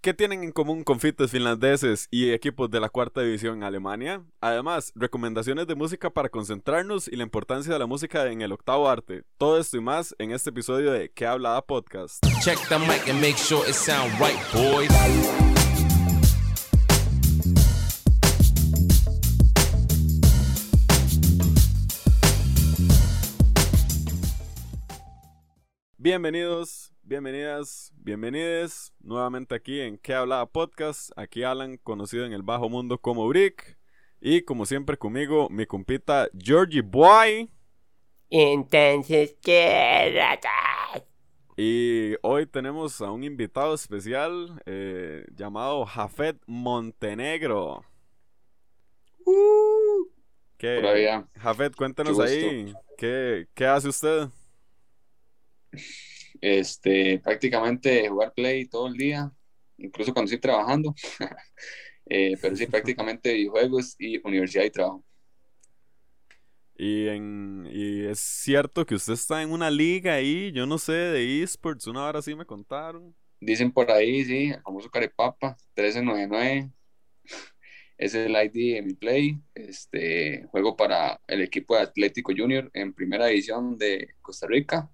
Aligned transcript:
¿Qué 0.00 0.14
tienen 0.14 0.44
en 0.44 0.52
común 0.52 0.84
confites 0.84 1.32
finlandeses 1.32 2.06
y 2.12 2.30
equipos 2.30 2.70
de 2.70 2.78
la 2.78 2.88
cuarta 2.88 3.20
división 3.20 3.56
en 3.56 3.64
Alemania? 3.64 4.22
Además, 4.40 4.92
recomendaciones 4.94 5.66
de 5.66 5.74
música 5.74 6.08
para 6.08 6.28
concentrarnos 6.28 7.08
y 7.08 7.16
la 7.16 7.24
importancia 7.24 7.72
de 7.72 7.80
la 7.80 7.86
música 7.86 8.30
en 8.30 8.40
el 8.40 8.52
octavo 8.52 8.88
arte. 8.88 9.24
Todo 9.38 9.58
esto 9.58 9.76
y 9.76 9.80
más 9.80 10.14
en 10.20 10.30
este 10.30 10.50
episodio 10.50 10.92
de 10.92 11.10
¿Qué 11.10 11.26
hablaba 11.26 11.66
podcast? 11.66 12.24
Check 12.44 12.60
the 12.68 12.78
mic 12.78 13.08
and 13.08 13.20
make 13.20 13.36
sure 13.36 13.68
it 13.68 13.74
sound 13.74 14.12
right, 14.20 14.38
boys. 14.52 14.88
Bienvenidos, 25.96 26.92
bienvenidas, 27.08 27.90
bienvenides 27.96 28.92
nuevamente 29.00 29.54
aquí 29.54 29.80
en 29.80 29.96
¿Qué 29.96 30.12
hablaba 30.12 30.44
podcast? 30.44 31.10
Aquí 31.16 31.42
Alan, 31.42 31.78
conocido 31.78 32.26
en 32.26 32.34
el 32.34 32.42
bajo 32.42 32.68
mundo 32.68 32.98
como 32.98 33.26
Brick. 33.26 33.78
Y 34.20 34.42
como 34.42 34.66
siempre 34.66 34.98
conmigo, 34.98 35.48
mi 35.48 35.64
compita 35.64 36.28
Georgie 36.38 36.82
Boy. 36.82 37.50
Entonces, 38.28 39.36
¿qué 39.42 40.12
ratas? 40.14 41.08
Y 41.56 42.12
hoy 42.20 42.44
tenemos 42.44 43.00
a 43.00 43.10
un 43.10 43.24
invitado 43.24 43.74
especial 43.74 44.62
eh, 44.66 45.24
llamado 45.34 45.86
Jafet 45.86 46.36
Montenegro. 46.46 47.86
¿Qué? 50.58 50.78
Por 50.82 50.90
allá. 50.90 51.26
Jafet, 51.36 51.74
cuéntanos 51.74 52.18
Qué 52.18 52.24
ahí, 52.24 52.74
¿qué, 52.98 53.48
¿qué 53.54 53.64
hace 53.64 53.88
usted? 53.88 54.28
Este, 56.40 57.18
prácticamente 57.20 58.08
jugar 58.08 58.32
play 58.34 58.66
todo 58.66 58.88
el 58.88 58.94
día, 58.96 59.32
incluso 59.76 60.12
cuando 60.12 60.26
estoy 60.32 60.40
trabajando. 60.40 60.94
Eh, 62.10 62.38
pero 62.40 62.56
sí, 62.56 62.66
prácticamente 62.66 63.34
videojuegos 63.34 63.94
y 63.98 64.16
universidad 64.26 64.64
y 64.64 64.70
trabajo. 64.70 65.04
Y, 66.74 67.08
en, 67.08 67.68
y 67.70 68.06
es 68.06 68.20
cierto 68.20 68.86
que 68.86 68.94
usted 68.94 69.14
está 69.14 69.42
en 69.42 69.50
una 69.50 69.68
liga 69.68 70.14
ahí, 70.14 70.52
yo 70.52 70.64
no 70.64 70.78
sé, 70.78 70.92
de 70.92 71.42
esports, 71.42 71.86
una 71.86 72.06
hora 72.06 72.22
sí 72.22 72.34
me 72.34 72.46
contaron. 72.46 73.14
Dicen 73.40 73.72
por 73.72 73.90
ahí, 73.90 74.24
sí, 74.24 74.50
el 74.50 74.62
famoso 74.62 74.88
Carepapa, 74.88 75.56
1399. 75.76 76.72
Ese 77.98 78.20
es 78.24 78.26
el 78.26 78.32
ID 78.32 78.74
de 78.74 78.82
mi 78.82 78.94
play. 78.94 79.40
Este, 79.54 80.44
juego 80.50 80.76
para 80.76 81.20
el 81.26 81.42
equipo 81.42 81.76
de 81.76 81.82
Atlético 81.82 82.32
Junior 82.36 82.70
en 82.74 82.94
primera 82.94 83.26
división 83.26 83.76
de 83.76 84.14
Costa 84.22 84.46
Rica. 84.46 84.90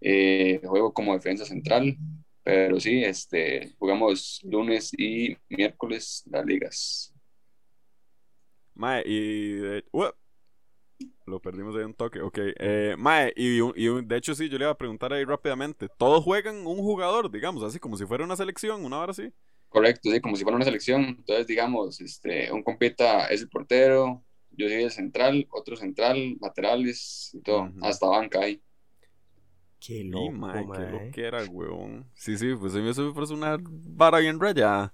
Eh, 0.00 0.60
juego 0.64 0.92
como 0.92 1.14
defensa 1.14 1.44
central. 1.44 1.96
Pero 2.42 2.80
sí, 2.80 3.04
este, 3.04 3.74
jugamos 3.78 4.40
lunes 4.44 4.90
y 4.96 5.36
miércoles 5.48 6.22
las 6.30 6.46
ligas. 6.46 7.14
Mae, 8.74 9.02
y 9.06 9.56
de, 9.56 9.84
¡Uep! 9.92 10.14
lo 11.26 11.40
perdimos 11.40 11.76
ahí 11.76 11.84
un 11.84 11.94
toque, 11.94 12.20
ok. 12.20 12.38
Eh, 12.58 12.94
mae, 12.98 13.32
y, 13.36 13.60
y 13.76 14.02
de 14.04 14.16
hecho 14.16 14.34
sí, 14.34 14.48
yo 14.48 14.56
le 14.58 14.64
iba 14.64 14.72
a 14.72 14.78
preguntar 14.78 15.12
ahí 15.12 15.24
rápidamente, 15.24 15.88
¿todos 15.98 16.24
juegan 16.24 16.66
un 16.66 16.78
jugador, 16.78 17.30
digamos, 17.30 17.62
así 17.62 17.78
como 17.78 17.96
si 17.96 18.06
fuera 18.06 18.24
una 18.24 18.36
selección, 18.36 18.84
una 18.84 18.98
hora 18.98 19.10
así? 19.12 19.30
Correcto, 19.68 20.10
sí, 20.10 20.20
como 20.20 20.36
si 20.36 20.42
fuera 20.44 20.56
una 20.56 20.64
selección. 20.64 21.04
Entonces, 21.04 21.46
digamos, 21.46 22.00
este, 22.00 22.50
un 22.52 22.62
compita 22.62 23.26
es 23.26 23.42
el 23.42 23.48
portero, 23.50 24.24
yo 24.50 24.66
soy 24.68 24.82
el 24.84 24.90
central, 24.90 25.46
otro 25.50 25.76
central, 25.76 26.36
laterales 26.40 27.30
y 27.34 27.42
todo, 27.42 27.64
Ujú. 27.64 27.80
hasta 27.80 28.06
banca 28.08 28.40
ahí. 28.40 28.62
Qué 29.80 30.02
Y, 30.12 30.28
loco, 30.30 30.30
mae, 30.30 30.70
qué 30.70 30.84
mae. 30.84 30.86
lo 30.86 31.10
que 31.10 31.24
era, 31.26 31.44
weón. 31.44 32.10
Sí, 32.14 32.36
sí, 32.38 32.54
pues 32.56 32.74
a 32.74 32.78
mí 32.78 32.88
eso 32.88 33.02
me 33.04 33.12
parece 33.14 33.34
una 33.34 33.58
vara 33.62 34.18
bien 34.18 34.40
rayada. 34.40 34.92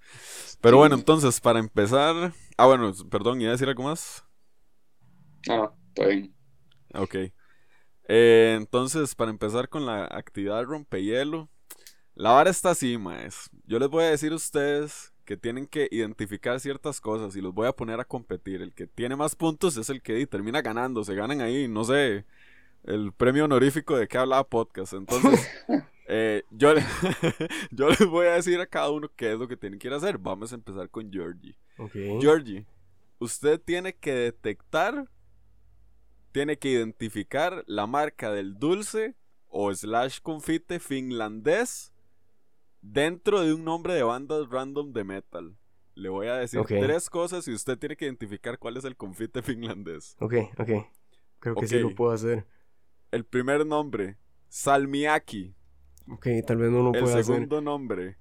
Pero 0.60 0.76
Sí. 0.76 0.78
bueno, 0.78 0.96
entonces, 0.96 1.40
para 1.40 1.60
empezar... 1.60 2.34
Ah, 2.56 2.66
bueno, 2.66 2.92
perdón, 3.10 3.40
¿iba 3.40 3.50
a 3.50 3.52
decir 3.52 3.68
algo 3.68 3.84
más? 3.84 4.24
No, 5.46 5.56
no, 5.56 5.78
todo 5.94 6.06
bien. 6.08 6.34
Ok. 6.94 7.14
Eh, 8.08 8.54
entonces, 8.58 9.14
para 9.14 9.30
empezar 9.30 9.68
con 9.68 9.86
la 9.86 10.04
actividad 10.06 10.64
rompehielo, 10.64 11.50
la 12.14 12.32
vara 12.32 12.50
está 12.50 12.70
así, 12.72 12.98
maes. 12.98 13.50
Yo 13.66 13.78
les 13.78 13.88
voy 13.90 14.04
a 14.04 14.10
decir 14.10 14.32
a 14.32 14.36
ustedes 14.36 15.12
que 15.24 15.36
tienen 15.38 15.66
que 15.66 15.88
identificar 15.90 16.60
ciertas 16.60 17.00
cosas 17.00 17.36
y 17.36 17.40
los 17.42 17.54
voy 17.54 17.68
a 17.68 17.72
poner 17.74 18.00
a 18.00 18.04
competir. 18.06 18.62
El 18.62 18.74
que 18.74 18.86
tiene 18.88 19.16
más 19.16 19.36
puntos 19.36 19.76
es 19.78 19.90
el 19.90 20.02
que 20.02 20.26
termina 20.26 20.62
ganando. 20.62 21.04
Se 21.04 21.14
ganan 21.14 21.40
ahí, 21.42 21.68
no 21.68 21.84
sé, 21.84 22.26
el 22.84 23.12
premio 23.12 23.44
honorífico 23.46 23.96
de 23.96 24.06
que 24.08 24.18
hablaba 24.18 24.44
podcast. 24.44 24.92
Entonces, 24.92 25.48
eh, 26.08 26.42
yo, 26.50 26.74
le- 26.74 26.84
yo 27.70 27.88
les 27.88 28.06
voy 28.06 28.26
a 28.26 28.32
decir 28.34 28.60
a 28.60 28.66
cada 28.66 28.90
uno 28.90 29.10
qué 29.16 29.32
es 29.32 29.38
lo 29.38 29.48
que 29.48 29.56
tienen 29.56 29.78
que 29.78 29.88
ir 29.88 29.94
a 29.94 29.96
hacer. 29.96 30.18
Vamos 30.18 30.52
a 30.52 30.56
empezar 30.56 30.88
con 30.90 31.10
Georgie. 31.12 31.56
Ok. 31.78 31.92
Georgie, 32.20 32.66
usted 33.18 33.60
tiene 33.60 33.94
que 33.94 34.12
detectar, 34.12 35.08
tiene 36.32 36.58
que 36.58 36.68
identificar 36.70 37.64
la 37.66 37.86
marca 37.86 38.30
del 38.32 38.58
dulce 38.58 39.14
o 39.48 39.72
slash 39.74 40.18
confite 40.20 40.80
finlandés 40.80 41.92
dentro 42.82 43.40
de 43.40 43.54
un 43.54 43.64
nombre 43.64 43.94
de 43.94 44.02
bandas 44.02 44.48
random 44.50 44.92
de 44.92 45.04
metal. 45.04 45.56
Le 45.94 46.08
voy 46.08 46.26
a 46.26 46.34
decir 46.34 46.60
tres 46.66 47.08
cosas 47.08 47.46
y 47.46 47.52
usted 47.54 47.78
tiene 47.78 47.96
que 47.96 48.04
identificar 48.04 48.58
cuál 48.58 48.76
es 48.76 48.84
el 48.84 48.96
confite 48.96 49.42
finlandés. 49.42 50.16
Ok, 50.20 50.34
ok. 50.58 50.70
Creo 51.38 51.54
que 51.54 51.66
sí 51.68 51.78
lo 51.78 51.94
puedo 51.94 52.10
hacer. 52.12 52.44
El 53.14 53.24
primer 53.24 53.64
nombre, 53.64 54.18
Salmiaki. 54.48 55.54
Ok, 56.10 56.26
tal 56.44 56.56
vez 56.56 56.68
no 56.72 56.82
lo 56.82 56.92
El 56.94 57.00
pueda 57.02 57.14
hacer. 57.20 57.24
segundo 57.26 57.60
nombre. 57.60 58.18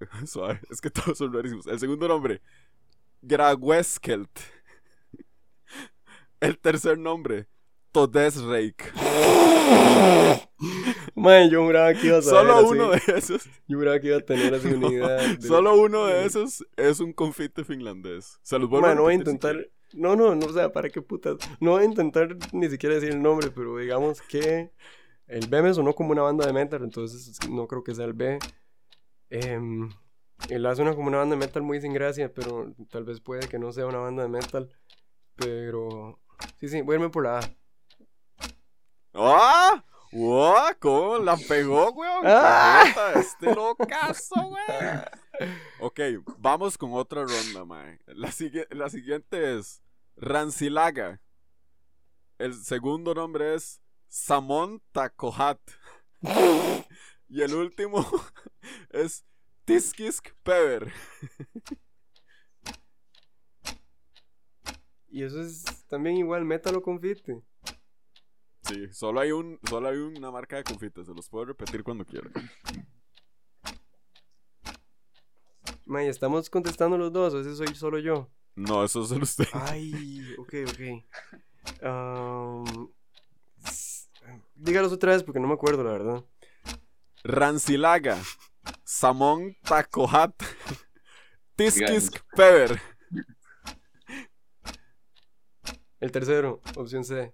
Suave, 0.26 0.60
es 0.68 0.80
que 0.80 0.90
todos 0.90 1.16
son 1.16 1.32
rarísimos. 1.32 1.64
El 1.68 1.78
segundo 1.78 2.08
nombre, 2.08 2.42
Gragueskelt. 3.22 4.36
El 6.40 6.58
tercer 6.58 6.98
nombre, 6.98 7.46
Todesreik. 7.92 8.92
Mae, 11.14 11.48
yo 11.50 11.64
juraba 11.64 11.94
que 11.94 12.06
iba 12.08 12.18
a 12.18 12.22
saber 12.22 12.40
Solo 12.52 12.56
así. 12.58 12.66
uno 12.66 12.90
de 12.90 13.00
esos, 13.16 13.44
Yo 13.68 13.78
juraba 13.78 14.00
que 14.00 14.08
iba 14.08 14.16
a 14.16 14.20
tener 14.20 14.54
así 14.54 14.68
una 14.68 14.88
idea. 14.88 15.08
de- 15.08 15.40
solo 15.46 15.80
uno 15.80 16.06
de 16.06 16.24
esos 16.26 16.64
es 16.76 16.98
un 17.00 17.12
confite 17.12 17.64
finlandés. 17.64 18.38
Se 18.42 18.58
los 18.58 18.68
vuelvo 18.68 18.86
Mae, 18.88 18.96
no 18.96 19.02
voy 19.02 19.12
a 19.14 19.16
intentar... 19.16 19.68
No, 19.94 20.16
no, 20.16 20.34
no, 20.34 20.46
o 20.46 20.52
sea, 20.52 20.72
¿para 20.72 20.90
qué 20.90 21.00
putas? 21.00 21.36
No 21.60 21.72
voy 21.72 21.82
a 21.82 21.86
intentar 21.86 22.36
ni 22.52 22.68
siquiera 22.68 22.94
decir 22.94 23.10
el 23.10 23.22
nombre, 23.22 23.50
pero 23.50 23.76
digamos 23.78 24.20
que 24.22 24.70
el 25.26 25.46
B 25.48 25.62
me 25.62 25.74
sonó 25.74 25.94
como 25.94 26.12
una 26.12 26.22
banda 26.22 26.46
de 26.46 26.52
metal, 26.52 26.82
entonces 26.82 27.38
no 27.48 27.66
creo 27.66 27.82
que 27.84 27.94
sea 27.94 28.04
el 28.04 28.12
B. 28.12 28.38
Em, 29.30 29.90
el 30.48 30.66
A 30.66 30.74
suena 30.74 30.94
como 30.94 31.08
una 31.08 31.18
banda 31.18 31.36
de 31.36 31.40
metal 31.40 31.62
muy 31.62 31.80
sin 31.80 31.92
gracia, 31.92 32.32
pero 32.32 32.74
tal 32.90 33.04
vez 33.04 33.20
puede 33.20 33.48
que 33.48 33.58
no 33.58 33.72
sea 33.72 33.86
una 33.86 33.98
banda 33.98 34.22
de 34.22 34.28
metal. 34.28 34.68
Pero... 35.34 36.18
Sí, 36.56 36.68
sí, 36.68 36.82
voy 36.82 36.94
a 36.94 36.98
irme 36.98 37.10
por 37.10 37.24
la 37.24 37.38
A. 37.38 37.42
¡Ah! 39.14 39.84
¡Wow! 40.12 40.54
¿Cómo 40.80 41.18
la 41.18 41.36
pegó, 41.36 41.90
weón? 41.90 42.22
Ah. 42.24 42.84
¡Qué 43.12 43.20
Este 43.20 43.54
locazo, 43.54 44.34
weón. 44.36 45.04
Ok, 45.80 46.00
vamos 46.38 46.76
con 46.78 46.92
otra 46.94 47.24
ronda, 47.24 47.64
mae. 47.64 47.98
La, 48.06 48.32
sigue- 48.32 48.66
la 48.70 48.88
siguiente 48.90 49.56
es 49.58 49.82
Rancilaga. 50.16 51.20
El 52.38 52.54
segundo 52.54 53.14
nombre 53.14 53.54
es 53.54 53.80
Samon 54.08 54.82
Takohat. 54.92 55.60
y 57.28 57.42
el 57.42 57.54
último 57.54 58.04
es 58.90 59.24
Tiskisk 59.64 60.30
Pever. 60.42 60.92
Y 65.10 65.22
eso 65.22 65.40
es 65.40 65.64
también 65.88 66.16
igual 66.16 66.44
metal 66.44 66.76
o 66.76 66.82
confite. 66.82 67.42
Sí, 68.62 68.88
solo 68.92 69.20
hay, 69.20 69.32
un, 69.32 69.58
solo 69.68 69.88
hay 69.88 69.96
una 69.96 70.30
marca 70.30 70.56
de 70.56 70.64
confites. 70.64 71.06
Se 71.06 71.14
los 71.14 71.28
puedo 71.28 71.46
repetir 71.46 71.82
cuando 71.82 72.04
quieran. 72.04 72.32
May, 75.88 76.06
¿estamos 76.06 76.50
contestando 76.50 76.98
los 76.98 77.10
dos 77.10 77.32
o 77.32 77.40
ese 77.40 77.56
soy 77.56 77.74
solo 77.74 77.98
yo? 77.98 78.28
No, 78.54 78.84
eso 78.84 79.02
es 79.02 79.08
solo 79.08 79.22
usted. 79.22 79.46
Ay, 79.54 80.34
ok, 80.38 80.54
ok. 80.68 81.82
Um, 81.82 82.92
dígalos 84.54 84.92
otra 84.92 85.12
vez 85.12 85.22
porque 85.22 85.40
no 85.40 85.48
me 85.48 85.54
acuerdo, 85.54 85.82
la 85.82 85.92
verdad. 85.92 86.24
Rancilaga, 87.24 88.18
Samon 88.84 89.56
Takohat, 89.62 90.34
Tiskisk 91.56 92.18
Pever. 92.36 92.78
El 96.00 96.12
tercero, 96.12 96.60
opción 96.76 97.02
C. 97.02 97.32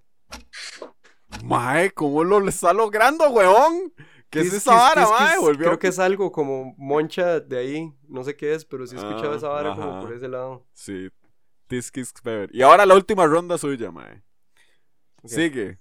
Mae, 1.43 1.91
¿cómo 1.91 2.23
lo 2.23 2.49
está 2.49 2.73
logrando, 2.73 3.29
weón? 3.31 3.93
¿Qué 4.35 4.41
es 4.49 4.53
esa 4.53 4.75
vara, 4.75 5.09
mae? 5.09 5.39
Volvió. 5.39 5.67
Creo 5.67 5.79
que 5.79 5.89
es 5.89 5.99
algo 5.99 6.31
como 6.33 6.75
moncha 6.77 7.41
de 7.41 7.59
ahí. 7.59 7.93
No 8.09 8.23
sé 8.25 8.37
qué 8.37 8.55
es, 8.55 8.65
pero 8.65 8.87
sí 8.87 8.95
he 8.97 8.99
escuchado 8.99 9.33
Ah, 9.33 9.37
esa 9.37 9.49
vara 9.49 9.73
ajá. 9.73 9.81
como 9.81 10.01
por 10.03 10.13
ese 10.13 10.29
lado. 10.29 10.67
Sí, 10.73 11.09
Tiskisk 11.69 12.21
Pever. 12.23 12.51
Y 12.55 12.63
ahora 12.63 12.85
la 12.85 12.95
última 12.95 13.27
ronda 13.27 13.57
suya, 13.59 13.91
mae. 13.91 14.23
Sigue. 15.25 15.79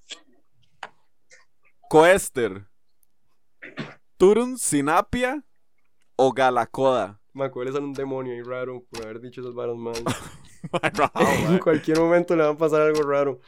Coester. 1.90 2.66
Turun 4.18 4.58
Sinapia. 4.58 5.44
o 6.16 6.32
Galacoda? 6.32 7.20
Ma, 7.34 7.50
¿cuál 7.50 7.68
es 7.68 7.76
un 7.76 7.94
demonio 7.94 8.34
ahí 8.34 8.44
raro 8.44 8.86
por 8.90 9.04
haber 9.04 9.20
dicho 9.20 9.42
esas 9.42 9.54
varas 9.56 9.76
mal? 9.76 9.96
En 11.50 11.60
cualquier 11.60 12.00
momento 12.00 12.36
le 12.36 12.44
va 12.44 12.50
a 12.52 12.58
pasar 12.58 12.82
algo 12.82 13.02
raro. 13.04 13.40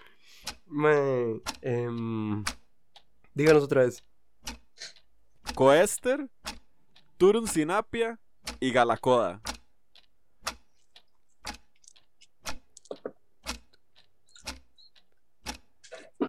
Ma, 0.66 0.92
em, 1.62 2.44
díganos 3.34 3.64
otra 3.64 3.84
vez. 3.86 4.04
Coester, 5.56 6.28
Turun 7.18 7.48
Sinapia 7.48 8.20
y 8.60 8.72
Galacoda. 8.72 9.42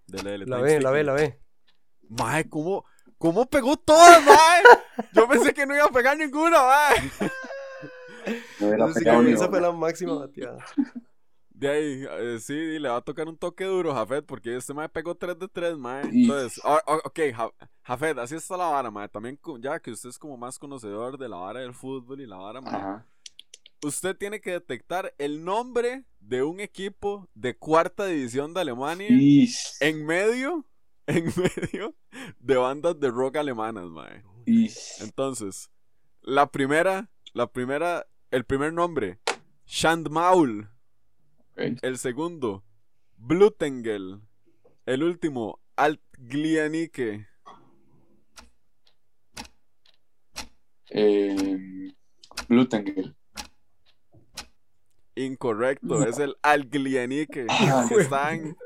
Dele, 0.06 0.30
dele, 0.30 0.46
La 0.46 0.58
B, 0.58 0.80
la 0.80 0.90
ticking. 0.90 1.06
la 1.06 1.12
B. 1.12 1.40
Mae, 2.08 2.48
¿cómo, 2.48 2.84
¿cómo 3.18 3.46
pegó 3.46 3.76
todas, 3.76 4.24
mae? 4.24 4.62
Yo 5.12 5.28
pensé 5.28 5.52
que 5.52 5.66
no 5.66 5.74
iba 5.74 5.86
a 5.86 5.90
pegar 5.90 6.16
ninguna, 6.16 6.62
mae. 6.62 7.10
No 8.58 8.68
una. 8.68 9.60
la 9.60 9.72
máxima 9.72 10.14
bateada. 10.14 10.64
De 11.58 11.68
ahí, 11.70 12.04
eh, 12.06 12.38
sí, 12.38 12.78
le 12.78 12.90
va 12.90 12.96
a 12.96 13.00
tocar 13.00 13.26
un 13.28 13.38
toque 13.38 13.64
duro, 13.64 13.94
Jafet, 13.94 14.26
porque 14.26 14.54
este 14.56 14.74
mae 14.74 14.90
pegó 14.90 15.14
3 15.14 15.38
de 15.38 15.48
3, 15.48 15.78
mae. 15.78 16.02
Entonces, 16.02 16.60
ok, 16.62 17.18
Ja- 17.34 17.54
Jafet, 17.82 18.18
así 18.18 18.34
está 18.34 18.58
la 18.58 18.66
vara, 18.66 18.90
mae. 18.90 19.08
También, 19.08 19.40
ya 19.60 19.80
que 19.80 19.90
usted 19.90 20.10
es 20.10 20.18
como 20.18 20.36
más 20.36 20.58
conocedor 20.58 21.16
de 21.16 21.30
la 21.30 21.38
vara 21.38 21.60
del 21.60 21.72
fútbol 21.72 22.20
y 22.20 22.26
la 22.26 22.36
vara, 22.36 22.60
mae. 22.60 22.76
Ajá. 22.76 23.06
Usted 23.82 24.14
tiene 24.18 24.40
que 24.42 24.50
detectar 24.50 25.14
el 25.16 25.44
nombre 25.44 26.04
de 26.20 26.42
un 26.42 26.60
equipo 26.60 27.26
de 27.34 27.56
cuarta 27.56 28.04
división 28.04 28.52
de 28.52 28.60
Alemania 28.60 29.08
Is. 29.10 29.78
en 29.80 30.04
medio, 30.04 30.66
en 31.06 31.24
medio 31.36 31.94
de 32.38 32.56
bandas 32.56 33.00
de 33.00 33.10
rock 33.10 33.36
alemanas, 33.36 33.86
mae. 33.86 34.22
Is. 34.44 35.00
Entonces, 35.00 35.70
la 36.20 36.50
primera, 36.50 37.08
la 37.32 37.46
primera, 37.50 38.06
el 38.30 38.44
primer 38.44 38.74
nombre, 38.74 39.20
Shandmaul. 39.64 40.68
El 41.56 41.98
segundo, 41.98 42.64
Blutengel. 43.16 44.20
El 44.84 45.02
último, 45.02 45.60
Altglianike. 45.76 47.26
Eh, 50.90 51.94
Blutengel. 52.48 53.16
Incorrecto, 55.14 56.06
es 56.06 56.18
el 56.18 56.36
Altglianike. 56.42 57.46
Ah, 57.48 57.86
que 57.88 57.94
está, 57.96 58.34
en- 58.34 58.56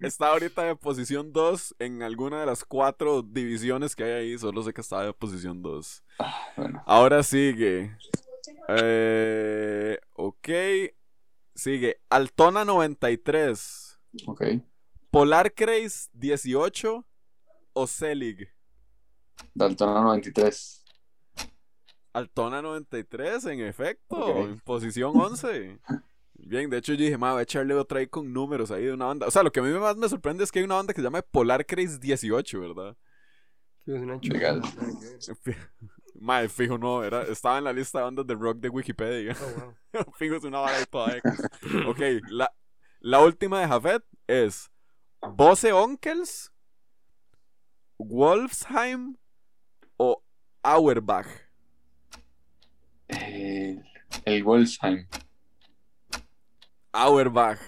está 0.00 0.28
ahorita 0.28 0.70
en 0.70 0.78
posición 0.78 1.32
2 1.32 1.74
en 1.78 2.02
alguna 2.02 2.40
de 2.40 2.46
las 2.46 2.64
cuatro 2.64 3.22
divisiones 3.22 3.94
que 3.94 4.04
hay 4.04 4.10
ahí. 4.12 4.38
Solo 4.38 4.62
sé 4.62 4.72
que 4.72 4.80
está 4.80 5.06
en 5.06 5.12
posición 5.12 5.60
2. 5.62 6.02
Bueno. 6.56 6.82
Ahora 6.86 7.22
sigue. 7.22 7.94
Eh. 8.68 9.29
Sigue 11.60 12.00
Altona 12.08 12.64
93. 12.64 14.00
Ok. 14.26 14.44
Polar 15.10 15.52
Craze 15.52 16.08
18 16.14 17.06
o 17.74 17.86
Selig. 17.86 18.48
Daltona 19.52 20.00
93. 20.00 20.84
Altona 22.14 22.62
93, 22.62 23.44
en 23.44 23.60
efecto, 23.60 24.38
en 24.38 24.58
posición 24.60 25.12
11. 25.14 25.78
Bien, 26.32 26.70
de 26.70 26.78
hecho 26.78 26.94
yo 26.94 27.04
dije, 27.04 27.18
ma, 27.18 27.32
voy 27.32 27.40
a 27.40 27.42
echarle 27.42 27.74
otra 27.74 27.98
ahí 27.98 28.06
con 28.06 28.32
números 28.32 28.70
ahí 28.70 28.86
de 28.86 28.94
una 28.94 29.04
banda. 29.04 29.26
O 29.26 29.30
sea, 29.30 29.42
lo 29.42 29.52
que 29.52 29.60
a 29.60 29.62
mí 29.62 29.70
más 29.78 29.98
me 29.98 30.08
sorprende 30.08 30.44
es 30.44 30.50
que 30.50 30.60
hay 30.60 30.64
una 30.64 30.76
banda 30.76 30.94
que 30.94 31.02
se 31.02 31.04
llama 31.04 31.20
Polar 31.20 31.66
Craze 31.66 31.98
18, 31.98 32.58
¿verdad? 32.58 32.96
Sí, 33.84 33.92
es 33.92 34.00
una 34.00 34.18
Legal. 34.22 34.62
Mae, 36.20 36.50
fijo 36.50 36.76
no, 36.76 37.02
era, 37.02 37.22
estaba 37.22 37.56
en 37.56 37.64
la 37.64 37.72
lista 37.72 37.98
de 37.98 38.04
bandas 38.04 38.26
de 38.26 38.34
rock 38.34 38.58
de 38.58 38.68
Wikipedia. 38.68 39.34
Oh, 39.40 39.74
wow. 39.94 40.12
fijo 40.18 40.36
es 40.36 40.44
una 40.44 40.58
vara 40.58 40.76
ahí 40.76 40.84
toda 40.84 41.16
X. 41.16 41.40
Ok, 41.86 42.00
la, 42.28 42.52
la 43.00 43.20
última 43.20 43.58
de 43.60 43.66
Jafet 43.66 44.04
es 44.26 44.70
Bose 45.22 45.72
Onkels, 45.72 46.52
Wolfsheim 47.98 49.16
o 49.96 50.22
Auerbach. 50.62 51.26
Eh, 53.08 53.82
el 54.26 54.44
Wolfsheim. 54.44 55.06
Auerbach. 56.92 57.60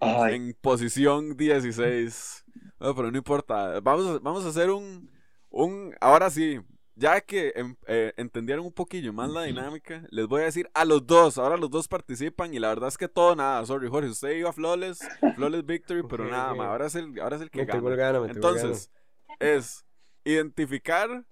Ay, 0.00 0.34
en 0.34 0.54
posición 0.60 1.34
16. 1.34 2.44
No, 2.78 2.94
pero 2.94 3.10
no 3.10 3.16
importa. 3.16 3.80
Vamos 3.80 4.06
a, 4.06 4.18
vamos 4.18 4.44
a 4.44 4.48
hacer 4.48 4.68
un, 4.68 5.10
un. 5.48 5.94
Ahora 5.98 6.28
sí, 6.28 6.60
ya 6.96 7.20
que 7.20 7.52
em- 7.54 7.76
eh, 7.86 8.12
entendieron 8.16 8.64
un 8.64 8.72
poquillo 8.72 9.12
más 9.12 9.30
la 9.30 9.42
dinámica, 9.42 10.02
les 10.10 10.26
voy 10.26 10.42
a 10.42 10.46
decir 10.46 10.68
a 10.74 10.84
los 10.84 11.06
dos. 11.06 11.36
Ahora 11.36 11.56
los 11.58 11.70
dos 11.70 11.86
participan 11.88 12.54
y 12.54 12.58
la 12.58 12.68
verdad 12.68 12.88
es 12.88 12.96
que 12.96 13.06
todo 13.06 13.36
nada. 13.36 13.64
Sorry, 13.66 13.88
Jorge. 13.88 14.08
Usted 14.08 14.30
iba 14.30 14.50
a 14.50 14.52
Flawless, 14.52 15.00
Flawless 15.36 15.64
Victory, 15.64 16.02
pero 16.08 16.24
nada 16.24 16.54
más. 16.54 16.68
Ahora 16.68 16.86
es 16.86 16.94
el, 16.94 17.20
ahora 17.20 17.36
es 17.36 17.42
el 17.42 17.50
que 17.50 17.58
Me 17.58 17.62
el 17.64 17.68
gana. 17.68 18.20
me 18.20 18.26
el 18.30 18.30
Entonces, 18.36 18.90
es 19.38 19.84
identificar 20.24 21.26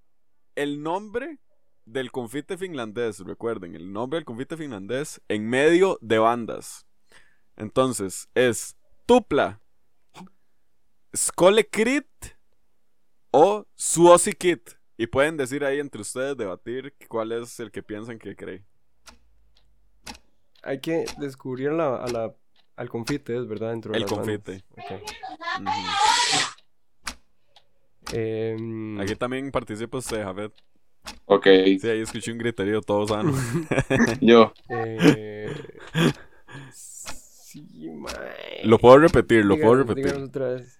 el 0.55 0.82
nombre 0.82 1.38
del 1.87 2.12
confite 2.12 2.58
finlandés. 2.58 3.20
Recuerden, 3.20 3.75
el 3.75 3.90
nombre 3.90 4.19
del 4.19 4.26
confite 4.26 4.58
finlandés 4.58 5.22
en 5.28 5.49
medio 5.49 5.99
de 6.02 6.19
bandas. 6.19 6.87
Entonces, 7.56 8.28
es 8.34 8.76
Tupla, 9.06 9.60
Skolekrit 11.17 12.06
o 13.31 13.67
Suosikit. 13.75 14.83
Y 14.96 15.06
pueden 15.08 15.37
decir 15.37 15.64
ahí 15.64 15.81
entre 15.81 16.00
ustedes, 16.02 16.37
debatir 16.37 16.94
cuál 17.08 17.32
es 17.32 17.58
el 17.61 17.70
que 17.70 17.82
piensan 17.82 18.19
que 18.19 18.37
cree. 18.37 18.64
Hay 20.62 20.81
que 20.81 21.05
descubrir 21.19 21.73
la, 21.73 21.96
a 21.96 22.06
la- 22.08 22.35
al 22.76 22.88
confite, 22.88 23.37
es 23.37 23.46
verdad, 23.46 23.70
dentro 23.70 23.93
de 23.93 23.99
El 23.99 24.02
las 24.02 24.11
confite. 24.11 24.64
Ujú. 25.61 25.70
Em, 28.12 29.00
Aquí 29.00 29.17
también 29.17 29.50
participa 29.50 29.99
usted, 29.99 30.23
Javed. 30.23 30.50
ok. 31.26 31.44
Sí, 31.81 31.88
ahí 31.88 32.00
escuché 32.02 32.32
un 32.32 32.38
griterío 32.38 32.81
todo 32.81 33.06
sano. 33.08 33.32
Yo. 34.20 34.52
eh, 34.69 35.52
sí, 36.73 37.91
lo 38.64 38.79
puedo 38.79 38.99
repetir, 38.99 39.44
lo 39.44 39.56
puedo 39.58 39.75
repetir. 39.85 40.14
otra 40.14 40.49
vez. 40.50 40.79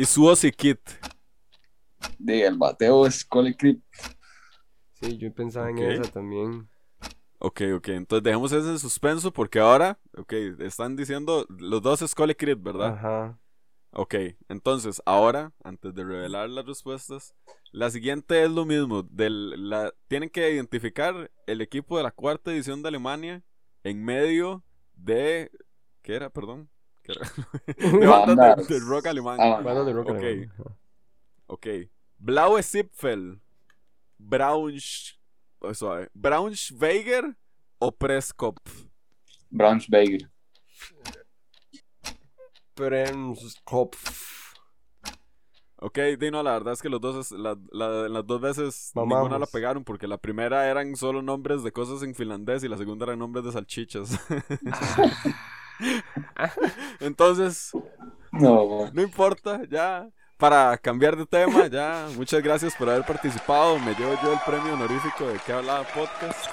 Y 0.00 0.04
Suosikit. 0.06 0.80
De 2.18 2.46
el 2.46 2.56
bateo 2.56 3.06
es 3.06 3.22
Colectrip. 3.22 3.82
Sí, 4.92 5.18
yo 5.18 5.30
pensaba 5.34 5.68
en 5.68 5.78
esa 5.78 6.10
también. 6.10 6.70
Ok, 7.38 7.60
ok. 7.76 7.88
Entonces 7.88 8.22
dejemos 8.22 8.50
ese 8.52 8.70
en 8.70 8.78
suspenso 8.78 9.30
porque 9.30 9.58
ahora, 9.58 9.98
ok, 10.16 10.32
están 10.60 10.96
diciendo 10.96 11.44
los 11.50 11.82
dos 11.82 12.00
es 12.00 12.12
Skolekrit, 12.12 12.62
¿verdad? 12.62 12.94
Ajá. 12.94 13.38
Ok, 13.92 14.14
entonces 14.48 15.02
ahora, 15.04 15.52
antes 15.64 15.94
de 15.94 16.04
revelar 16.04 16.48
las 16.48 16.64
respuestas, 16.64 17.34
la 17.70 17.90
siguiente 17.90 18.42
es 18.42 18.50
lo 18.50 18.64
mismo. 18.64 19.02
Del, 19.02 19.68
la, 19.68 19.92
tienen 20.08 20.30
que 20.30 20.50
identificar 20.50 21.30
el 21.46 21.60
equipo 21.60 21.98
de 21.98 22.04
la 22.04 22.10
cuarta 22.10 22.52
edición 22.52 22.80
de 22.80 22.88
Alemania 22.88 23.42
en 23.84 24.02
medio 24.02 24.64
de... 24.94 25.50
¿Qué 26.00 26.14
era? 26.14 26.30
Perdón. 26.30 26.70
De 27.06 28.06
bandas 28.06 28.68
de, 28.68 28.74
de 28.74 28.80
rock 28.80 29.06
alemán. 29.06 29.38
Ah, 29.40 29.60
Bandas 29.60 29.86
de 29.86 29.92
rock 29.92 30.10
Ok. 30.10 30.16
alemán. 30.16 30.52
Ok. 31.46 31.66
Blaue 32.18 32.62
Zipfel. 32.62 33.40
Braunsch... 34.18 35.18
oh, 35.60 35.72
suave. 35.74 36.08
Braunschweiger 36.14 37.36
o 37.78 37.90
Presskopf. 37.92 38.84
Braunschweiger. 39.50 40.30
Bremskopf. 42.76 44.20
Ok, 45.82 45.98
Dino, 46.18 46.42
la 46.42 46.52
verdad 46.52 46.74
es 46.74 46.82
que 46.82 46.90
los 46.90 47.00
dos, 47.00 47.16
es- 47.32 47.38
la- 47.38 47.56
la- 47.72 48.08
las 48.08 48.26
dos 48.26 48.40
veces 48.40 48.90
Mamamos. 48.94 49.24
ninguna 49.24 49.38
la 49.38 49.46
pegaron 49.46 49.82
porque 49.82 50.06
la 50.06 50.18
primera 50.18 50.68
eran 50.68 50.94
solo 50.94 51.22
nombres 51.22 51.62
de 51.62 51.72
cosas 51.72 52.02
en 52.02 52.14
finlandés 52.14 52.62
y 52.62 52.68
la 52.68 52.76
segunda 52.76 53.06
eran 53.06 53.18
nombres 53.18 53.44
de 53.46 53.52
salchichas. 53.52 54.10
Entonces, 57.00 57.72
No, 58.32 58.90
no 58.92 59.02
importa, 59.02 59.62
ya. 59.68 60.08
Para 60.36 60.78
cambiar 60.78 61.16
de 61.16 61.26
tema, 61.26 61.66
ya. 61.66 62.08
Muchas 62.16 62.42
gracias 62.42 62.74
por 62.74 62.88
haber 62.88 63.04
participado. 63.04 63.78
Me 63.78 63.94
llevo 63.94 64.14
yo 64.22 64.32
el 64.32 64.38
premio 64.46 64.74
honorífico 64.74 65.26
de 65.26 65.38
que 65.40 65.52
hablaba 65.52 65.84
podcast. 65.92 66.46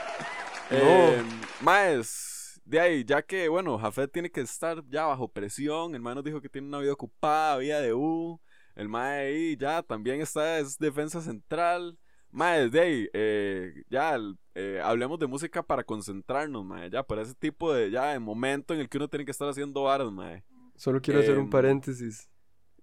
Eh, 0.69 1.23
Maes, 1.61 2.61
de 2.65 2.79
ahí, 2.81 3.05
ya 3.05 3.21
que, 3.21 3.47
bueno, 3.47 3.77
Jafet 3.77 4.11
tiene 4.11 4.29
que 4.29 4.41
estar 4.41 4.83
ya 4.89 5.05
bajo 5.05 5.29
presión. 5.31 5.95
El 5.95 6.01
mae 6.01 6.15
nos 6.15 6.23
dijo 6.25 6.41
que 6.41 6.49
tiene 6.49 6.67
una 6.67 6.79
vida 6.79 6.93
ocupada, 6.93 7.57
vida 7.57 7.79
de 7.79 7.93
U. 7.93 8.41
El 8.75 8.89
mae 8.89 9.27
ahí 9.27 9.57
ya 9.57 9.81
también 9.83 10.21
está, 10.21 10.59
es 10.59 10.77
defensa 10.77 11.21
central. 11.21 11.97
Mae, 12.31 12.69
de 12.69 12.79
ahí, 12.79 13.09
eh, 13.13 13.83
ya, 13.89 14.17
eh, 14.53 14.81
hablemos 14.83 15.17
de 15.19 15.27
música 15.27 15.63
para 15.63 15.83
concentrarnos, 15.83 16.63
mae. 16.65 16.89
Ya, 16.89 17.03
para 17.03 17.21
ese 17.21 17.33
tipo 17.35 17.73
de, 17.73 17.89
ya, 17.89 18.07
de 18.13 18.19
momento 18.19 18.73
en 18.73 18.81
el 18.81 18.89
que 18.89 18.97
uno 18.97 19.07
tiene 19.07 19.25
que 19.25 19.31
estar 19.31 19.47
haciendo 19.49 19.83
varas, 19.83 20.11
mae. 20.11 20.43
Solo 20.75 21.01
quiero 21.01 21.19
hacer 21.21 21.37
un 21.37 21.45
Em, 21.45 21.49
paréntesis. 21.49 22.29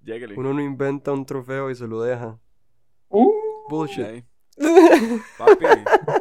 Lléguele. 0.03 0.35
Uno 0.37 0.53
no 0.53 0.61
inventa 0.61 1.13
un 1.13 1.25
trofeo 1.25 1.71
y 1.71 1.75
se 1.77 1.87
lo 1.87 2.03
deja. 2.03 2.39
Uh, 3.09 3.31
Bullshit. 3.69 4.05
Ahí. 4.05 4.25
Papi, 5.39 5.65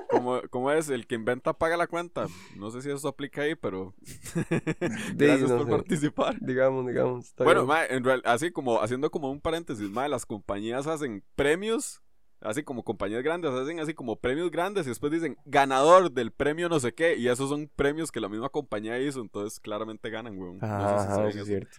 como, 0.10 0.42
como 0.50 0.72
es, 0.72 0.90
el 0.90 1.06
que 1.08 1.16
inventa 1.16 1.54
paga 1.54 1.78
la 1.78 1.88
cuenta. 1.88 2.28
No 2.58 2.70
sé 2.72 2.82
si 2.82 2.90
eso 2.92 3.08
aplica 3.08 3.42
ahí, 3.44 3.56
pero 3.56 3.94
gracias 5.16 5.50
no 5.50 5.58
por 5.58 5.66
sé. 5.66 5.72
participar. 5.72 6.38
Digamos, 6.40 6.86
digamos. 6.88 7.34
Bueno, 7.38 7.66
mae, 7.66 7.94
en 7.94 8.04
real- 8.04 8.22
así 8.26 8.52
como 8.52 8.82
haciendo 8.82 9.10
como 9.12 9.32
un 9.32 9.42
paréntesis, 9.42 9.90
mae, 9.90 10.10
las 10.10 10.26
compañías 10.26 10.88
hacen 10.88 11.24
premios, 11.36 12.02
así 12.44 12.64
como 12.64 12.84
compañías 12.84 13.24
grandes 13.24 13.52
hacen 13.52 13.80
así 13.80 13.94
como 13.94 14.18
premios 14.20 14.52
grandes 14.52 14.86
y 14.86 14.90
después 14.90 15.12
dicen 15.12 15.38
ganador 15.46 16.12
del 16.12 16.32
premio 16.32 16.70
no 16.70 16.80
sé 16.80 16.94
qué 16.94 17.16
y 17.18 17.28
esos 17.28 17.50
son 17.50 17.70
premios 17.76 18.12
que 18.12 18.20
la 18.20 18.30
misma 18.30 18.50
compañía 18.50 19.00
hizo, 19.00 19.22
entonces 19.22 19.60
claramente 19.60 20.10
ganan, 20.10 20.38
weón. 20.38 20.66
No 20.76 20.88
sé 20.88 21.00
si 21.00 21.12
sí 21.12 21.22
es 21.22 21.34
cierto. 21.48 21.78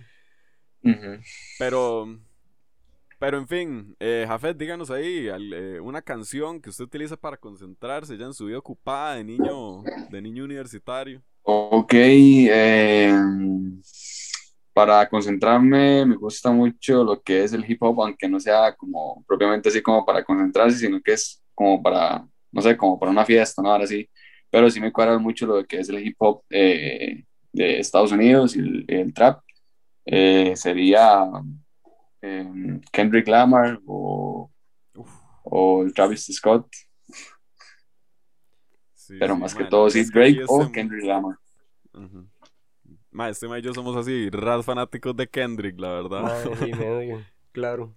Pero, 1.57 2.07
pero 3.19 3.39
en 3.39 3.49
fin, 3.49 3.97
eh, 4.01 4.25
Jafet, 4.29 4.57
díganos 4.57 4.91
ahí 4.91 5.29
al- 5.29 5.53
eh, 5.55 5.81
una 5.81 6.03
canción 6.03 6.61
que 6.61 6.71
usted 6.71 6.85
utiliza 6.85 7.17
para 7.17 7.37
concentrarse 7.39 8.17
ya 8.19 8.27
en 8.27 8.35
su 8.35 8.47
vida 8.47 8.59
ocupada 8.59 9.15
de 9.17 9.25
niño, 9.25 9.91
de 10.09 10.21
niño 10.23 10.45
universitario. 10.45 11.23
Ok, 11.43 11.93
eh, 11.95 13.13
para 14.75 15.09
concentrarme 15.09 16.05
me 16.05 16.17
gusta 16.17 16.51
mucho 16.51 17.05
lo 17.05 17.23
que 17.23 17.45
es 17.45 17.53
el 17.53 17.65
hip 17.71 17.81
hop, 17.83 18.03
aunque 18.03 18.29
no 18.29 18.41
sea 18.41 18.75
como 18.75 19.25
propiamente 19.27 19.69
así 19.69 19.81
como 19.81 20.05
para 20.05 20.25
concentrarse, 20.25 20.79
sino 20.79 21.01
que 21.01 21.13
es 21.13 21.43
como 21.55 21.81
para, 21.81 22.27
no 22.51 22.61
sé, 22.61 22.77
como 22.77 22.99
para 22.99 23.13
una 23.13 23.25
fiesta, 23.25 23.63
¿no? 23.63 23.71
Ahora 23.71 23.87
sí, 23.87 24.11
pero 24.51 24.69
sí 24.69 24.81
me 24.81 24.93
cuadra 24.93 25.17
mucho 25.19 25.47
lo 25.47 25.65
que 25.65 25.79
es 25.79 25.89
el 25.89 26.05
hip 26.05 26.17
hop 26.19 26.43
eh, 26.51 27.25
de 27.53 27.79
Estados 27.79 28.11
Unidos 28.11 28.57
y 28.57 28.59
el, 28.59 28.85
el 28.89 29.15
trap. 29.15 29.41
Eh, 30.07 30.55
sería 30.57 31.25
eh, 32.21 32.81
Kendrick 32.93 33.29
Lamar 33.29 33.81
o, 33.87 34.51
Uf, 34.97 35.11
o 35.45 35.83
el 35.83 35.95
Travis 35.95 36.27
Scott, 36.33 36.67
sí, 38.93 39.17
pero 39.19 39.35
sí, 39.35 39.41
más 39.41 39.55
que 39.55 39.61
mae, 39.61 39.65
la 39.65 39.71
todo 39.71 39.89
sí 39.89 40.05
que 40.05 40.19
Drake 40.19 40.45
o 40.49 40.71
Kendrick 40.73 41.05
Lamar. 41.05 41.37
Ujú. 41.95 42.29
Ma, 43.15 43.29
este 43.29 43.47
ma 43.47 43.61
y 43.61 43.63
yo 43.63 43.73
somos 43.73 43.97
así, 43.97 44.29
ras 44.29 44.65
fanáticos 44.65 45.17
de 45.17 45.29
Kendrick, 45.29 45.79
la 45.79 45.93
verdad. 45.93 46.51
Medio, 46.61 47.25
claro. 47.53 47.95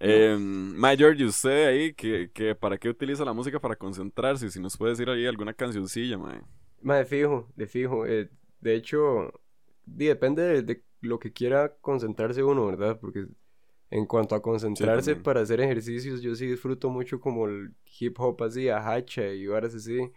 Eh, 0.00 0.36
ma, 0.38 0.96
George, 0.96 1.24
usted 1.24 1.68
ahí, 1.68 1.94
que, 1.94 2.28
que 2.32 2.56
¿para 2.56 2.76
qué 2.78 2.88
utiliza 2.88 3.24
la 3.24 3.32
música 3.32 3.60
para 3.60 3.76
concentrarse? 3.76 4.50
Si 4.50 4.58
nos 4.58 4.76
puede 4.76 4.92
decir 4.92 5.08
ahí 5.08 5.24
alguna 5.24 5.54
cancioncilla, 5.54 6.18
ma. 6.18 6.42
Ma, 6.82 6.96
de 6.96 7.04
fijo, 7.04 7.48
de 7.54 7.66
fijo. 7.68 8.04
eh, 8.04 8.28
de 8.60 8.74
hecho, 8.74 9.32
depende 9.86 10.42
de, 10.42 10.62
de 10.62 10.82
lo 11.00 11.20
que 11.20 11.32
quiera 11.32 11.76
concentrarse 11.80 12.42
uno, 12.42 12.66
¿verdad? 12.66 12.98
Porque 13.00 13.26
en 13.90 14.06
cuanto 14.06 14.34
a 14.34 14.42
concentrarse 14.42 15.14
para 15.14 15.42
hacer 15.42 15.60
ejercicios, 15.60 16.22
yo 16.22 16.34
sí 16.34 16.46
disfruto 16.46 16.90
mucho 16.90 17.20
como 17.20 17.46
el 17.46 17.74
hip 18.00 18.18
hop 18.18 18.42
así, 18.42 18.68
a 18.68 18.90
hacha 18.90 19.32
y 19.32 19.46
horas 19.46 19.74
así. 19.76 20.10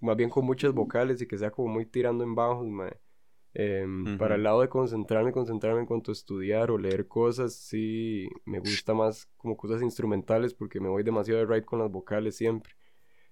Más 0.00 0.16
bien 0.16 0.30
con 0.30 0.44
muchas 0.44 0.72
vocales 0.72 1.20
y 1.22 1.26
que 1.26 1.38
sea 1.38 1.50
como 1.50 1.68
muy 1.68 1.86
tirando 1.86 2.22
en 2.22 2.34
bajos, 2.34 2.66
Em, 3.58 4.18
Para 4.18 4.34
el 4.34 4.42
lado 4.42 4.60
de 4.60 4.68
concentrarme, 4.68 5.32
concentrarme 5.32 5.80
en 5.80 5.86
cuanto 5.86 6.10
a 6.10 6.12
estudiar 6.12 6.70
o 6.70 6.76
leer 6.76 7.08
cosas, 7.08 7.54
sí 7.54 8.28
me 8.44 8.58
gusta 8.58 8.92
más 8.92 9.30
como 9.38 9.56
cosas 9.56 9.80
instrumentales 9.80 10.52
porque 10.52 10.78
me 10.78 10.90
voy 10.90 11.02
demasiado 11.02 11.40
de 11.40 11.46
ride 11.46 11.64
con 11.64 11.78
las 11.78 11.90
vocales 11.90 12.36
siempre. 12.36 12.74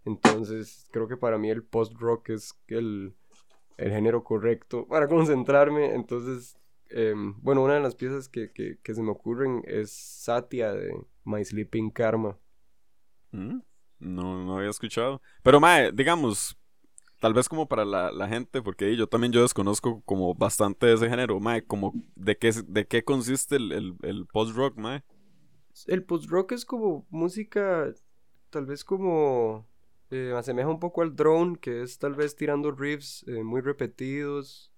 Entonces, 0.07 0.89
creo 0.91 1.07
que 1.09 1.19
para 1.19 1.37
mí 1.37 1.51
el 1.51 1.63
post-rock 1.63 2.31
es 2.31 2.59
el, 2.69 3.15
el 3.77 3.91
género 3.91 4.25
correcto 4.25 4.87
para 4.89 5.09
concentrarme. 5.09 5.95
Entonces, 5.95 6.57
em, 6.89 7.39
bueno, 7.43 7.63
una 7.63 7.75
de 7.75 7.81
las 7.81 7.95
piezas 7.95 8.27
que, 8.27 8.51
que, 8.51 8.79
que 8.83 8.95
se 8.95 9.03
me 9.03 9.11
ocurren 9.11 9.63
es 9.67 9.91
Satya 9.91 10.73
de 10.73 11.05
My 11.25 11.45
Sleeping 11.45 11.91
Karma. 11.91 12.39
¿Mm? 13.31 13.59
No, 13.99 14.43
no 14.43 14.57
había 14.57 14.71
escuchado. 14.71 15.21
Pero, 15.43 15.61
ma, 15.61 15.91
digamos, 15.91 16.59
tal 17.25 17.33
vez 17.33 17.49
como 17.49 17.67
para 17.67 17.87
la, 17.87 18.13
la 18.13 18.29
gente, 18.29 18.61
porque 18.61 18.95
yo 18.97 19.07
también 19.07 19.33
yo 19.33 19.41
desconozco 19.41 20.03
como 20.03 20.35
bastante 20.35 20.85
de 20.85 20.93
ese 20.93 21.09
género, 21.09 21.41
ma, 21.41 21.63
como 21.63 21.95
de 22.17 22.37
qué, 22.37 22.53
de 22.67 22.87
qué 22.87 23.03
consiste 23.03 23.57
el, 23.57 23.97
el, 24.03 24.27
post-rock, 24.27 24.77
ma. 24.77 25.03
El 25.87 26.05
post-rock 26.05 26.53
es 26.53 26.67
como 26.67 27.07
música, 27.09 27.91
tal 28.51 28.67
vez 28.67 28.85
como 28.85 29.67
eh, 30.11 30.35
asemeja 30.37 30.69
un 30.69 30.79
poco 30.79 31.01
al 31.01 31.17
drone, 31.17 31.57
que 31.57 31.81
es 31.81 31.99
tal 31.99 32.15
vez 32.15 32.37
tirando 32.37 32.71
riffs 32.73 33.25
eh, 33.27 33.43
muy 33.43 33.63
repetidos, 33.63 34.71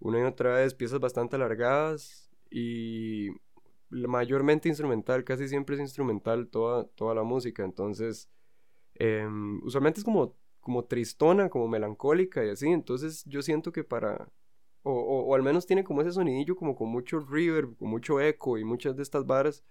una 0.00 0.18
y 0.18 0.22
otra 0.24 0.54
vez, 0.54 0.74
piezas 0.74 0.98
bastante 0.98 1.36
alargadas 1.36 2.28
y 2.50 3.28
mayormente 3.88 4.68
instrumental, 4.68 5.22
casi 5.22 5.46
siempre 5.46 5.76
es 5.76 5.80
instrumental 5.80 6.48
toda, 6.48 6.88
toda 6.96 7.14
la 7.14 7.22
música, 7.22 7.62
entonces 7.62 8.28
em, 8.96 9.62
usualmente 9.62 10.00
es 10.00 10.04
como, 10.04 10.34
como 10.68 10.84
tristona, 10.84 11.48
como 11.48 11.66
melancólica 11.66 12.44
y 12.44 12.50
así, 12.50 12.68
entonces 12.68 13.24
yo 13.24 13.40
siento 13.40 13.72
que 13.72 13.84
para, 13.84 14.28
o, 14.82 14.92
o, 14.92 15.34
al 15.34 15.42
menos 15.42 15.64
tiene 15.66 15.82
como 15.82 16.02
ese 16.02 16.12
sonidillo 16.12 16.56
como 16.56 16.76
con 16.76 16.90
mucho 16.90 17.20
reverb, 17.20 17.74
con 17.78 17.88
mucho 17.88 18.20
eco 18.20 18.58
y 18.58 18.64
muchas 18.64 18.94
de 18.94 19.02
estas 19.02 19.24
varas 19.24 19.64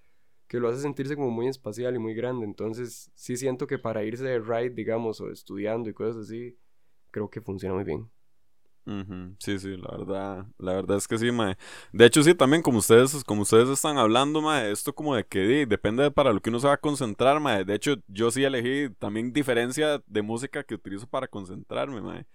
que 0.48 0.60
lo 0.60 0.70
hace 0.70 0.82
sentirse 0.82 1.16
como 1.16 1.30
muy 1.30 1.48
espacial 1.48 1.96
y 1.96 2.00
muy 2.00 2.16
grande. 2.16 2.46
Entonces, 2.48 3.12
sí 3.14 3.38
siento 3.38 3.68
que 3.68 3.78
para 3.78 4.04
irse 4.04 4.24
de 4.24 4.40
ride, 4.40 4.72
digamos, 4.72 5.22
o 5.22 5.30
estudiando 5.30 5.88
y 5.88 5.94
cosas 5.94 6.24
así, 6.24 6.58
creo 7.12 7.30
que 7.30 7.42
funciona 7.42 7.76
muy 7.76 7.84
bien. 7.84 8.10
Sí, 9.40 9.60
sí, 9.60 9.78
la 9.78 9.96
verdad, 9.98 10.46
la 10.58 10.74
verdad 10.74 10.98
es 10.98 11.08
que 11.08 11.18
sí, 11.18 11.32
mae. 11.32 11.56
De 11.94 12.06
hecho, 12.06 12.24
sí, 12.24 12.34
también 12.34 12.62
como 12.62 12.80
ustedes, 12.80 13.24
como 13.24 13.44
ustedes 13.44 13.70
están 13.70 13.98
hablando, 13.98 14.42
mae, 14.42 14.72
esto 14.72 14.94
como 14.96 15.16
de 15.16 15.26
que 15.26 15.66
depende 15.68 16.04
de 16.04 16.12
para 16.12 16.34
lo 16.34 16.42
que 16.42 16.50
uno 16.50 16.60
se 16.60 16.68
va 16.68 16.74
a 16.74 16.78
concentrar, 16.78 17.40
mae. 17.40 17.64
De 17.64 17.76
hecho, 17.76 17.96
yo 18.08 18.32
sí 18.32 18.44
elegí 18.44 18.90
también 19.00 19.32
diferencia 19.32 20.02
de 20.06 20.22
música 20.22 20.64
que 20.64 20.76
utilizo 20.76 21.08
para 21.08 21.28
concentrarme, 21.28 22.02
mae. 22.02 22.26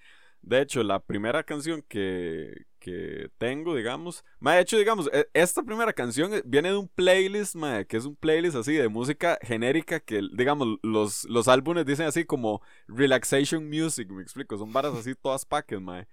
De 0.42 0.61
hecho, 0.61 0.82
la 0.82 1.00
primera 1.00 1.42
canción 1.44 1.82
que, 1.88 2.64
que 2.78 3.28
tengo, 3.38 3.75
digamos, 3.76 4.25
mae, 4.40 4.56
de 4.56 4.62
hecho, 4.62 4.78
digamos, 4.78 5.09
e- 5.12 5.28
esta 5.35 5.62
primera 5.62 5.92
canción 5.92 6.32
eh, 6.35 6.42
viene 6.44 6.71
de 6.71 6.76
un 6.78 6.88
playlist, 6.88 7.56
mae, 7.56 7.87
que 7.87 7.97
es 7.97 8.04
un 8.06 8.16
playlist 8.16 8.56
así 8.56 8.73
de 8.75 8.88
música 8.88 9.38
genérica 9.42 10.00
que, 10.00 10.23
digamos, 10.35 10.78
los, 10.82 11.25
los 11.25 11.49
álbumes 11.49 11.85
dicen 11.87 12.06
así 12.06 12.25
como 12.25 12.62
relaxation 12.88 13.68
music, 13.68 14.09
me 14.11 14.23
explico, 14.23 14.56
son 14.59 14.73
varas 14.73 14.94
así 14.94 15.14
todas 15.14 15.44
paques, 15.44 15.80
mae. 15.80 16.06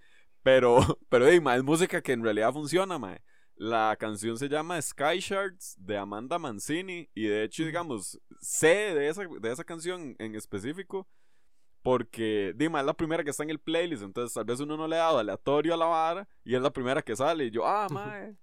Pero, 0.44 0.80
pero, 1.10 1.28
hey, 1.28 1.40
ma, 1.40 1.56
es 1.56 1.64
música 1.64 2.02
que 2.02 2.14
en 2.14 2.24
realidad 2.24 2.54
funciona, 2.54 2.98
mae. 2.98 3.22
La 3.56 3.96
canción 4.00 4.38
se 4.38 4.48
llama 4.48 4.82
Sky 4.82 5.20
Shards 5.20 5.76
de 5.78 5.98
Amanda 5.98 6.40
Mancini. 6.40 7.10
Y 7.14 7.26
de 7.26 7.44
hecho, 7.44 7.66
digamos, 7.66 8.20
sé 8.40 8.94
de 8.96 9.10
esa, 9.10 9.24
de 9.28 9.52
esa 9.52 9.64
canción 9.64 10.16
en 10.18 10.36
específico. 10.36 11.08
Porque, 11.82 12.54
dime, 12.56 12.80
es 12.80 12.86
la 12.86 12.94
primera 12.94 13.24
que 13.24 13.32
está 13.32 13.44
en 13.44 13.50
el 13.50 13.60
playlist. 13.60 14.04
Entonces, 14.04 14.34
tal 14.34 14.46
vez 14.46 14.60
uno 14.60 14.78
no 14.78 14.88
le 14.88 14.96
ha 14.96 15.00
dado 15.00 15.20
aleatorio 15.20 15.74
a 15.74 15.78
la 15.78 15.86
vara. 15.86 16.28
Y 16.46 16.56
es 16.56 16.62
la 16.62 16.72
primera 16.72 17.02
que 17.02 17.16
sale. 17.16 17.46
Y 17.46 17.52
yo, 17.52 17.66
ah, 17.66 17.88
mae. 17.90 18.38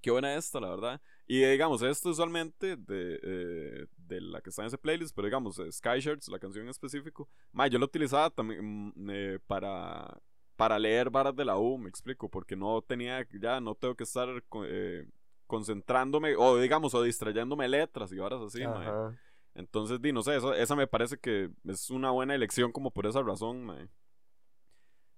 Qué 0.00 0.10
buena 0.10 0.34
esta, 0.34 0.60
la 0.60 0.70
verdad. 0.70 1.00
Y 1.26 1.42
digamos, 1.42 1.82
esto 1.82 2.10
usualmente 2.10 2.76
de, 2.76 3.20
eh, 3.22 3.86
de 3.96 4.20
la 4.20 4.40
que 4.40 4.50
está 4.50 4.62
en 4.62 4.68
ese 4.68 4.78
playlist, 4.78 5.14
pero 5.14 5.26
digamos, 5.26 5.56
Sky 5.56 5.98
Shards, 6.00 6.28
la 6.28 6.38
canción 6.38 6.64
en 6.64 6.70
específico, 6.70 7.28
mae, 7.52 7.68
yo 7.70 7.78
la 7.78 7.86
utilizaba 7.86 8.30
también 8.30 8.92
mm, 8.94 9.10
eh, 9.10 9.38
para, 9.46 10.20
para 10.56 10.78
leer 10.78 11.10
varas 11.10 11.36
de 11.36 11.44
la 11.44 11.58
U, 11.58 11.78
me 11.78 11.88
explico, 11.88 12.28
porque 12.28 12.56
no 12.56 12.82
tenía, 12.82 13.26
ya 13.40 13.60
no 13.60 13.74
tengo 13.74 13.94
que 13.94 14.04
estar 14.04 14.28
eh, 14.64 15.06
concentrándome, 15.46 16.34
o 16.36 16.58
digamos, 16.58 16.94
o 16.94 17.02
distrayéndome 17.02 17.68
letras 17.68 18.10
y 18.12 18.18
varas 18.18 18.40
así, 18.40 18.66
mae. 18.66 19.14
Entonces, 19.54 20.00
di, 20.00 20.12
no 20.12 20.22
sé, 20.22 20.36
esa, 20.36 20.56
esa 20.56 20.74
me 20.74 20.86
parece 20.86 21.18
que 21.18 21.50
es 21.64 21.90
una 21.90 22.10
buena 22.10 22.34
elección 22.34 22.72
como 22.72 22.90
por 22.90 23.06
esa 23.06 23.22
razón, 23.22 23.64
mae. 23.64 23.88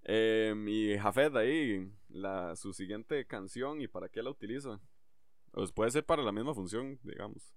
Em, 0.03 0.67
y 0.67 0.97
Jafet, 0.97 1.35
ahí, 1.35 1.89
la, 2.09 2.55
su 2.55 2.73
siguiente 2.73 3.25
canción 3.25 3.81
y 3.81 3.87
para 3.87 4.09
qué 4.09 4.21
la 4.21 4.29
utiliza. 4.29 4.79
Pues 5.51 5.71
puede 5.71 5.91
ser 5.91 6.05
para 6.05 6.21
la 6.21 6.31
misma 6.31 6.53
función, 6.53 6.99
digamos. 7.03 7.53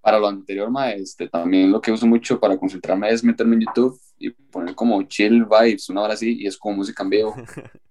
Para 0.00 0.18
lo 0.18 0.26
anterior, 0.26 0.68
ma, 0.68 0.90
este, 0.90 1.28
también 1.28 1.70
lo 1.70 1.80
que 1.80 1.92
uso 1.92 2.06
mucho 2.06 2.40
para 2.40 2.58
concentrarme 2.58 3.08
es 3.10 3.22
meterme 3.22 3.54
en 3.54 3.62
YouTube 3.62 4.00
y 4.22 4.30
poner 4.30 4.74
como 4.74 5.02
chill 5.02 5.44
vibes, 5.44 5.88
una 5.88 6.02
hora 6.02 6.14
así, 6.14 6.42
y 6.42 6.46
es 6.46 6.56
como 6.56 6.76
música 6.76 7.02
en 7.02 7.10
vivo. 7.10 7.34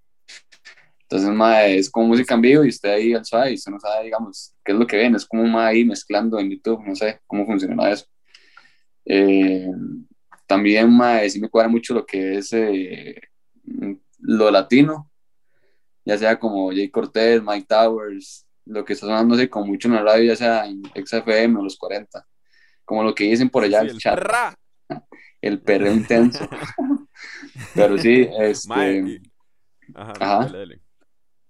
Entonces, 1.03 1.29
ma, 1.29 1.65
es 1.65 1.89
como 1.89 2.07
música 2.07 2.35
en 2.35 2.41
vivo 2.41 2.63
y 2.63 2.69
usted 2.69 2.89
ahí 2.89 3.13
al 3.13 3.25
suave 3.25 3.51
y 3.51 3.55
usted 3.55 3.71
no 3.71 3.79
sabe, 3.79 4.05
digamos, 4.05 4.55
qué 4.63 4.71
es 4.71 4.77
lo 4.77 4.88
que 4.88 4.95
ven, 4.95 5.13
es 5.13 5.25
como 5.25 5.43
ma 5.43 5.67
ahí 5.67 5.83
mezclando 5.83 6.39
en 6.39 6.50
YouTube, 6.50 6.81
no 6.85 6.95
sé 6.95 7.19
cómo 7.27 7.45
funciona 7.45 7.91
eso. 7.91 8.05
Eh, 9.05 9.67
también, 10.47 10.89
ma, 10.89 11.19
sí 11.27 11.41
me 11.41 11.50
cuadra 11.50 11.69
mucho 11.69 11.93
lo 11.93 12.05
que 12.05 12.38
es 12.38 12.53
eh, 12.53 13.19
lo 14.19 14.50
latino, 14.51 15.11
ya 16.05 16.17
sea 16.17 16.39
como 16.39 16.69
Jay 16.69 16.89
Cortez, 16.89 17.41
Mike 17.43 17.67
Towers, 17.67 18.47
lo 18.65 18.85
que 18.85 18.93
está 18.93 19.05
sonando 19.05 19.35
así 19.35 19.47
como 19.47 19.65
mucho 19.65 19.88
en 19.88 19.95
la 19.95 20.03
radio, 20.03 20.23
ya 20.25 20.35
sea 20.35 20.65
en 20.65 20.81
XFM 20.95 21.59
o 21.59 21.63
los 21.63 21.77
40, 21.77 22.25
como 22.85 23.03
lo 23.03 23.13
que 23.13 23.25
dicen 23.25 23.50
por 23.50 23.63
allá 23.63 23.81
Sí, 23.81 23.88
el 23.88 23.97
chat, 23.97 24.17
ra. 24.17 24.55
el 25.41 25.62
perreo 25.62 25.93
intenso. 25.93 26.48
Pero 27.75 27.98
sí, 27.98 28.27
este, 28.39 28.67
Mae, 28.69 28.98
y- 28.98 29.31
Ajá, 29.93 30.13
Ajá. 30.13 30.45
dale. 30.45 30.81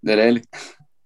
dele, 0.02 0.26
dele. 0.26 0.42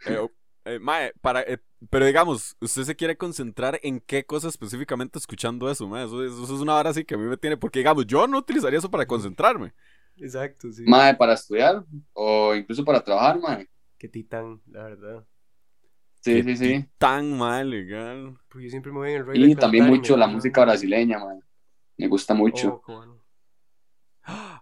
Eh, 0.06 0.18
oh, 0.18 0.32
eh, 0.66 0.80
mae, 0.80 1.12
para, 1.22 1.42
eh, 1.42 1.60
pero 1.90 2.06
digamos, 2.06 2.56
usted 2.60 2.84
se 2.84 2.96
quiere 2.96 3.18
concentrar 3.18 3.80
en 3.84 4.00
qué 4.00 4.26
cosa 4.26 4.48
específicamente 4.48 5.20
escuchando 5.20 5.70
eso, 5.70 5.88
mae. 5.88 6.06
Eso, 6.06 6.24
eso 6.24 6.44
es 6.44 6.62
una 6.62 6.76
hora 6.76 6.90
así 6.92 7.04
que 7.04 7.16
a 7.16 7.18
mí 7.18 7.26
me 7.26 7.38
tiene. 7.38 7.58
Porque, 7.58 7.80
digamos, 7.80 8.06
yo 8.06 8.28
no 8.28 8.38
utilizaría 8.40 8.80
eso 8.80 8.90
para 8.90 9.06
concentrarme. 9.06 9.74
Exacto, 10.18 10.72
sí. 10.72 10.84
Mae, 10.86 11.16
para 11.16 11.34
estudiar 11.34 11.84
o 12.14 12.56
incluso 12.56 12.86
para 12.86 13.04
trabajar, 13.04 13.40
mae. 13.40 13.68
Qué 13.98 14.08
titán, 14.08 14.62
la 14.68 14.84
verdad. 14.84 15.26
Sí, 16.22 16.42
sí, 16.42 16.58
sí. 16.58 16.86
Tan 16.98 17.38
mal, 17.38 17.70
legal. 17.70 18.36
Pues 18.50 18.64
yo 18.64 18.70
siempre 18.72 18.92
me 18.92 18.98
voy 19.00 19.12
en 19.12 19.30
el 19.30 19.50
Y 19.50 19.56
también 19.56 19.86
mucho 19.86 20.18
la 20.18 20.28
música 20.28 20.62
brasileña, 20.62 21.20
mae. 21.20 21.40
Me 21.98 22.08
gusta 22.08 22.34
mucho. 22.34 22.82
Oh. 22.88 23.20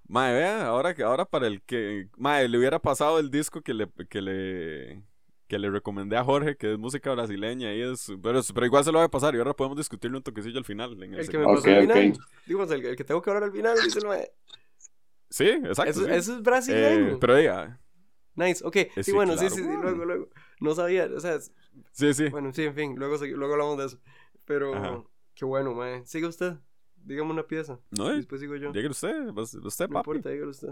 Mae, 0.07 0.33
vea, 0.33 0.67
ahora, 0.67 0.93
que- 0.93 1.03
ahora 1.03 1.25
para 1.25 1.47
el 1.47 1.61
que. 1.63 2.09
Mae, 2.17 2.47
le 2.49 2.57
hubiera 2.57 2.79
pasado 2.79 3.19
el 3.19 3.31
disco 3.31 3.61
que 3.61 3.73
le, 3.73 3.87
que 4.09 4.21
le, 4.21 5.03
que 5.47 5.57
le 5.57 5.69
recomendé 5.69 6.17
a 6.17 6.23
Jorge, 6.23 6.57
que 6.57 6.73
es 6.73 6.77
música 6.77 7.11
brasileña. 7.13 7.73
Y 7.73 7.81
es, 7.81 8.11
pero, 8.21 8.41
pero 8.53 8.65
igual 8.65 8.83
se 8.83 8.91
lo 8.91 8.99
voy 8.99 9.05
a 9.05 9.09
pasar 9.09 9.33
y 9.35 9.37
ahora 9.37 9.53
podemos 9.55 9.77
discutirlo 9.77 10.17
un 10.17 10.23
toquecillo 10.23 10.57
al 10.59 10.65
final. 10.65 11.01
en 11.01 11.13
el 11.13 11.19
El 11.21 11.29
que 11.29 11.37
me 11.37 11.45
pasó 11.45 11.67
al 11.67 11.75
Ok, 11.75 11.81
final. 11.81 12.11
ok. 12.11 12.23
Digamos, 12.45 12.71
el, 12.71 12.85
el 12.85 12.95
que 12.97 13.03
tengo 13.05 13.21
que 13.21 13.29
hablar 13.29 13.43
al 13.43 13.51
final, 13.53 13.77
dice 13.81 13.99
el 13.99 14.05
mae. 14.07 14.31
Sí, 15.29 15.47
exacto. 15.47 15.89
Eso, 15.91 16.05
sí. 16.05 16.11
eso 16.11 16.35
es 16.35 16.41
brasileño. 16.43 17.13
Eh, 17.13 17.17
pero 17.19 17.35
diga, 17.35 17.79
Nice, 18.35 18.65
ok. 18.65 18.75
Eh, 18.75 18.91
Sí, 18.95 19.03
sí, 19.03 19.11
bueno, 19.13 19.33
sí, 19.33 19.39
claro. 19.47 19.55
sí, 19.55 19.61
sí, 19.61 19.67
luego, 19.81 20.05
luego. 20.05 20.29
No 20.59 20.75
sabía, 20.75 21.05
o 21.15 21.19
sea, 21.19 21.35
es- 21.35 21.53
sí, 21.91 22.13
sí. 22.13 22.27
bueno, 22.29 22.51
sí, 22.53 22.63
en 22.65 22.75
fin, 22.75 22.95
luego, 22.97 23.15
luego 23.25 23.53
hablamos 23.53 23.77
de 23.77 23.85
eso. 23.85 23.99
Pero, 24.45 24.75
Ajá. 24.75 25.03
qué 25.35 25.45
bueno, 25.45 25.73
mae. 25.73 26.05
Siga 26.05 26.27
usted, 26.27 26.55
dígame 27.03 27.31
una 27.31 27.43
pieza. 27.43 27.79
No, 27.91 28.07
y 28.09 28.13
eh, 28.13 28.15
después 28.17 28.41
sigo 28.41 28.55
yo. 28.55 28.71
llegue 28.71 28.89
usted, 28.89 29.27
usted, 29.37 29.89
No 29.89 29.99
importa, 29.99 30.29
dígalo 30.29 30.51
usted. 30.51 30.69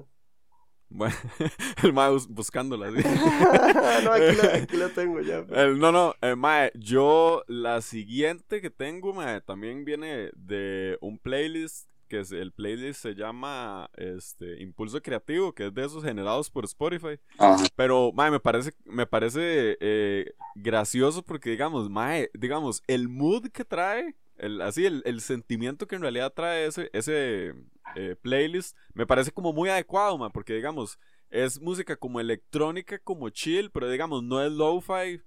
Bueno, 0.93 1.15
el 1.83 1.93
mae 1.93 2.11
bus- 2.11 2.27
buscándola. 2.27 2.87
así. 2.87 2.97
no, 4.03 4.11
aquí 4.11 4.35
la, 4.35 4.55
aquí 4.63 4.77
la 4.77 4.89
tengo 4.89 5.21
ya. 5.21 5.45
El- 5.51 5.79
no, 5.79 5.91
no, 5.91 6.15
eh, 6.21 6.35
mae, 6.35 6.71
yo 6.75 7.43
la 7.47 7.81
siguiente 7.81 8.59
que 8.61 8.69
tengo, 8.69 9.13
mae, 9.13 9.39
también 9.41 9.85
viene 9.85 10.31
de 10.35 10.97
un 11.01 11.17
playlist 11.17 11.89
que 12.09 12.19
es, 12.19 12.33
el 12.33 12.51
playlist 12.51 13.03
se 13.03 13.15
llama 13.15 13.89
este 13.95 14.61
Impulso 14.61 15.01
Creativo, 15.01 15.55
que 15.55 15.67
es 15.67 15.73
de 15.73 15.85
esos 15.85 16.03
generados 16.03 16.49
por 16.49 16.65
Spotify. 16.65 17.17
Ajá. 17.37 17.63
Pero, 17.77 18.11
mae, 18.13 18.29
me 18.29 18.41
parece, 18.41 18.73
me 18.83 19.05
parece 19.07 19.77
eh, 19.79 20.33
gracioso 20.55 21.23
porque, 21.23 21.51
digamos, 21.51 21.89
mae, 21.89 22.29
digamos, 22.33 22.83
el 22.87 23.07
mood 23.07 23.47
que 23.53 23.63
trae, 23.63 24.13
el, 24.41 24.61
así, 24.61 24.85
el, 24.85 25.03
el 25.05 25.21
sentimiento 25.21 25.87
que 25.87 25.95
en 25.95 26.01
realidad 26.01 26.33
trae 26.33 26.65
ese, 26.65 26.89
ese 26.93 27.53
eh, 27.95 28.15
playlist, 28.21 28.75
me 28.93 29.05
parece 29.05 29.31
como 29.31 29.53
muy 29.53 29.69
adecuado, 29.69 30.17
mae, 30.17 30.31
porque, 30.31 30.53
digamos, 30.53 30.99
es 31.29 31.61
música 31.61 31.95
como 31.95 32.19
electrónica, 32.19 32.97
como 32.99 33.29
chill, 33.29 33.69
pero, 33.71 33.89
digamos, 33.89 34.23
no 34.23 34.43
es 34.43 34.51
lo-fi, 34.51 35.21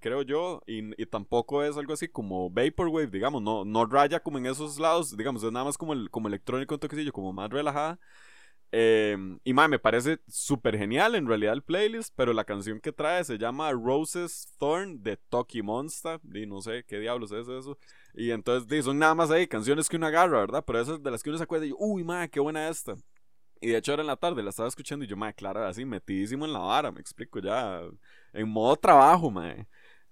creo 0.00 0.22
yo, 0.22 0.62
y, 0.66 1.00
y 1.00 1.06
tampoco 1.06 1.62
es 1.62 1.76
algo 1.78 1.94
así 1.94 2.08
como 2.08 2.50
vaporwave, 2.50 3.06
digamos, 3.06 3.40
no, 3.42 3.64
no 3.64 3.86
raya 3.86 4.20
como 4.20 4.36
en 4.38 4.46
esos 4.46 4.78
lados, 4.78 5.16
digamos, 5.16 5.42
es 5.42 5.50
nada 5.50 5.64
más 5.64 5.78
como, 5.78 5.94
el, 5.94 6.10
como 6.10 6.28
electrónico, 6.28 6.74
un 6.74 6.80
toquecillo, 6.80 7.12
como 7.12 7.32
más 7.32 7.48
relajada. 7.50 7.98
Eh, 8.70 9.16
y 9.44 9.54
mae, 9.54 9.68
me 9.68 9.78
parece 9.78 10.20
súper 10.28 10.76
genial 10.76 11.14
en 11.14 11.26
realidad 11.26 11.54
el 11.54 11.62
playlist, 11.62 12.12
pero 12.16 12.32
la 12.32 12.44
canción 12.44 12.80
que 12.80 12.92
trae 12.92 13.24
se 13.24 13.38
llama 13.38 13.72
Roses 13.72 14.54
Thorn 14.58 15.02
de 15.02 15.16
Toki 15.16 15.62
Monster. 15.62 16.20
Y 16.34 16.46
no 16.46 16.60
sé 16.60 16.84
qué 16.86 16.98
diablos 16.98 17.32
es 17.32 17.48
eso. 17.48 17.78
Y 18.14 18.30
entonces 18.30 18.84
son 18.84 18.98
nada 18.98 19.14
más 19.14 19.30
ahí 19.30 19.46
canciones 19.46 19.88
que 19.88 19.96
uno 19.96 20.06
agarra, 20.06 20.40
¿verdad? 20.40 20.64
Pero 20.66 20.80
esas 20.80 21.02
de 21.02 21.10
las 21.10 21.22
que 21.22 21.30
uno 21.30 21.38
se 21.38 21.44
acuerda 21.44 21.66
y 21.66 21.74
uy, 21.78 22.04
mae, 22.04 22.28
qué 22.28 22.40
buena 22.40 22.68
esta. 22.68 22.96
Y 23.60 23.68
de 23.68 23.78
hecho 23.78 23.92
ahora 23.92 24.02
en 24.02 24.06
la 24.08 24.16
tarde 24.16 24.42
la 24.42 24.50
estaba 24.50 24.68
escuchando 24.68 25.04
y 25.04 25.08
yo, 25.08 25.16
mae, 25.16 25.34
claro, 25.34 25.66
así 25.66 25.84
metidísimo 25.84 26.44
en 26.44 26.52
la 26.52 26.60
vara, 26.60 26.92
me 26.92 27.00
explico 27.00 27.40
ya, 27.40 27.82
en 28.32 28.48
modo 28.48 28.76
trabajo, 28.76 29.30
mae. 29.30 29.66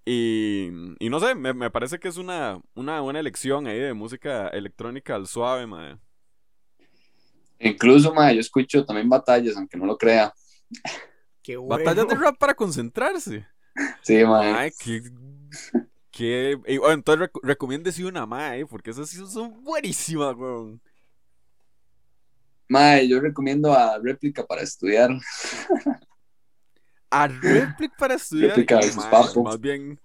Y, 0.04 0.70
y 1.00 1.10
no 1.10 1.20
sé, 1.20 1.34
me, 1.34 1.52
me 1.54 1.70
parece 1.70 1.98
que 1.98 2.08
es 2.08 2.16
una, 2.16 2.60
una 2.74 3.00
buena 3.00 3.20
elección 3.20 3.66
ahí 3.66 3.78
de 3.78 3.94
música 3.94 4.48
electrónica 4.48 5.14
al 5.16 5.26
suave, 5.26 5.66
mae. 5.66 5.98
Incluso, 7.58 8.12
mae, 8.14 8.34
yo 8.34 8.40
escucho 8.40 8.84
también 8.84 9.08
batallas, 9.08 9.56
aunque 9.56 9.76
no 9.76 9.86
lo 9.86 9.96
crea. 9.96 10.32
Qué 11.42 11.56
bueno. 11.56 11.84
Batallas 11.84 12.08
de 12.08 12.14
rap 12.14 12.36
para 12.38 12.54
concentrarse. 12.54 13.46
Sí, 14.02 14.24
mae. 14.24 14.52
Ay, 14.52 14.70
qué. 14.78 15.02
qué- 16.10 16.58
y, 16.66 16.78
bueno, 16.78 16.94
entonces 16.94 17.28
reco- 17.28 17.40
recomiéndese 17.42 18.04
una, 18.04 18.26
mae, 18.26 18.66
porque 18.66 18.90
esas 18.90 19.08
sí 19.08 19.16
son 19.26 19.62
buenísimas, 19.62 20.34
weón. 20.34 20.80
Mae, 22.68 23.06
yo 23.06 23.20
recomiendo 23.20 23.72
a 23.72 23.98
Réplica 23.98 24.44
para 24.44 24.62
estudiar. 24.62 25.10
A 27.10 27.28
Replic 27.28 27.96
para 27.96 28.14
estudiar. 28.14 28.50
Replica 28.50 28.76
versus 28.76 29.04
Papo. 29.04 29.44
Más 29.44 29.60
bien, 29.60 30.00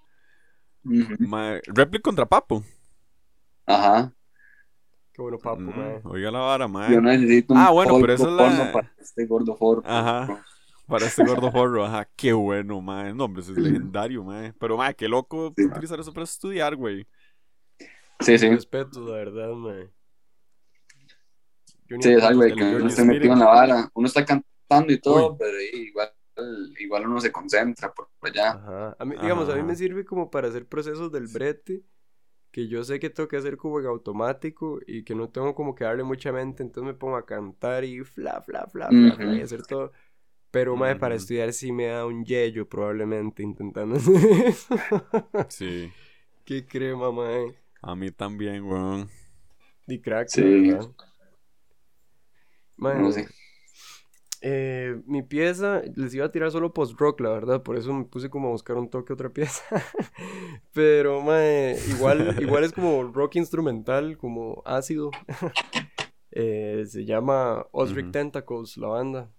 Replic 1.66 2.02
contra 2.04 2.26
Papo. 2.26 2.64
Ajá. 3.66 4.14
Qué 5.14 5.22
bueno, 5.22 5.38
papo, 5.38 5.60
Mm, 5.60 5.78
mae. 5.78 6.02
oiga 6.06 6.32
la 6.32 6.40
vara, 6.40 6.68
mae. 6.68 6.94
Yo 6.94 7.02
necesito 7.02 7.54
un 7.54 7.60
Ah, 7.60 7.70
bueno, 7.72 7.98
pero 8.00 8.14
esa 8.14 8.24
es 8.28 8.32
la- 8.34 8.72
para 8.72 8.94
este 9.00 9.26
gordo 9.26 9.56
forro. 9.56 9.84
Ajá. 9.86 10.44
Para 10.88 11.06
este 11.06 11.24
gordo 11.26 11.52
forro, 11.52 11.86
ajá. 11.86 12.08
Qué 12.16 12.32
bueno, 12.34 12.82
mae. 12.82 13.14
No, 13.14 13.26
hombre, 13.26 13.42
eso 13.44 13.52
es 13.52 13.58
legendario, 13.58 14.24
mae. 14.24 14.54
Pero, 14.54 14.78
mae, 14.78 14.94
qué 14.96 15.08
loco 15.08 15.54
Sí. 15.56 15.66
utilizar 15.66 16.00
eso 16.00 16.14
para 16.14 16.24
estudiar, 16.24 16.76
güey. 16.76 17.06
Sí, 18.22 18.38
sí. 18.38 18.50
Respeto, 18.50 19.00
la 19.06 19.16
verdad, 19.16 19.50
mae. 19.54 19.90
Yo 21.88 21.98
Sí, 22.00 22.12
es 22.14 22.24
algo 22.24 22.42
de 22.44 22.54
que 22.54 22.64
uno 22.64 22.86
metido 22.86 23.04
Spirit. 23.04 23.32
en 23.32 23.40
la 23.40 23.46
vara. 23.46 23.90
Uno 23.94 24.08
está 24.08 24.24
cantando 24.26 24.94
y 24.94 25.00
todo, 25.00 25.32
Uy. 25.32 25.36
pero 25.40 25.60
igual, 25.60 26.10
igual 26.80 27.08
uno 27.08 27.20
se 27.20 27.32
concentra 27.32 27.94
por 27.94 28.08
allá. 28.22 28.52
Ajá. 28.52 28.96
A 28.98 29.06
mí, 29.06 29.16
digamos, 29.22 29.50
a 29.50 29.56
mí 29.56 29.64
me 29.64 29.76
sirve 29.76 30.06
como 30.06 30.30
para 30.32 30.48
hacer 30.48 30.66
procesos 30.68 31.12
del 31.12 31.28
brete 31.28 31.84
que 32.52 32.68
yo 32.68 32.84
sé 32.84 33.00
que 33.00 33.10
tengo 33.10 33.30
que 33.30 33.38
hacer 33.38 33.58
como 33.58 33.80
en 33.80 33.86
automático 33.88 34.80
y 34.88 35.04
que 35.04 35.16
no 35.16 35.30
tengo 35.30 35.56
como 35.56 35.76
que 35.76 35.84
darle 35.86 36.04
mucha 36.04 36.32
mente, 36.32 36.64
entonces 36.64 36.94
me 36.94 36.98
pongo 37.00 37.18
a 37.18 37.26
cantar 37.26 37.84
y 37.86 38.04
fla, 38.04 38.42
fla, 38.42 38.68
fla, 38.68 38.96
y 39.34 39.42
hacer 39.42 39.64
todo. 39.64 39.92
Pero, 40.52 40.76
mae, 40.78 40.96
para 40.98 41.16
Ujú. 41.16 41.18
estudiar 41.18 41.54
sí 41.54 41.72
me 41.72 41.88
da 41.88 42.06
un 42.06 42.26
yello 42.26 42.68
probablemente 42.70 43.44
intentando 43.44 43.96
hacer 43.98 44.16
eso. 44.48 44.76
Sí. 45.50 45.94
Qué 46.46 46.66
crema, 46.68 47.12
mae. 47.12 47.56
A 47.84 47.96
mí 47.96 48.10
también, 48.12 48.64
weón. 48.64 49.10
Y 49.88 50.00
crack, 50.02 50.30
Sí. 50.30 50.42
verdad. 50.42 50.90
Mae, 52.78 52.98
No 53.02 53.12
sé. 53.12 53.26
Eh, 54.44 55.00
mi 55.06 55.22
pieza 55.22 55.84
les 55.96 56.16
iba 56.16 56.26
a 56.26 56.32
tirar 56.32 56.50
solo 56.50 56.74
post-rock, 56.74 57.20
la 57.22 57.30
verdad, 57.30 57.62
por 57.62 57.78
eso 57.78 57.94
me 57.94 58.06
puse 58.06 58.32
como 58.32 58.48
a 58.48 58.52
buscar 58.52 58.76
un 58.76 58.90
toque 58.90 59.14
otra 59.14 59.30
pieza. 59.30 59.64
Pero, 60.74 61.22
mae, 61.22 61.78
igual, 61.90 62.42
igual 62.42 62.64
es 62.64 62.74
como 62.74 63.04
rock 63.04 63.36
instrumental, 63.36 64.18
como 64.18 64.62
ácido. 64.66 65.12
Eh, 66.34 66.86
se 66.88 67.04
llama 67.04 67.68
Osric. 67.74 68.10
Tentacles, 68.12 68.78
la 68.78 68.88
banda. 68.88 69.30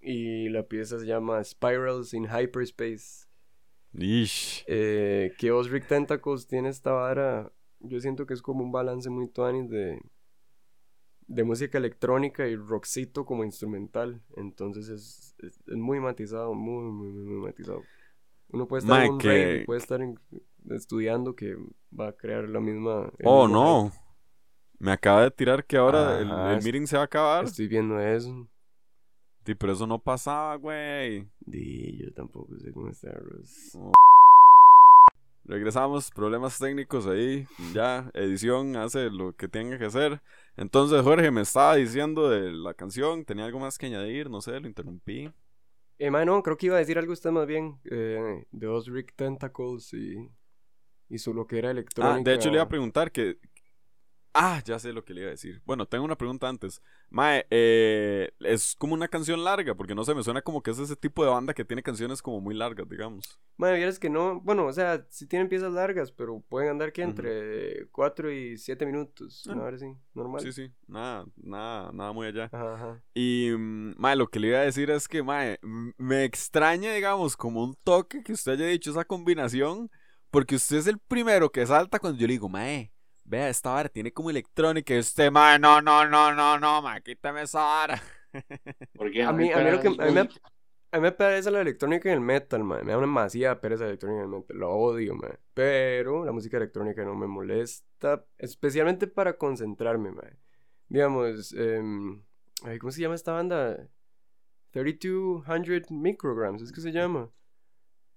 Y 0.00 0.48
la 0.50 0.62
pieza 0.62 1.00
se 1.00 1.06
llama 1.06 1.42
Spirals 1.42 2.14
in 2.14 2.28
Hyperspace. 2.28 3.26
Ish. 3.92 4.64
Eh, 4.68 5.32
que 5.36 5.50
Osric 5.50 5.88
Tentacles 5.88 6.46
tiene 6.46 6.68
esta 6.68 6.92
vara. 6.92 7.52
Yo 7.80 7.98
siento 7.98 8.24
que 8.24 8.34
es 8.34 8.40
como 8.40 8.62
un 8.62 8.70
balance 8.70 9.10
muy 9.10 9.26
tuanis 9.26 9.68
de, 9.68 10.00
de 11.28 11.44
música 11.44 11.78
electrónica 11.78 12.46
y 12.46 12.56
rockcito 12.56 13.24
como 13.24 13.44
instrumental. 13.44 14.22
Entonces 14.36 14.88
es, 14.88 15.34
es, 15.38 15.58
es 15.66 15.76
muy 15.76 16.00
matizado, 16.00 16.54
muy, 16.54 16.84
muy, 16.84 17.08
muy, 17.12 17.24
muy 17.24 17.46
matizado. 17.46 17.82
Uno 18.48 18.68
puede 18.68 18.82
estar 18.82 18.96
Mae, 18.98 19.06
en 19.06 19.12
un 19.14 19.20
rave 19.20 19.64
puede 19.66 19.80
estar 19.80 20.00
en- 20.00 20.20
estudiando 20.70 21.34
que 21.34 21.56
va 21.98 22.08
a 22.08 22.12
crear 22.12 22.48
la 22.48 22.60
misma. 22.60 23.10
el 23.18 23.24
Oh, 23.26 23.48
no. 23.48 23.90
Me 24.78 24.92
acaba 24.92 25.22
de 25.22 25.30
tirar 25.30 25.64
que 25.64 25.76
ahora 25.76 26.18
el, 26.20 26.30
Ajá, 26.30 26.52
el 26.52 26.58
es- 26.58 26.64
meeting 26.64 26.86
se 26.86 26.96
va 26.96 27.02
a 27.02 27.06
acabar. 27.06 27.44
Estoy 27.44 27.66
viendo 27.66 27.98
eso. 28.00 28.48
Sí, 29.44 29.54
pero 29.54 29.72
eso 29.72 29.86
no 29.86 29.98
pasaba, 30.00 30.56
güey. 30.56 31.26
Di, 31.40 31.98
yo 31.98 32.12
tampoco 32.12 32.56
sé 32.58 32.72
cómo 32.72 32.88
está. 32.88 33.12
Ross. 33.12 33.78
Regresamos, 35.48 36.10
problemas 36.10 36.58
técnicos 36.58 37.06
ahí. 37.06 37.46
Ya, 37.72 38.10
edición 38.14 38.74
hace 38.76 39.10
lo 39.10 39.34
que 39.34 39.46
tenga 39.46 39.78
que 39.78 39.84
hacer. 39.84 40.20
Entonces, 40.56 41.00
Jorge 41.02 41.30
me 41.30 41.42
estaba 41.42 41.76
diciendo 41.76 42.28
de 42.28 42.50
la 42.50 42.74
canción. 42.74 43.24
Tenía 43.24 43.44
algo 43.44 43.60
más 43.60 43.78
que 43.78 43.86
añadir, 43.86 44.28
no 44.28 44.40
sé, 44.40 44.58
lo 44.58 44.66
interrumpí. 44.66 45.30
Eh, 45.98 46.10
no, 46.10 46.42
creo 46.42 46.56
que 46.56 46.66
iba 46.66 46.76
a 46.76 46.80
decir 46.80 46.98
algo 46.98 47.12
usted 47.12 47.30
más 47.30 47.46
bien. 47.46 47.78
Eh, 47.84 48.44
de 48.50 48.66
Osric 48.66 49.14
Tentacles 49.14 49.92
y, 49.94 50.28
y 51.08 51.18
su 51.18 51.32
lo 51.32 51.46
que 51.46 51.58
era 51.58 51.70
electrónica. 51.70 52.16
Ah, 52.16 52.22
de 52.22 52.34
hecho 52.34 52.48
le 52.48 52.56
iba 52.56 52.64
a 52.64 52.68
preguntar 52.68 53.12
que... 53.12 53.38
Ah, 54.38 54.62
ya 54.66 54.78
sé 54.78 54.92
lo 54.92 55.02
que 55.02 55.14
le 55.14 55.22
iba 55.22 55.28
a 55.28 55.30
decir. 55.30 55.62
Bueno, 55.64 55.86
tengo 55.86 56.04
una 56.04 56.18
pregunta 56.18 56.46
antes. 56.46 56.82
Mae, 57.08 57.46
eh, 57.48 58.30
es 58.40 58.76
como 58.78 58.92
una 58.92 59.08
canción 59.08 59.42
larga, 59.42 59.74
porque 59.74 59.94
no 59.94 60.04
sé, 60.04 60.14
me 60.14 60.22
suena 60.22 60.42
como 60.42 60.62
que 60.62 60.72
es 60.72 60.78
ese 60.78 60.94
tipo 60.94 61.24
de 61.24 61.30
banda 61.30 61.54
que 61.54 61.64
tiene 61.64 61.82
canciones 61.82 62.20
como 62.20 62.42
muy 62.42 62.54
largas, 62.54 62.86
digamos. 62.86 63.40
Mae, 63.56 63.74
vieras 63.76 63.98
que 63.98 64.10
no, 64.10 64.38
bueno, 64.42 64.66
o 64.66 64.72
sea, 64.74 65.06
sí 65.08 65.26
tienen 65.26 65.48
piezas 65.48 65.72
largas, 65.72 66.12
pero 66.12 66.44
pueden 66.50 66.68
andar 66.68 66.92
que 66.92 67.00
entre 67.00 67.88
4 67.92 68.30
y 68.30 68.58
7 68.58 68.84
minutos. 68.84 69.48
A 69.48 69.54
ver 69.54 69.78
si, 69.78 69.86
normal. 70.12 70.42
Sí, 70.42 70.52
sí, 70.52 70.70
nada, 70.86 71.24
nada, 71.36 71.90
nada 71.94 72.12
muy 72.12 72.26
allá. 72.26 72.50
Ajá, 72.52 72.74
ajá. 72.74 73.02
Y, 73.14 73.52
mm, 73.56 73.94
mae, 73.96 74.16
lo 74.16 74.28
que 74.28 74.38
le 74.38 74.48
iba 74.48 74.58
a 74.58 74.64
decir 74.64 74.90
es 74.90 75.08
que, 75.08 75.22
mae, 75.22 75.58
me 75.96 76.24
extraña, 76.24 76.92
digamos, 76.92 77.38
como 77.38 77.64
un 77.64 77.74
toque 77.84 78.22
que 78.22 78.34
usted 78.34 78.52
haya 78.52 78.66
dicho 78.66 78.90
esa 78.90 79.06
combinación, 79.06 79.90
porque 80.30 80.56
usted 80.56 80.76
es 80.76 80.86
el 80.88 80.98
primero 80.98 81.50
que 81.50 81.64
salta 81.66 81.98
cuando 81.98 82.18
yo 82.18 82.26
le 82.26 82.34
digo, 82.34 82.50
mae, 82.50 82.92
vea, 83.26 83.48
esta 83.48 83.70
vara 83.70 83.88
tiene 83.88 84.12
como 84.12 84.30
electrónica. 84.30 84.94
Y 84.94 84.98
usted, 84.98 85.30
mae, 85.30 85.58
no, 85.58 85.80
no, 85.82 86.06
no, 86.08 86.34
no, 86.34 86.58
no, 86.58 86.82
mae, 86.82 87.02
quítame 87.02 87.42
esa 87.42 87.60
vara. 87.60 88.02
Porque 88.94 89.22
A 89.22 89.32
mí, 89.32 89.52
a 89.52 89.58
mí 89.58 89.70
lo 89.70 89.80
que... 89.80 89.88
A 89.88 90.06
mí, 90.06 90.12
me, 90.12 90.20
a 90.20 90.98
mí 90.98 91.00
me 91.02 91.12
parece 91.12 91.50
la 91.50 91.60
electrónica 91.60 92.08
y 92.08 92.12
el 92.12 92.20
metal, 92.20 92.64
man. 92.64 92.84
Me 92.84 92.92
da 92.92 92.98
una 92.98 93.06
demasiada 93.06 93.60
pereza 93.60 93.84
la 93.84 93.90
electrónica 93.90 94.20
y 94.20 94.24
el 94.24 94.28
metal. 94.28 94.56
Lo 94.56 94.70
odio, 94.72 95.14
man. 95.14 95.38
Pero 95.54 96.24
la 96.24 96.32
música 96.32 96.56
electrónica 96.56 97.04
no 97.04 97.14
me 97.14 97.26
molesta. 97.26 98.24
Especialmente 98.38 99.06
para 99.06 99.36
concentrarme, 99.36 100.12
man. 100.12 100.38
Digamos, 100.88 101.52
em, 101.52 102.22
ay, 102.62 102.78
¿cómo 102.78 102.92
se 102.92 103.00
llama 103.00 103.14
esta 103.16 103.32
banda? 103.32 103.88
3200 104.70 105.90
micrograms, 105.90 106.62
es 106.62 106.72
que 106.72 106.80
se 106.80 106.92
llama. 106.92 107.30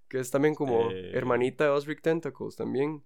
Que 0.08 0.18
es 0.20 0.30
también 0.30 0.54
como 0.54 0.90
Eh. 0.90 1.12
hermanita 1.16 1.64
de 1.64 1.70
Osric 1.70 2.02
Tentacles 2.02 2.56
también. 2.56 3.02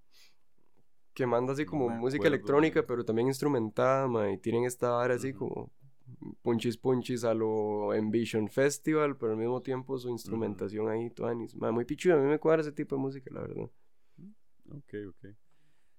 Que 1.14 1.27
manda 1.27 1.53
así 1.53 1.64
como 1.64 1.88
música 1.88 2.22
acuerdo, 2.22 2.35
electrónica, 2.35 2.81
man. 2.81 2.87
pero 2.88 3.05
también 3.05 3.29
instrumentada. 3.29 4.31
Y 4.33 4.38
tienen 4.38 4.64
esta 4.64 4.90
vara 4.90 5.14
así 5.14 5.33
como 5.33 5.70
punchis 6.42 6.77
punchis 6.77 7.24
a 7.24 7.35
lo 7.35 7.94
Envision 7.94 8.48
Festival, 8.48 9.16
pero 9.16 9.33
al 9.33 9.38
mismo 9.38 9.62
tiempo 9.62 9.96
su 9.98 10.09
instrumentación 10.11 10.88
ahí, 10.88 11.11
tuanis. 11.11 11.55
Man, 11.55 11.74
muy 11.74 11.85
pichudo, 11.85 12.14
a 12.14 12.18
mí 12.18 12.27
me 12.27 12.38
cuadra 12.38 12.62
ese 12.62 12.72
tipo 12.72 12.96
de 12.96 13.03
música, 13.03 13.31
la 13.33 13.40
verdad. 13.42 13.70
Ok, 14.70 14.94
ok. 15.09 15.24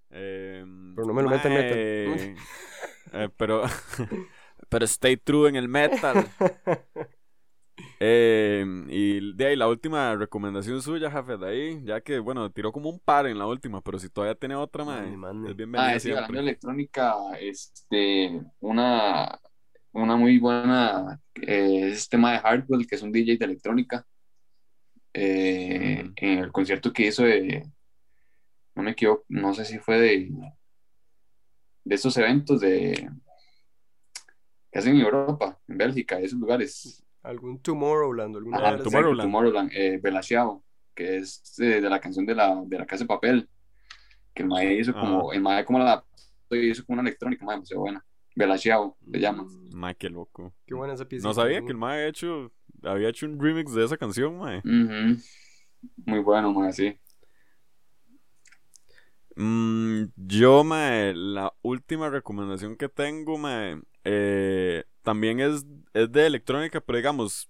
Em, 0.10 0.96
Pero 0.96 1.08
no 1.08 1.14
me 1.14 1.24
lo 1.24 1.30
metan 1.30 1.54
metal. 1.54 1.78
eh, 1.78 3.30
pero, 3.38 3.64
pero 4.70 4.86
stay 4.86 5.18
true 5.18 5.50
en 5.50 5.56
el 5.56 5.68
metal. 5.68 6.28
Em, 8.00 8.88
y 8.90 9.34
de 9.34 9.46
ahí 9.48 9.56
la 9.56 9.68
última 9.70 10.16
recomendación 10.16 10.82
suya, 10.82 11.10
jefe, 11.10 11.38
de 11.38 11.48
ahí, 11.48 11.82
ya 11.84 12.02
que, 12.02 12.20
bueno, 12.20 12.52
tiró 12.52 12.72
como 12.72 12.90
un 12.90 13.00
par 13.00 13.26
en 13.28 13.38
la 13.40 13.48
última, 13.48 13.82
pero 13.82 13.98
si 14.00 14.10
todavía 14.10 14.36
tiene 14.36 14.56
otra, 14.56 14.84
mande. 14.84 15.50
es 15.52 15.56
bienvenida 15.56 15.96
Ah, 15.96 16.00
sí, 16.00 16.10
hablando 16.10 16.34
de 16.34 16.40
siempre. 16.40 16.40
electrónica, 16.42 17.16
este, 17.40 18.42
una, 18.60 19.40
una 19.94 20.16
muy 20.18 20.40
buena 20.40 21.20
eh, 21.36 21.90
es 21.90 21.98
este 22.00 22.18
tema 22.18 22.34
de 22.34 22.40
Hardwell, 22.40 22.86
que 22.88 22.96
es 22.96 23.02
un 23.02 23.12
DJ 23.12 23.38
de 23.38 23.46
electrónica. 23.46 24.06
Eh, 25.14 26.02
Ujú. 26.04 26.14
En 26.18 26.40
el 26.40 26.52
concierto 26.52 26.92
que 26.92 27.08
hizo 27.08 27.24
de, 27.24 27.64
no 28.76 28.84
me 28.84 28.92
equivoco, 28.92 29.26
no 29.30 29.54
sé 29.54 29.66
si 29.66 29.80
fue 29.80 30.00
de, 30.00 30.32
de 31.86 31.96
estos 31.96 32.18
eventos 32.18 32.60
de 32.62 33.10
que 34.72 34.80
hacen 34.80 34.96
en 34.96 35.02
Europa, 35.02 35.60
en 35.68 35.78
Bélgica, 35.78 36.20
esos 36.20 36.40
lugares. 36.40 37.05
Algún 37.26 37.60
Tomorrowland, 37.60 38.36
alguna 38.36 38.58
Ajá. 38.58 38.78
Tomorrowland. 38.78 39.22
Tomorrowland, 39.22 39.72
eh, 39.74 40.02
que 40.94 41.18
es 41.18 41.60
eh, 41.60 41.82
de 41.82 41.90
la 41.90 42.00
canción 42.00 42.26
de 42.26 42.36
la, 42.36 42.64
de 42.66 42.78
la 42.78 42.86
Casa 42.86 43.04
de 43.04 43.08
Papel, 43.08 43.50
que 44.34 44.44
el 44.44 44.50
mae 44.50 44.74
hizo 44.76 44.94
como, 44.94 45.34
el 45.34 45.42
mae 45.42 45.66
como 45.66 45.80
la 45.80 46.04
hizo 46.52 46.86
como 46.86 47.00
una 47.00 47.10
electrónica, 47.10 47.44
mae, 47.44 47.56
demasiado 47.56 47.82
buena. 47.82 48.06
Belaciao 48.36 48.98
se 49.12 49.20
llama. 49.20 49.46
Mae, 49.72 49.96
qué 49.96 50.10
loco. 50.10 50.54
Qué 50.66 50.74
buena 50.74 50.94
esa 50.94 51.06
pieza. 51.06 51.28
No 51.28 51.34
sabía 51.34 51.62
que 51.62 51.72
el 51.72 51.78
mae 51.78 51.98
había 51.98 52.10
hecho, 52.10 52.52
había 52.84 53.10
hecho 53.10 53.26
un 53.26 53.40
remix 53.40 53.74
de 53.74 53.86
esa 53.86 53.98
canción, 53.98 54.38
mae. 54.38 54.60
Ujú. 54.60 55.22
Muy 56.06 56.20
bueno, 56.20 56.52
mae, 56.54 56.74
sí. 56.74 57.00
Mm, 59.38 60.06
yo, 60.16 60.64
mae, 60.64 61.14
la 61.14 61.54
última 61.62 62.10
recomendación 62.10 62.76
que 62.76 62.90
tengo, 62.90 63.38
mae, 63.38 63.82
eh, 64.04 64.84
también 65.02 65.40
es, 65.40 65.66
es 65.96 66.12
de 66.12 66.28
electrónica, 66.28 66.82
pero 66.82 66.98
digamos, 66.98 67.50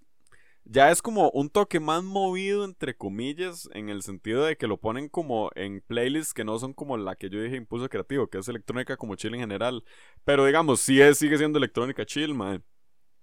ya 0.63 0.91
es 0.91 1.01
como 1.01 1.29
un 1.31 1.49
toque 1.49 1.79
más 1.79 2.03
movido, 2.03 2.63
entre 2.63 2.95
comillas, 2.95 3.67
en 3.73 3.89
el 3.89 4.03
sentido 4.03 4.45
de 4.45 4.55
que 4.55 4.67
lo 4.67 4.77
ponen 4.77 5.09
como 5.09 5.49
en 5.55 5.81
playlists 5.81 6.33
que 6.33 6.43
no 6.43 6.57
son 6.59 6.73
como 6.73 6.95
la 6.97 7.15
que 7.15 7.29
yo 7.29 7.41
dije 7.41 7.55
Impulso 7.55 7.89
Creativo, 7.89 8.27
que 8.27 8.37
es 8.37 8.47
electrónica 8.47 8.97
como 8.97 9.15
chill 9.15 9.33
en 9.33 9.41
general. 9.41 9.83
Pero 10.23 10.45
digamos, 10.45 10.79
sí 10.79 11.01
es, 11.01 11.17
sigue 11.17 11.37
siendo 11.37 11.57
electrónica 11.57 12.05
chill, 12.05 12.33
mae. 12.33 12.61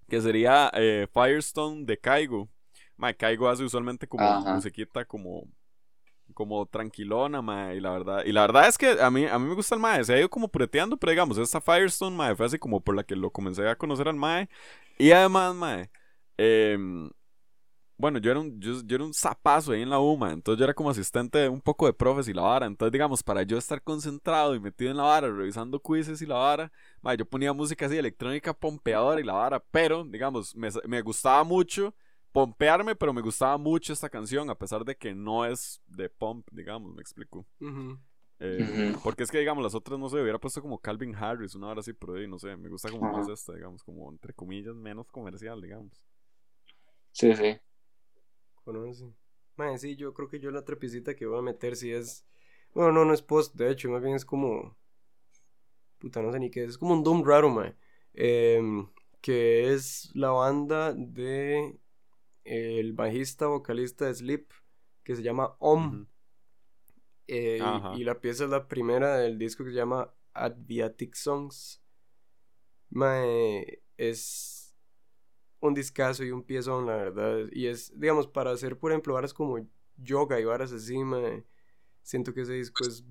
Que 0.09 0.21
sería 0.21 0.71
eh, 0.75 1.07
Firestone 1.13 1.85
de 1.85 1.99
Kaigo. 1.99 2.49
Mae, 2.97 3.17
Kaigo 3.17 3.49
hace 3.49 3.65
usualmente 3.65 4.07
como 4.07 4.25
Ajá. 4.25 4.55
musiquita 4.55 5.05
como 5.05 5.49
como 6.33 6.67
tranquilona, 6.67 7.43
mae, 7.43 7.77
y 7.77 7.81
la 7.81 7.91
verdad, 7.91 8.25
y 8.25 8.33
la 8.33 8.43
verdad 8.43 8.69
es 8.69 8.79
que 8.79 9.01
a 9.01 9.11
mí, 9.11 9.27
a 9.27 9.39
mí 9.39 9.47
me 9.47 9.55
gusta 9.55 9.75
el 9.75 9.81
mae, 9.81 10.03
se 10.05 10.15
ha 10.15 10.19
ido 10.19 10.31
como 10.31 10.49
preteando, 10.49 10.97
pero 10.97 11.11
digamos, 11.11 11.39
esta 11.39 11.61
Firestone, 11.61 12.17
mae, 12.17 12.35
fue 12.35 12.47
así 12.47 12.59
como 12.59 12.81
por 12.81 12.97
la 12.97 13.05
que 13.05 13.17
lo 13.17 13.31
comencé 13.31 13.69
a 13.69 13.77
conocer 13.77 14.09
al 14.09 14.17
mae, 14.17 14.49
y 14.99 15.13
además, 15.13 15.55
mae, 15.55 15.91
em, 16.37 17.11
bueno, 17.99 18.19
yo 18.19 18.31
era 18.33 18.41
un, 18.41 18.61
yo, 18.61 18.81
yo 18.85 18.97
era 18.97 19.05
un 19.05 19.15
zapazo 19.15 19.73
ahí 19.73 19.83
en 19.83 19.91
la 19.91 20.01
UMA, 20.01 20.33
entonces 20.33 20.59
yo 20.59 20.65
era 20.65 20.75
como 20.75 20.91
asistente 20.91 21.39
de 21.39 21.49
un 21.49 21.61
poco 21.61 21.87
de 21.87 21.93
profes 21.93 22.29
y 22.29 22.33
la 22.35 22.43
vara, 22.43 22.67
entonces 22.67 22.93
digamos, 22.93 23.23
para 23.23 23.43
yo 23.45 23.59
estar 23.59 23.83
concentrado 23.83 24.55
y 24.55 24.61
metido 24.61 24.91
en 24.91 24.97
la 24.97 25.05
vara, 25.05 25.29
revisando 25.31 25.81
quizzes 25.81 26.23
y 26.23 26.27
la 26.27 26.37
vara, 26.37 26.73
mae, 27.03 27.17
yo 27.17 27.27
ponía 27.27 27.53
música 27.53 27.87
así, 27.87 27.97
electrónica 27.97 28.55
pompeadora 28.55 29.21
y 29.21 29.25
la 29.25 29.35
vara, 29.35 29.61
pero, 29.71 30.05
digamos, 30.05 30.55
me, 30.57 30.69
me 30.87 31.03
gustaba 31.03 31.45
mucho 31.45 31.95
pompearme, 32.33 32.97
pero 32.97 33.13
me 33.13 33.21
gustaba 33.23 33.59
mucho 33.59 33.93
esta 33.93 34.09
canción, 34.09 34.51
a 34.51 34.55
pesar 34.59 34.85
de 34.85 34.97
que 34.97 35.15
no 35.15 35.45
es 35.45 35.81
de 35.87 36.09
pump, 36.09 36.49
digamos, 36.51 36.95
me 36.95 37.03
explico. 37.03 37.47
Ujú. 37.61 37.99
Eh. 38.45 38.97
Porque 39.05 39.23
es 39.23 39.31
que, 39.31 39.39
digamos, 39.39 39.63
las 39.63 39.75
otras, 39.75 40.01
no 40.01 40.09
sé, 40.09 40.21
hubiera 40.21 40.39
puesto 40.39 40.61
como 40.61 40.81
Calvin 40.81 41.15
Harris, 41.15 41.55
una 41.55 41.69
hora 41.69 41.81
así, 41.81 41.93
pero 41.93 42.19
eh, 42.19 42.27
no 42.27 42.41
sé, 42.41 42.57
me 42.57 42.69
gusta 42.69 42.91
como 42.91 43.11
más 43.13 43.27
Ajá. 43.27 43.35
esta, 43.35 43.55
digamos, 43.55 43.85
como 43.85 44.11
entre 44.11 44.35
comillas, 44.35 44.75
menos 44.75 45.09
comercial, 45.13 45.63
digamos. 45.63 46.05
Sí, 47.13 47.33
sí. 47.37 47.57
Conoce. 48.65 49.13
Mae, 49.57 49.79
sí, 49.79 49.95
yo 49.95 50.13
creo 50.13 50.29
que 50.29 50.41
yo 50.41 50.51
la 50.51 50.65
trepicita 50.65 51.15
que 51.15 51.27
voy 51.27 51.39
a 51.39 51.43
meter 51.43 51.77
si 51.77 51.93
es. 51.93 52.27
Bueno, 52.75 52.91
no, 52.91 53.05
no 53.05 53.15
es 53.15 53.23
post, 53.23 53.55
de 53.55 53.71
hecho, 53.71 53.91
más 53.91 54.03
bien 54.03 54.17
es 54.17 54.25
como. 54.25 54.77
Puta, 55.99 56.21
no 56.21 56.33
sé 56.33 56.41
ni 56.41 56.51
qué 56.51 56.65
es. 56.65 56.71
Es 56.71 56.79
como 56.79 56.95
un 56.95 57.05
Doom 57.05 57.23
raro, 57.25 57.49
mae. 57.49 57.77
Em, 58.15 58.89
que 59.21 59.73
es 59.73 60.11
la 60.15 60.31
banda 60.31 60.93
de. 60.95 61.79
El 62.45 62.93
bajista 62.93 63.47
vocalista 63.47 64.07
de 64.07 64.15
Sleep, 64.15 64.51
que 65.05 65.15
se 65.15 65.23
llama 65.23 65.55
Om. 65.61 66.07
Eh, 67.35 67.59
y- 67.97 68.05
la 68.05 68.21
pieza 68.21 68.45
es 68.45 68.51
la 68.51 68.69
primera 68.69 69.17
del 69.17 69.39
disco 69.39 69.65
que 69.65 69.71
se 69.71 69.77
llama 69.77 70.13
Adviatic 70.35 71.15
Songs. 71.15 71.83
Mae, 72.91 73.83
es 73.97 74.75
un 75.61 75.73
discazo 75.75 76.25
y 76.25 76.31
un 76.31 76.43
piezón, 76.43 76.87
la 76.87 76.97
verdad. 76.97 77.47
Y 77.53 77.67
es, 77.69 77.99
digamos, 77.99 78.27
para 78.27 78.51
hacer, 78.51 78.79
por 78.79 78.91
ejemplo, 78.93 79.15
varas 79.15 79.33
como 79.33 79.67
yoga 79.97 80.39
y 80.41 80.45
varas 80.45 80.73
así, 80.73 80.99
mae. 80.99 81.45
Siento 82.03 82.35
que 82.35 82.43
ese 82.43 82.53
disco 82.55 82.85
es 82.85 83.05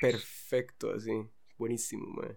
perfecto, 0.00 0.90
así. 0.90 1.12
Buenísimo, 1.56 2.06
mae. 2.08 2.36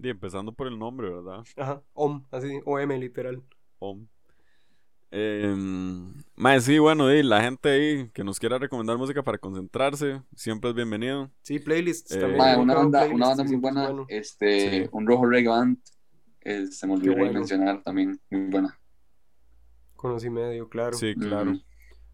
Y 0.00 0.10
empezando 0.10 0.52
por 0.52 0.66
el 0.66 0.78
nombre, 0.78 1.08
¿verdad? 1.10 1.44
Ajá, 1.56 1.82
OM, 1.94 2.24
así, 2.30 2.60
OM 2.66 2.98
literal. 2.98 3.42
Om. 3.78 4.06
Eh, 5.10 5.54
mae, 6.36 6.60
sí, 6.60 6.78
bueno, 6.78 7.12
y 7.12 7.22
la 7.22 7.40
gente 7.40 7.70
ahí 7.70 8.10
que 8.10 8.22
nos 8.24 8.38
quiera 8.38 8.58
recomendar 8.58 8.98
música 8.98 9.22
para 9.22 9.38
concentrarse, 9.38 10.22
siempre 10.36 10.70
es 10.70 10.76
bienvenido. 10.76 11.30
Sí, 11.42 11.58
playlists 11.58 12.12
Eh, 12.12 12.20
también. 12.20 12.38
Mae, 12.38 12.56
una 12.58 12.74
banda, 12.74 13.06
una 13.06 13.34
muy 13.36 13.56
buena, 13.56 13.84
bueno. 13.86 14.06
este, 14.08 14.84
Sí. 14.84 14.88
un 14.92 15.06
rojo 15.06 15.24
reggae 15.26 15.48
band, 15.48 15.78
eh, 16.42 16.66
se 16.66 16.86
me 16.86 16.94
olvidó 16.94 17.14
bueno. 17.16 17.32
mencionar 17.32 17.82
también, 17.82 18.20
muy 18.30 18.42
buena. 18.50 18.78
Conocí 19.96 20.30
medio, 20.30 20.68
claro. 20.68 20.92
Sí, 20.96 21.14
claro. 21.14 21.58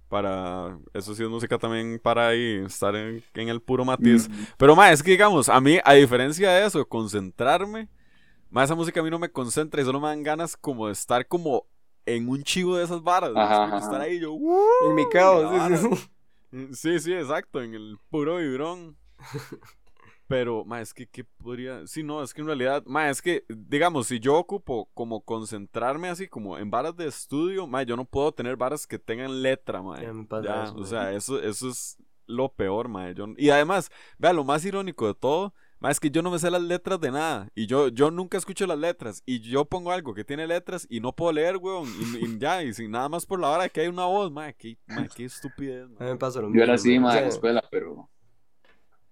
Para, 0.09 0.79
eso 0.93 1.15
sí 1.15 1.25
es 1.25 1.29
música 1.29 1.59
también 1.59 1.99
para 2.01 2.29
ahí 2.29 2.63
estar 2.65 2.95
en, 2.95 3.23
en 3.35 3.49
el 3.49 3.61
puro 3.61 3.85
matiz. 3.85 4.29
Pero, 4.57 4.77
mae, 4.77 4.93
es 4.93 5.03
que 5.03 5.11
digamos, 5.11 5.49
a 5.49 5.61
mí, 5.61 5.79
a 5.85 5.95
diferencia 5.95 6.51
de 6.53 6.67
eso, 6.67 6.87
concentrarme, 6.87 7.89
más 8.51 8.67
esa 8.67 8.77
música 8.77 9.01
a 9.01 9.03
mí 9.03 9.11
no 9.11 9.19
me 9.19 9.31
concentra 9.31 9.83
y 9.83 9.85
solo 9.85 10.01
me 10.01 10.07
dan 10.09 10.23
ganas 10.23 10.57
como 10.57 10.87
de 10.87 10.93
estar 10.93 11.27
como 11.27 11.67
en 12.07 12.29
un 12.29 12.43
chivo 12.43 12.77
de 12.77 12.85
esas 12.85 13.03
varas. 13.03 13.31
Estar 13.83 14.01
ahí 14.01 14.21
yo, 14.21 14.33
"Uh", 14.33 14.61
En 14.91 14.95
mi 14.95 15.03
la 15.05 15.09
caos, 15.11 15.63
sí, 15.69 15.77
sí, 15.77 15.97
sí. 15.97 16.11
Sí, 16.75 17.01
sí, 17.01 17.13
exacto, 17.13 17.61
en 17.63 17.75
el 17.75 17.99
puro 18.11 18.37
vibrón. 18.37 18.97
Pero, 20.27 20.65
ma, 20.65 20.81
es 20.81 20.95
que, 20.95 21.07
¿qué 21.07 21.25
podría...? 21.25 21.87
Sí, 21.87 22.03
no, 22.03 22.23
es 22.23 22.33
que 22.33 22.41
en 22.41 22.47
realidad, 22.47 22.83
ma, 22.87 23.11
es 23.11 23.21
que, 23.21 23.45
digamos, 23.49 24.07
si 24.07 24.21
yo 24.21 24.37
ocupo 24.37 24.89
como 24.95 25.21
concentrarme 25.21 26.09
así, 26.09 26.29
como 26.29 26.57
en 26.59 26.71
varas 26.71 26.97
de 26.97 27.07
estudio, 27.07 27.67
ma, 27.67 27.83
yo 27.83 27.95
no 27.97 28.05
puedo 28.07 28.33
tener 28.33 28.57
varas 28.57 28.87
que 28.87 28.99
tengan 28.99 29.43
letra, 29.43 29.83
ma. 29.83 30.01
Ya 30.01 30.13
me 30.13 30.25
pasa 30.25 30.47
Ya, 30.47 30.65
eso, 30.65 30.77
o 30.79 30.85
sea, 30.87 31.13
eso, 31.13 31.43
eso 31.43 31.69
es 31.69 31.99
lo 32.27 32.49
peor, 32.51 32.89
ma. 32.89 33.11
Yo, 33.13 33.27
y 33.37 33.51
además, 33.51 33.91
vea, 34.19 34.33
lo 34.33 34.45
más 34.45 34.65
irónico 34.65 35.07
de 35.07 35.15
todo, 35.15 35.53
ma, 35.85 35.91
es 35.91 36.01
que 36.01 36.11
yo 36.11 36.23
no 36.23 36.31
me 36.31 36.39
sé 36.39 36.51
las 36.51 36.63
letras 36.63 36.99
de 37.01 37.11
nada. 37.13 37.49
Y 37.55 37.67
yo, 37.67 37.89
yo 37.89 38.11
nunca 38.11 38.39
escucho 38.39 38.67
las 38.67 38.79
letras. 38.79 39.23
Y 39.27 39.41
yo 39.41 39.65
pongo 39.67 39.93
algo 39.93 40.15
que 40.15 40.25
tiene 40.25 40.47
letras 40.47 40.87
y 40.89 41.01
no 41.01 41.13
puedo 41.15 41.33
leer, 41.33 41.59
weón. 41.59 41.87
Y, 41.89 42.25
y 42.25 42.39
ya, 42.39 42.63
y 42.63 42.73
sin 42.73 42.91
nada 42.91 43.09
más 43.09 43.27
por 43.27 43.39
la 43.41 43.51
hora 43.51 43.65
de 43.65 43.71
que 43.71 43.83
hay 43.83 43.89
una 43.89 44.07
voz, 44.07 44.31
ma. 44.33 44.53
Qué, 44.53 44.77
ma, 44.87 45.07
qué 45.09 45.25
estupidez, 45.25 45.89
me 45.89 46.17
pasa 46.17 46.41
lo 46.41 46.49
mismo. 46.49 46.59
Yo 46.59 46.65
era 46.65 46.75
así, 46.75 46.99
mae, 46.99 47.19
en 47.19 47.25
la 47.25 47.31
escuela, 47.31 47.65
pero 47.71 48.11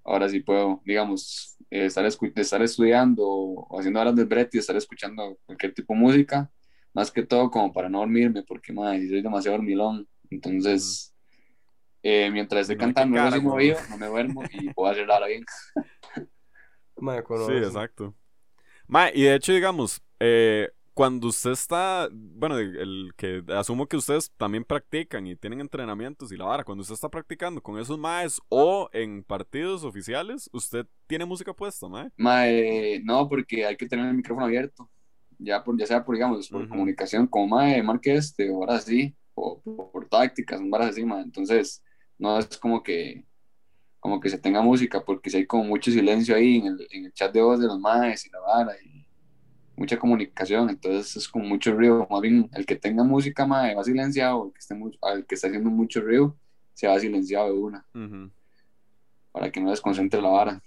ahora 0.05 0.29
sí 0.29 0.41
puedo, 0.41 0.81
digamos, 0.85 1.57
eh, 1.71 1.87
estar, 1.87 2.05
escu- 2.05 2.33
estar 2.35 2.63
estudiando 2.63 3.23
o 3.27 3.79
haciendo 3.79 4.01
horas 4.01 4.17
del 4.17 4.27
brete 4.27 4.57
y 4.57 4.61
estar 4.61 4.77
escuchando 4.77 5.39
cualquier 5.47 5.75
tipo 5.75 5.95
de 5.95 6.01
música, 6.01 6.51
más 6.95 7.11
que 7.11 7.23
todo 7.23 7.51
como 7.51 7.73
para 7.73 7.89
no 7.89 7.99
dormirme, 8.01 8.43
porque, 8.43 8.73
mae, 8.73 9.07
soy 9.09 9.23
demasiado 9.23 9.59
dormilón, 9.59 10.09
entonces 10.31 11.09
Eh, 12.05 12.31
mientras 12.33 12.63
estoy 12.63 12.77
No, 12.77 12.81
cantando, 12.81 13.17
no 13.17 13.23
cara, 13.23 13.37
weón. 13.37 13.45
movido, 13.53 13.79
no 13.89 13.97
me 13.97 14.07
duermo 14.09 14.43
y 14.53 14.69
puedo 14.75 14.91
hacer 14.91 15.07
la 15.07 15.19
hora 15.19 15.29
bien. 15.29 15.45
Mae, 17.03 17.23
con 17.23 17.39
Sí, 17.47 17.53
exacto. 17.53 18.15
Ma, 18.87 19.11
y 19.13 19.23
de 19.23 19.35
hecho, 19.35 19.53
digamos, 19.53 20.03
eh, 20.21 20.71
cuando 20.95 21.29
usted 21.29 21.53
está, 21.53 22.09
bueno, 22.13 22.59
el 22.59 23.13
que 23.17 23.43
asumo 23.49 23.87
que 23.87 23.97
ustedes 23.97 24.31
también 24.37 24.65
practican 24.65 25.27
y 25.27 25.37
tienen 25.37 25.61
entrenamientos 25.61 26.33
y 26.33 26.37
la 26.37 26.45
vara, 26.45 26.65
cuando 26.65 26.83
usted 26.83 26.95
está 26.95 27.09
practicando 27.09 27.63
con 27.63 27.79
esos 27.79 27.99
maes 27.99 28.41
o 28.49 28.91
en 28.93 29.25
partidos 29.25 29.85
oficiales, 29.85 30.51
usted 30.53 30.87
tiene 31.07 31.25
música 31.25 31.55
puesta, 31.55 31.89
mae. 31.89 32.11
Mae, 32.17 33.01
no, 33.05 33.29
porque 33.29 33.65
hay 33.65 33.77
que 33.77 33.89
tener 33.89 34.07
el 34.07 34.15
micrófono 34.15 34.47
abierto, 34.47 34.91
ya, 35.39 35.65
por, 35.65 35.79
ya 35.79 35.87
sea 35.87 36.05
por, 36.05 36.15
digamos, 36.15 36.49
por 36.49 36.61
Ujú. 36.61 36.71
comunicación, 36.71 37.27
como 37.27 37.49
mae, 37.49 37.83
marque 37.83 38.15
este, 38.15 38.51
o 38.51 38.57
ahora 38.57 38.79
sí, 38.79 39.17
o 39.35 39.61
por, 39.63 39.93
por 39.93 40.09
tácticas, 40.09 40.61
varas 40.69 40.91
así, 40.91 41.05
mae. 41.05 41.23
Entonces, 41.23 41.83
no 42.19 42.39
es 42.39 42.59
como 42.59 42.83
que, 42.83 43.25
como 44.03 44.21
que 44.21 44.31
se 44.31 44.39
tenga 44.39 44.63
música, 44.63 45.05
porque 45.07 45.31
si 45.31 45.39
hay 45.39 45.47
como 45.49 45.65
mucho 45.65 45.93
silencio 45.93 46.37
ahí 46.37 46.59
en 46.59 46.67
el, 46.69 46.89
en 46.93 47.07
el 47.07 47.15
chat 47.15 47.33
de 47.35 47.43
voz 47.43 47.61
de 47.61 47.69
los 47.69 47.81
maes 47.81 48.27
y 48.27 48.31
la 48.31 48.41
vara, 48.41 48.75
y 48.85 49.09
mucha 49.77 49.99
comunicación, 49.99 50.71
entonces 50.71 51.17
es 51.17 51.29
como 51.29 51.47
mucho 51.47 51.73
ruido. 51.75 52.07
Más 52.11 52.21
bien, 52.23 52.51
el 52.55 52.67
que 52.67 52.77
tenga 52.77 53.05
música, 53.05 53.47
mae, 53.47 53.75
va 53.77 53.85
silenciado, 53.85 54.47
el 54.49 54.53
que, 54.55 54.61
esté 54.61 54.75
mu- 54.77 54.93
el 55.15 55.27
que 55.27 55.35
está 55.37 55.49
haciendo 55.49 55.71
mucho 55.71 56.01
ruido, 56.03 56.39
se 56.75 56.89
va 56.89 57.01
silenciado 57.01 57.49
de 57.55 57.59
una, 57.61 57.87
para 59.33 59.51
que 59.51 59.61
no 59.61 59.71
desconcentre 59.71 60.21
la 60.23 60.29
vara. 60.31 60.63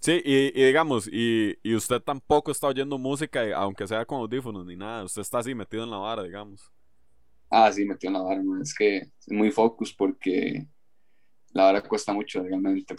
Sí, 0.00 0.22
y, 0.24 0.48
y 0.60 0.66
digamos, 0.66 1.08
y, 1.12 1.58
y 1.62 1.74
usted 1.74 2.00
tampoco 2.00 2.52
está 2.52 2.68
oyendo 2.68 2.98
música, 2.98 3.44
eh, 3.44 3.52
aunque 3.52 3.86
sea 3.86 4.06
con 4.06 4.20
audífonos 4.20 4.64
ni 4.64 4.76
nada, 4.76 5.04
usted 5.04 5.22
está 5.22 5.38
así 5.40 5.54
metido 5.54 5.82
en 5.84 5.90
la 5.90 5.96
vara, 5.98 6.22
digamos. 6.22 6.72
Ah, 7.50 7.72
sí, 7.72 7.84
metió 7.84 8.08
en 8.08 8.14
la 8.14 8.20
vara, 8.22 8.42
man. 8.42 8.60
Es 8.62 8.74
que 8.74 8.98
es 8.98 9.12
muy 9.30 9.50
focus 9.50 9.94
porque 9.94 10.66
la 11.52 11.64
vara 11.64 11.82
cuesta 11.82 12.12
mucho 12.12 12.42
realmente. 12.42 12.94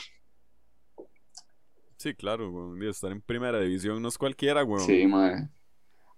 Sí, 1.97 2.13
claro, 2.15 2.49
weón, 2.51 2.81
estar 2.83 3.11
en 3.11 3.21
primera 3.21 3.59
división 3.59 4.01
no 4.01 4.07
es 4.09 4.17
cualquiera, 4.17 4.63
weón. 4.63 4.85
Sí, 4.85 5.05
man. 5.07 5.51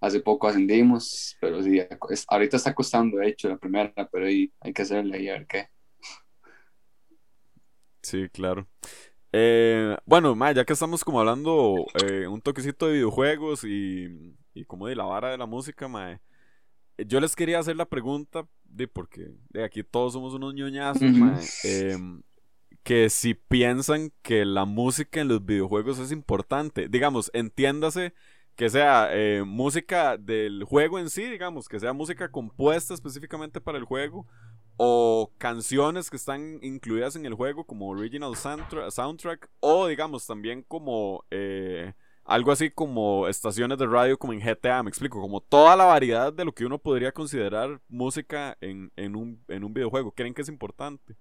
Hace 0.01 0.21
poco 0.21 0.47
ascendimos, 0.47 1.37
pero 1.41 1.61
sí, 1.63 1.79
es- 2.11 2.25
ahorita 2.29 2.57
está 2.57 2.75
costando, 2.75 3.17
de 3.17 3.29
hecho, 3.29 3.49
la 3.49 3.57
primera, 3.57 3.93
pero 4.11 4.25
ahí 4.27 4.53
hay 4.61 4.73
que 4.73 4.83
hacerle 4.83 5.21
y 5.23 5.29
a 5.29 5.33
ver 5.33 5.47
qué. 5.47 5.67
Sí, 8.01 8.29
claro. 8.29 8.67
Eh, 9.33 9.97
bueno, 10.05 10.35
ma, 10.35 10.51
ya 10.53 10.65
que 10.65 10.73
estamos 10.73 11.03
como 11.03 11.19
hablando 11.19 11.91
eh, 11.95 12.27
un 12.27 12.41
toquecito 12.41 12.87
de 12.87 12.93
videojuegos 12.95 13.63
y, 13.65 14.35
y 14.53 14.65
como 14.65 14.87
de 14.87 14.95
la 14.95 15.05
vara 15.05 15.31
de 15.31 15.37
la 15.37 15.45
música, 15.47 15.87
ma, 15.87 16.21
yo 16.97 17.19
les 17.21 17.35
quería 17.35 17.59
hacer 17.59 17.77
la 17.77 17.85
pregunta, 17.87 18.47
de 18.71 18.87
porque 18.87 19.31
de 19.49 19.63
aquí 19.63 19.83
todos 19.83 20.13
somos 20.13 20.33
unos 20.33 20.53
ñoñazos, 20.53 21.01
em, 21.65 22.21
que 22.83 23.09
si 23.09 23.33
piensan 23.33 24.11
que 24.21 24.43
la 24.45 24.65
música 24.65 25.21
en 25.21 25.27
los 25.27 25.45
videojuegos 25.45 25.99
es 25.99 26.11
importante, 26.11 26.87
digamos, 26.87 27.29
entiéndase 27.33 28.13
que 28.55 28.69
sea 28.69 29.09
eh, 29.11 29.43
música 29.45 30.17
del 30.17 30.63
juego 30.63 30.99
en 30.99 31.09
sí, 31.09 31.23
digamos, 31.23 31.67
que 31.67 31.79
sea 31.79 31.93
música 31.93 32.29
compuesta 32.31 32.93
específicamente 32.93 33.61
para 33.61 33.77
el 33.77 33.85
juego, 33.85 34.27
o 34.77 35.31
canciones 35.37 36.09
que 36.09 36.17
están 36.17 36.59
incluidas 36.63 37.15
en 37.15 37.25
el 37.25 37.33
juego 37.33 37.65
como 37.65 37.87
original 37.89 38.35
soundtra- 38.35 38.89
soundtrack, 38.89 39.49
o 39.59 39.87
digamos 39.87 40.25
también 40.25 40.63
como 40.63 41.23
eh, 41.29 41.93
algo 42.33 42.51
así 42.51 42.71
como 42.71 43.27
estaciones 43.27 43.77
de 43.79 43.87
radio 43.87 44.17
como 44.19 44.33
en 44.33 44.41
GTA, 44.41 44.83
me 44.83 44.89
explico, 44.89 45.21
como 45.21 45.41
toda 45.41 45.75
la 45.75 45.85
variedad 45.85 46.33
de 46.33 46.45
lo 46.45 46.53
que 46.53 46.65
uno 46.65 46.79
podría 46.79 47.11
considerar 47.13 47.81
música 47.89 48.57
en, 48.61 48.91
en 48.97 49.15
un, 49.15 49.43
en 49.49 49.63
un 49.65 49.73
videojuego. 49.73 50.11
¿Creen 50.13 50.33
que 50.33 50.41
es 50.43 50.49
importante? 50.49 51.15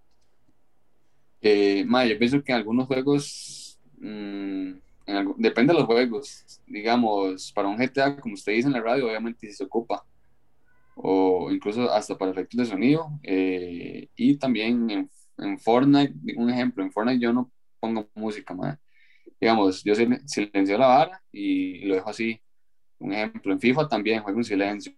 Eh, 1.41 1.85
ma, 1.87 2.05
yo 2.07 2.19
pienso 2.19 2.43
que 2.43 2.53
en 2.53 2.59
algunos 2.59 2.87
juegos, 2.87 3.81
mm, 3.99 4.73
algu- 5.07 5.35
depende 5.39 5.73
de 5.73 5.79
los 5.81 5.87
juegos, 5.89 6.61
digamos, 6.67 7.53
para 7.55 7.69
un 7.69 7.79
GTA, 7.79 8.17
como 8.21 8.35
usted 8.35 8.53
dice 8.53 8.69
en 8.69 8.75
la 8.75 8.83
radio, 8.83 9.07
obviamente 9.07 9.47
sí 9.49 9.55
se 9.55 9.65
ocupa, 9.65 10.05
o 10.95 11.51
incluso 11.53 11.91
hasta 11.93 12.19
para 12.19 12.33
efectos 12.33 12.59
de 12.61 12.67
sonido, 12.67 13.11
eh, 13.25 14.09
y 14.17 14.39
también 14.39 14.91
en, 14.91 15.11
Fortnite, 15.61 16.15
un 16.39 16.51
ejemplo, 16.51 16.85
en 16.85 16.93
Fortnite 16.93 17.21
yo 17.21 17.33
no 17.33 17.53
pongo 17.81 18.11
música, 18.15 18.55
ma. 18.55 18.79
Digamos, 19.41 19.83
yo 19.85 19.95
sil- 19.97 20.23
silencio 20.27 20.79
la 20.79 20.87
vara 20.87 21.23
y 21.33 21.85
lo 21.87 21.95
dejo 21.97 22.11
así, 22.11 22.41
un 22.99 23.13
ejemplo, 23.15 23.53
en 23.53 23.61
FIFA 23.61 23.89
también 23.89 24.23
juego 24.23 24.39
en 24.41 24.45
silencio. 24.45 24.93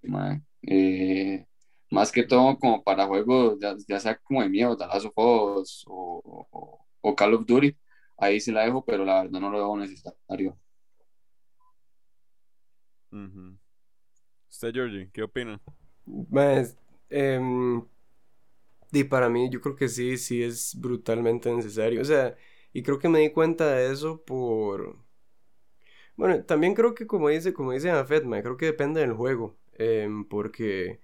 Eh, 0.63 1.47
más 1.91 2.13
que 2.13 2.25
todo 2.25 2.59
como 2.59 2.83
para 2.85 3.07
juegos, 3.07 3.59
ya, 3.61 3.75
ya 3.89 4.01
sea 4.01 4.17
como 4.19 4.43
de 4.43 4.49
miedo, 4.51 4.77
Last 4.79 5.07
of 5.07 5.13
Us 5.17 5.85
o, 5.89 6.49
o, 6.53 6.87
o 7.01 7.17
Call 7.17 7.35
of 7.35 7.47
Duty, 7.47 7.77
ahí 8.19 8.41
sí 8.41 8.53
la 8.53 8.65
dejo, 8.65 8.85
pero 8.85 9.05
la 9.05 9.23
verdad 9.25 9.41
no 9.41 9.51
lo 9.51 9.59
veo 9.59 9.77
necesario. 9.77 10.59
Ujú. 13.13 13.59
Usted, 14.51 14.73
Georgie, 14.75 15.11
¿qué 15.13 15.23
opina? 15.23 15.61
Más, 16.07 16.77
em, 17.11 17.83
y 18.93 19.05
para 19.05 19.29
mí 19.29 19.49
yo 19.51 19.61
creo 19.61 19.75
que 19.77 19.89
sí, 19.89 20.17
sí 20.19 20.43
es 20.43 20.75
brutalmente 20.79 21.51
necesario. 21.53 22.03
O 22.03 22.05
sea, 22.05 22.37
y 22.73 22.83
creo 22.83 22.99
que 22.99 23.09
me 23.09 23.21
di 23.21 23.31
cuenta 23.33 23.67
de 23.73 23.93
eso 23.93 24.23
por... 24.25 24.97
Bueno, 26.17 26.45
también 26.45 26.75
creo 26.75 26.95
que 26.95 27.07
como 27.07 27.29
dice, 27.29 27.53
como 27.53 27.73
dice 27.73 27.91
Jafet, 27.91 28.25
mae, 28.25 28.43
creo 28.43 28.57
que 28.57 28.67
depende 28.67 29.01
del 29.01 29.13
juego. 29.15 29.57
em, 29.75 30.25
porque 30.29 31.01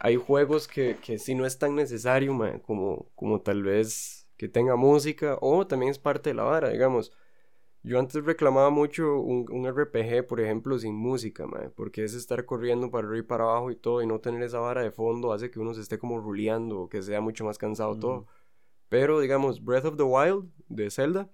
hay 0.00 0.16
juegos 0.16 0.68
que, 0.68 0.98
que 1.02 1.18
sí 1.18 1.34
no 1.34 1.46
es 1.46 1.58
tan 1.58 1.74
necesario, 1.76 2.34
mae, 2.34 2.60
como, 2.62 3.10
como 3.16 3.40
tal 3.42 3.62
vez 3.62 4.28
que 4.36 4.48
tenga 4.48 4.76
música, 4.76 5.38
o 5.40 5.66
también 5.66 5.90
es 5.92 5.98
parte 5.98 6.30
de 6.30 6.34
la 6.34 6.44
vara, 6.44 6.70
digamos. 6.70 7.12
Yo 7.82 7.98
antes 7.98 8.24
reclamaba 8.24 8.70
mucho 8.70 9.20
un, 9.20 9.46
un 9.52 9.66
RPG, 9.66 10.26
por 10.26 10.40
ejemplo, 10.40 10.78
sin 10.78 10.94
música, 10.96 11.46
porque 11.76 12.04
es 12.04 12.14
estar 12.14 12.44
corriendo 12.46 12.90
para 12.90 13.08
arriba 13.08 13.20
y 13.24 13.28
para 13.28 13.44
abajo 13.44 13.70
y 13.72 13.76
todo, 13.76 14.02
y 14.02 14.06
no 14.06 14.20
tener 14.20 14.42
esa 14.42 14.60
vara 14.60 14.82
de 14.82 14.92
fondo 14.92 15.32
hace 15.32 15.50
que 15.50 15.60
uno 15.60 15.74
se 15.74 15.82
esté 15.82 15.98
como 15.98 16.20
ruleando 16.20 16.80
o 16.82 16.88
que 16.88 17.02
sea 17.02 17.20
mucho 17.20 17.44
más 17.44 17.58
cansado 17.58 17.98
todo. 17.98 18.26
Pero, 18.92 19.20
digamos, 19.20 19.62
Breath 19.64 19.86
of 19.86 19.96
the 19.96 20.02
Wild 20.04 20.50
de 20.68 20.90
Zelda, 20.90 21.30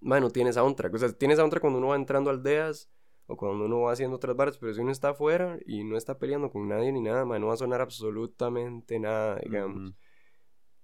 mae, 0.00 0.20
no 0.20 0.30
tiene 0.30 0.52
soundtrack. 0.52 0.94
O 0.94 0.98
sea, 0.98 1.12
tiene 1.12 1.36
soundtrack 1.36 1.62
cuando 1.62 1.78
uno 1.80 1.88
va 1.88 1.96
entrando 1.96 2.30
a 2.30 2.34
aldeas 2.34 2.90
o 3.26 3.36
cuando 3.36 3.66
uno 3.66 3.80
va 3.82 3.92
haciendo 3.92 4.16
otras 4.16 4.36
varas, 4.36 4.58
pero 4.58 4.74
si 4.74 4.80
uno 4.82 4.92
está 4.92 5.10
afuera 5.10 5.58
y 5.66 5.84
no 5.84 5.96
está 5.98 6.18
peleando 6.18 6.50
con 6.50 6.68
nadie 6.68 6.92
ni 6.92 7.00
nada, 7.02 7.24
mae, 7.24 7.40
no 7.40 7.48
va 7.48 7.54
a 7.54 7.58
sonar 7.58 7.80
absolutamente 7.82 8.98
nada, 9.00 9.36
digamos 9.42 9.94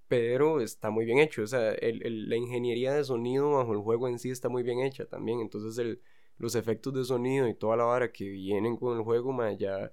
pero 0.09 0.61
está 0.61 0.90
muy 0.90 1.04
bien 1.04 1.18
hecho. 1.18 1.42
O 1.42 1.46
sea, 1.46 1.72
el- 1.72 2.04
el- 2.07 2.28
la 2.28 2.37
ingeniería 2.37 2.92
de 2.94 3.04
sonido 3.04 3.50
bajo 3.52 3.72
el 3.72 3.78
juego 3.80 4.09
en 4.09 4.18
sí 4.18 4.30
está 4.30 4.48
muy 4.48 4.62
bien 4.62 4.80
hecha 4.80 5.07
también. 5.07 5.40
Entonces, 5.40 5.78
el, 5.78 6.02
los 6.38 6.54
efectos 6.54 6.94
de 6.94 7.04
sonido 7.04 7.48
y 7.48 7.54
toda 7.54 7.76
la 7.76 7.85
vara 7.85 8.12
que 8.12 8.28
vienen 8.28 8.76
con 8.76 8.96
el 8.96 9.04
juego, 9.04 9.33
ma, 9.33 9.52
ya 9.52 9.92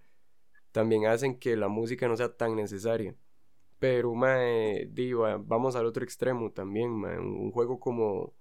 también 0.71 1.05
hacen 1.07 1.39
que 1.39 1.57
la 1.57 1.69
música 1.69 2.07
no 2.07 2.17
sea 2.17 2.35
tan 2.35 2.55
necesaria. 2.55 3.15
Pero, 3.81 4.13
ma, 4.15 4.37
eh, 4.45 4.89
digo, 4.93 5.25
vamos 5.45 5.75
al 5.75 5.87
otro 5.87 6.03
extremo 6.05 6.51
también, 6.53 6.91
ma, 6.91 7.19
Un, 7.19 7.51
juego 7.51 7.79
como, 7.81 8.35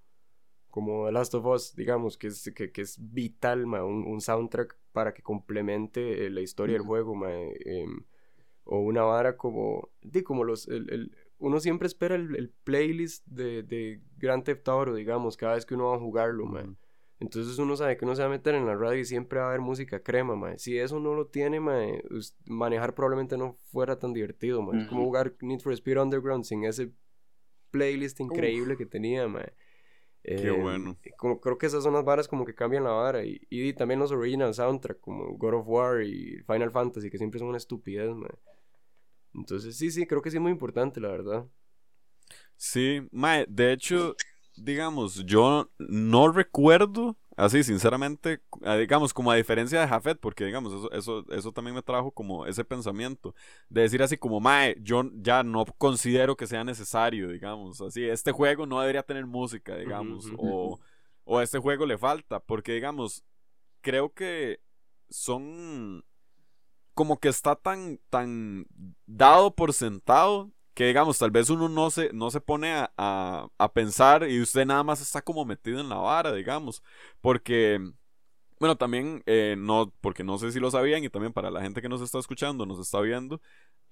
como 0.71 1.07
The 1.07 1.13
Last 1.13 1.35
of 1.35 1.47
Us, 1.47 1.75
digamos, 1.77 2.19
que 2.19 2.29
es, 2.29 2.53
que, 2.55 2.73
que 2.73 2.83
es 2.83 2.99
vital, 3.01 3.67
ma, 3.67 3.85
un, 3.85 4.07
un 4.07 4.21
soundtrack 4.23 4.77
para 4.93 5.15
que 5.15 5.23
complemente 5.23 6.27
eh, 6.27 6.31
la 6.31 6.43
historia 6.43 6.75
del 6.75 6.83
juego, 6.85 7.15
ma, 7.17 7.31
em, 7.33 8.05
o 8.65 8.81
una 8.81 9.03
vara 9.03 9.37
como, 9.37 9.91
di, 10.03 10.23
como 10.25 10.45
los, 10.45 10.69
el, 10.69 10.91
el- 10.93 11.17
uno 11.39 11.61
siempre 11.61 11.87
espera 11.89 12.17
el, 12.17 12.37
el 12.37 12.51
playlist 12.51 13.27
de, 13.27 13.63
de 13.65 14.03
Grand 14.19 14.45
Theft 14.45 14.69
Auto, 14.69 14.95
digamos, 14.95 15.37
cada 15.39 15.55
vez 15.57 15.67
que 15.67 15.75
uno 15.75 15.91
va 15.91 15.97
a 15.97 16.01
jugarlo, 16.01 16.47
mae. 16.47 16.67
Entonces 17.21 17.59
uno 17.59 17.77
sabe 17.77 17.99
que 17.99 18.05
uno 18.07 18.17
se 18.17 18.23
va 18.23 18.29
a 18.29 18.31
meter 18.31 18.55
en 18.55 18.67
la 18.67 18.75
radio 18.75 19.01
y 19.01 19.05
siempre 19.05 19.39
va 19.39 19.47
a 19.47 19.49
haber 19.49 19.61
música 19.61 20.03
crema, 20.03 20.37
mae. 20.37 20.59
Si 20.59 20.79
eso 20.79 20.99
no 21.01 21.15
lo 21.15 21.27
tiene, 21.27 21.61
mae, 21.61 22.03
manejar 22.47 22.95
probablemente 22.95 23.37
no 23.37 23.59
fuera 23.71 23.99
tan 23.99 24.15
divertido, 24.15 24.63
mae. 24.63 24.83
Es 24.83 24.89
como 24.89 25.05
jugar 25.05 25.35
Need 25.41 25.61
for 25.61 25.73
Speed 25.75 26.01
Underground 26.01 26.45
sin 26.45 26.65
ese 26.65 26.93
playlist 27.71 28.21
increíble 28.21 28.77
que 28.77 28.87
tenía, 28.87 29.29
mae. 29.29 29.53
Qué 30.23 30.49
Eh, 30.49 30.51
bueno. 30.51 30.99
Como, 31.19 31.41
creo 31.41 31.59
que 31.59 31.67
esas 31.67 31.83
son 31.83 31.93
las 31.93 32.05
varas 32.05 32.27
como 32.27 32.47
que 32.47 32.55
cambian 32.55 32.85
la 32.85 32.91
vara. 32.91 33.23
Y, 33.25 33.47
y 33.51 33.73
también 33.75 34.01
los 34.01 34.13
original 34.13 34.55
soundtrack, 34.55 35.01
como 35.01 35.37
God 35.37 35.55
of 35.55 35.69
War 35.69 36.03
y 36.03 36.43
Final 36.47 36.71
Fantasy, 36.71 37.11
que 37.11 37.19
siempre 37.19 37.39
son 37.39 37.49
una 37.49 37.59
estupidez, 37.59 38.15
mae. 38.15 38.33
Entonces, 39.35 39.77
sí, 39.77 39.91
sí, 39.91 40.07
creo 40.07 40.23
que 40.23 40.31
sí 40.31 40.39
es 40.39 40.43
muy 40.43 40.53
importante, 40.53 41.01
la 41.01 41.09
verdad. 41.09 41.47
Sí, 42.57 43.07
mae, 43.13 43.47
de 43.49 43.73
hecho, 43.73 44.15
digamos, 44.63 45.25
yo 45.25 45.71
no 45.79 46.29
recuerdo, 46.31 47.17
así 47.37 47.65
sinceramente, 47.65 48.41
digamos, 48.79 49.15
como 49.15 49.31
a 49.31 49.37
diferencia 49.37 49.81
de 49.81 49.89
Jafet, 49.89 50.19
porque 50.21 50.45
digamos, 50.45 50.73
eso, 50.73 50.93
eso, 50.93 51.25
eso 51.31 51.53
también 51.53 51.75
me 51.75 51.83
trajo 51.83 52.11
como 52.11 52.47
ese 52.47 52.65
pensamiento, 52.65 53.35
de 53.69 53.83
decir 53.83 54.03
así 54.03 54.17
como, 54.17 54.41
mae, 54.41 54.77
yo 54.81 55.05
ya 55.15 55.43
no 55.43 55.65
considero 55.79 56.37
que 56.37 56.47
sea 56.47 56.65
necesario, 56.65 57.29
digamos, 57.29 57.81
así, 57.81 58.05
este 58.05 58.33
juego 58.33 58.67
no 58.67 58.81
debería 58.81 59.03
tener 59.03 59.27
música, 59.27 59.77
digamos, 59.77 60.27
o, 60.37 60.79
o 61.25 61.39
a 61.39 61.43
este 61.43 61.59
juego 61.59 61.87
le 61.87 61.99
falta, 61.99 62.41
porque 62.41 62.73
digamos, 62.73 63.25
creo 63.81 64.13
que 64.13 64.61
son 65.09 66.05
como 66.95 67.19
que 67.19 67.29
está 67.29 67.57
tan, 67.57 67.99
tan 68.11 68.67
dado 69.07 69.55
por 69.55 69.73
sentado 69.73 70.53
que 70.81 70.87
digamos, 70.87 71.19
tal 71.19 71.31
vez 71.31 71.51
uno 71.51 71.69
no 71.69 71.91
se, 71.91 72.11
no 72.15 72.31
se 72.31 72.41
pone 72.41 72.73
a, 72.73 72.91
a, 73.59 73.73
pensar 73.75 74.27
y 74.31 74.41
usted 74.41 74.65
nada 74.65 74.83
más 74.83 75.03
está 75.03 75.21
como 75.21 75.45
metido 75.45 75.79
en 75.79 75.91
la 75.91 75.97
vara, 75.97 76.33
digamos. 76.33 76.83
Porque, 77.21 77.79
bueno, 78.59 78.77
también, 78.77 79.23
eh, 79.27 79.57
no, 79.59 79.93
porque 80.01 80.25
no 80.25 80.39
sé 80.39 80.53
si 80.53 80.59
lo 80.59 80.71
sabían 80.71 81.05
y 81.05 81.11
también 81.11 81.35
para 81.35 81.51
la 81.51 81.61
gente 81.61 81.83
que 81.83 81.91
nos 81.91 82.01
está 82.01 82.19
escuchando, 82.19 82.65
nos 82.65 82.79
está 82.81 82.99
viendo, 83.03 83.43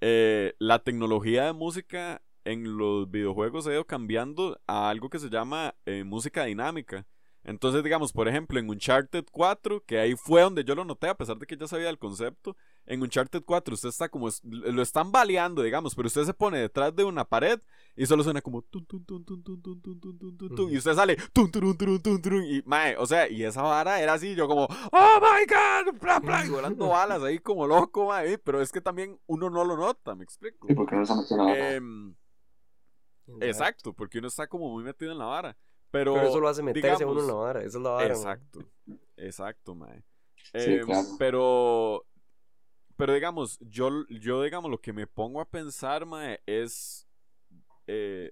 eh, 0.01 0.55
la 0.57 0.79
tecnología 0.79 1.45
de 1.45 1.53
música 1.53 2.23
en 2.43 2.75
los 2.75 3.11
videojuegos 3.11 3.67
ha 3.67 3.73
ido 3.73 3.85
cambiando 3.85 4.59
a 4.65 4.89
algo 4.89 5.11
que 5.11 5.19
se 5.19 5.29
llama 5.29 5.75
eh, 5.85 6.03
música 6.03 6.45
dinámica. 6.45 7.05
Entonces, 7.43 7.83
digamos, 7.83 8.11
por 8.11 8.27
ejemplo, 8.27 8.59
en 8.59 8.69
Uncharted 8.69 9.25
4, 9.31 9.83
que 9.85 9.97
ahí 9.97 10.15
fue 10.15 10.41
donde 10.41 10.63
yo 10.63 10.75
lo 10.75 10.83
noté, 10.83 11.07
a 11.07 11.15
pesar 11.15 11.37
de 11.37 11.45
que 11.45 11.55
ya 11.55 11.67
sabía 11.67 11.89
el 11.89 11.97
concepto, 11.97 12.55
en 12.85 13.01
Uncharted 13.01 13.43
4 13.45 13.73
usted 13.73 13.89
está 13.89 14.09
como, 14.09 14.27
lo 14.43 14.81
están 14.81 15.11
baleando, 15.11 15.61
digamos, 15.61 15.95
pero 15.95 16.07
usted 16.07 16.25
se 16.25 16.33
pone 16.33 16.57
detrás 16.57 16.93
de 16.95 17.05
una 17.05 17.23
pared 17.23 17.59
y 17.95 18.05
solo 18.05 18.23
suena 18.23 18.41
como 18.41 18.61
tun, 18.63 18.85
tun, 18.85 19.05
tun, 19.05 19.23
tun, 19.23 19.43
tun, 19.43 19.61
tun, 19.61 19.81
tun, 19.81 19.99
tun, 19.99 20.19
tun, 20.19 20.37
tun, 20.37 20.55
tun, 20.55 20.71
y 20.71 20.77
usted 20.77 20.93
sale 20.93 21.15
tun, 21.31 21.49
tun, 21.49 21.77
tun, 21.77 22.01
tun, 22.01 22.21
tun, 22.21 22.43
y 22.43 22.61
mae, 22.65 22.97
o 22.97 23.05
sea, 23.05 23.29
y 23.29 23.43
esa 23.43 23.61
vara 23.61 24.01
era 24.01 24.13
así, 24.13 24.35
yo 24.35 24.47
como, 24.47 24.63
oh 24.91 25.19
my 25.21 25.45
god, 25.45 25.99
bla, 25.99 26.19
bla, 26.19 26.45
y 26.45 26.49
volando 26.49 26.89
balas 26.89 27.23
ahí 27.23 27.39
como 27.39 27.65
loco, 27.65 28.07
mae, 28.07 28.37
pero 28.37 28.61
es 28.61 28.71
que 28.71 28.81
también 28.81 29.17
uno 29.27 29.49
no 29.49 29.63
lo 29.63 29.77
nota, 29.77 30.13
me 30.13 30.23
explico. 30.23 30.67
Sí, 30.67 30.73
porque 30.73 30.95
no 30.95 31.05
se 31.05 31.15
metió. 31.15 31.47
Em, 31.55 32.15
exacto, 33.39 33.93
porque 33.93 34.19
uno 34.19 34.27
está 34.27 34.47
como 34.47 34.69
muy 34.71 34.83
metido 34.83 35.11
en 35.11 35.19
la 35.19 35.25
vara. 35.25 35.57
Pero, 35.91 36.13
Pero 36.13 36.27
eso 36.27 36.39
lo 36.39 36.47
hace 36.47 36.61
meterse 36.63 36.87
digamos, 37.03 37.13
uno 37.13 37.21
en 37.21 37.27
la 37.27 37.33
vara. 37.33 37.59
Esa 37.61 37.77
es 37.77 37.83
la 37.83 37.89
vara. 37.89 38.13
Exacto, 38.13 38.59
exacto, 39.17 39.75
mae. 39.75 40.03
Sí, 40.53 40.53
Em, 40.53 40.85
claro. 40.85 41.07
Pero, 41.17 42.05
pero 42.97 43.13
digamos, 43.13 43.57
yo, 43.61 43.89
yo 44.09 44.43
digamos, 44.43 44.69
lo 44.69 44.79
que 44.81 44.93
me 44.93 45.07
pongo 45.07 45.41
a 45.41 45.45
pensar, 45.49 46.05
mae, 46.05 46.39
es 46.45 47.07
eh, 47.87 48.31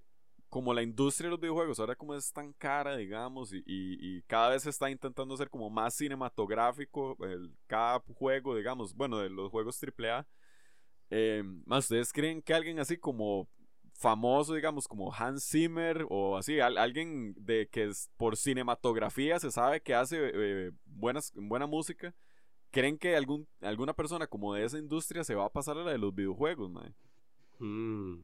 como 0.50 0.74
la 0.74 0.82
industria 0.84 1.28
de 1.28 1.32
los 1.32 1.40
videojuegos, 1.40 1.80
ahora 1.80 1.96
como 1.96 2.16
es 2.16 2.32
tan 2.32 2.54
cara, 2.54 2.96
digamos, 2.96 3.54
y, 3.54 3.58
y- 3.66 4.18
y 4.18 4.22
cada 4.24 4.50
vez 4.50 4.64
se 4.64 4.70
está 4.70 4.90
intentando 4.90 5.34
hacer 5.34 5.50
como 5.50 5.70
más 5.70 5.94
cinematográfico 5.96 7.18
el, 7.26 7.54
cada 7.68 8.00
juego, 8.16 8.56
digamos, 8.56 8.94
bueno, 8.96 9.20
de 9.20 9.30
los 9.30 9.50
juegos 9.52 9.78
AAA. 9.78 10.28
Eh, 11.10 11.44
más, 11.66 11.86
¿ustedes 11.86 12.12
creen 12.14 12.42
que 12.42 12.54
alguien 12.54 12.80
así 12.80 12.98
como 12.98 13.48
famoso, 13.98 14.54
digamos, 14.54 14.88
como 14.88 15.12
Hans 15.14 15.44
Zimmer 15.50 16.06
o 16.10 16.38
así, 16.38 16.60
al- 16.60 16.78
alguien 16.78 17.34
de 17.38 17.68
que 17.68 17.86
es 17.86 18.10
por 18.16 18.38
cinematografía 18.38 19.40
se 19.40 19.52
sabe 19.52 19.82
que 19.82 19.96
hace 19.96 20.18
eh, 20.34 20.72
buenas, 20.86 21.34
buena 21.36 21.66
música, 21.66 22.14
creen 22.72 22.98
que 22.98 23.16
algún, 23.16 23.48
alguna 23.62 23.94
persona 23.94 24.28
como 24.28 24.54
de 24.54 24.66
esa 24.66 24.78
industria 24.78 25.24
se 25.24 25.34
va 25.36 25.46
a 25.46 25.50
pasar 25.52 25.78
a 25.78 25.84
la 25.84 25.92
de 25.92 25.98
los 25.98 26.14
videojuegos, 26.14 26.70
mae? 26.70 26.94
Mm, 27.60 28.22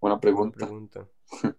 Buena 0.00 0.16
buena 0.16 0.20
pregunta. 0.20 0.56
pregunta. 0.58 1.08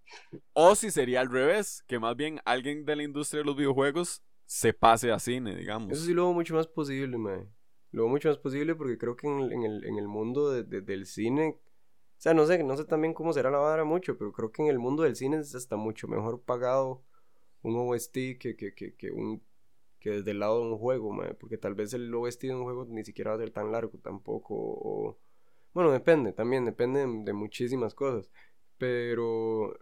O 0.53 0.75
si 0.75 0.91
sería 0.91 1.21
al 1.21 1.29
revés, 1.31 1.83
que 1.87 1.99
más 1.99 2.15
bien 2.15 2.39
alguien 2.45 2.85
de 2.85 2.95
la 2.95 3.03
industria 3.03 3.39
de 3.39 3.45
los 3.45 3.55
videojuegos 3.57 4.21
se 4.45 4.71
pase 4.73 5.11
a 5.11 5.19
cine, 5.19 5.55
digamos. 5.55 5.91
Eso 5.91 6.05
sí 6.05 6.13
lo 6.13 6.25
veo 6.25 6.33
mucho 6.33 6.53
más 6.53 6.67
posible, 6.67 7.17
mae. 7.17 7.47
Lo 7.91 8.03
veo 8.03 8.09
mucho 8.09 8.29
más 8.29 8.37
posible 8.37 8.75
porque 8.75 8.97
creo 8.97 9.15
que 9.15 9.27
en 9.27 9.39
el, 9.39 9.51
en 9.51 9.63
el, 9.63 9.83
en 9.85 9.97
el 9.97 10.07
mundo 10.07 10.51
de- 10.51 10.63
de- 10.63 10.81
del 10.81 11.05
cine... 11.07 11.57
O 12.17 12.21
sea, 12.25 12.33
no 12.33 12.45
sé, 12.45 12.63
no 12.63 12.77
sé 12.77 12.85
también 12.85 13.13
cómo 13.13 13.33
será 13.33 13.51
la 13.51 13.59
vara 13.59 13.83
mucho, 13.83 14.17
pero 14.17 14.31
creo 14.31 14.51
que 14.51 14.61
en 14.63 14.69
el 14.69 14.79
mundo 14.79 15.03
del 15.03 15.15
cine 15.15 15.37
es 15.37 15.53
hasta 15.53 15.75
mucho 15.75 16.07
mejor 16.07 16.41
pagado 16.41 17.03
un 17.61 17.75
OST 17.77 18.13
que, 18.39 18.55
que, 18.57 18.73
que, 18.73 18.95
que 18.95 19.11
un 19.11 19.41
que 20.05 20.11
desde 20.11 20.31
el 20.31 20.39
lado 20.39 20.59
de 20.59 20.71
un 20.71 20.77
juego, 20.77 21.11
mae, 21.11 21.33
porque 21.33 21.57
tal 21.57 21.73
vez 21.73 21.91
el 21.95 22.13
OST 22.13 22.43
de 22.43 22.53
un 22.53 22.61
juego 22.61 22.85
ni 22.85 23.03
siquiera 23.03 23.31
va 23.31 23.37
a 23.37 23.39
ser 23.39 23.49
tan 23.49 23.71
largo 23.71 23.97
tampoco, 24.03 24.53
o... 24.53 25.17
Bueno, 25.73 25.91
depende, 25.91 26.31
también 26.31 26.63
depende 26.63 26.99
de, 26.99 27.33
muchísimas 27.33 27.95
cosas, 27.95 28.29
pero... 28.77 29.75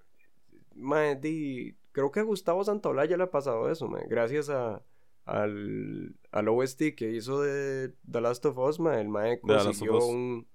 Di, 1.19 1.75
creo 1.91 2.09
que 2.09 2.21
a 2.21 2.23
Gustavo 2.23 2.63
Santaolalla 2.63 3.11
ya 3.11 3.17
le 3.17 3.23
ha 3.23 3.31
pasado 3.31 3.69
eso, 3.69 3.89
mae, 3.89 4.07
gracias 4.07 4.49
a, 4.49 4.81
al, 5.25 6.15
al 6.31 6.47
OST 6.47 6.95
que 6.95 7.11
hizo 7.11 7.41
de 7.41 7.93
The 8.09 8.21
Last 8.21 8.45
of 8.45 8.57
Us, 8.57 8.79
el 8.79 9.09
mae 9.09 9.41
consiguió 9.41 10.05
un, 10.05 10.47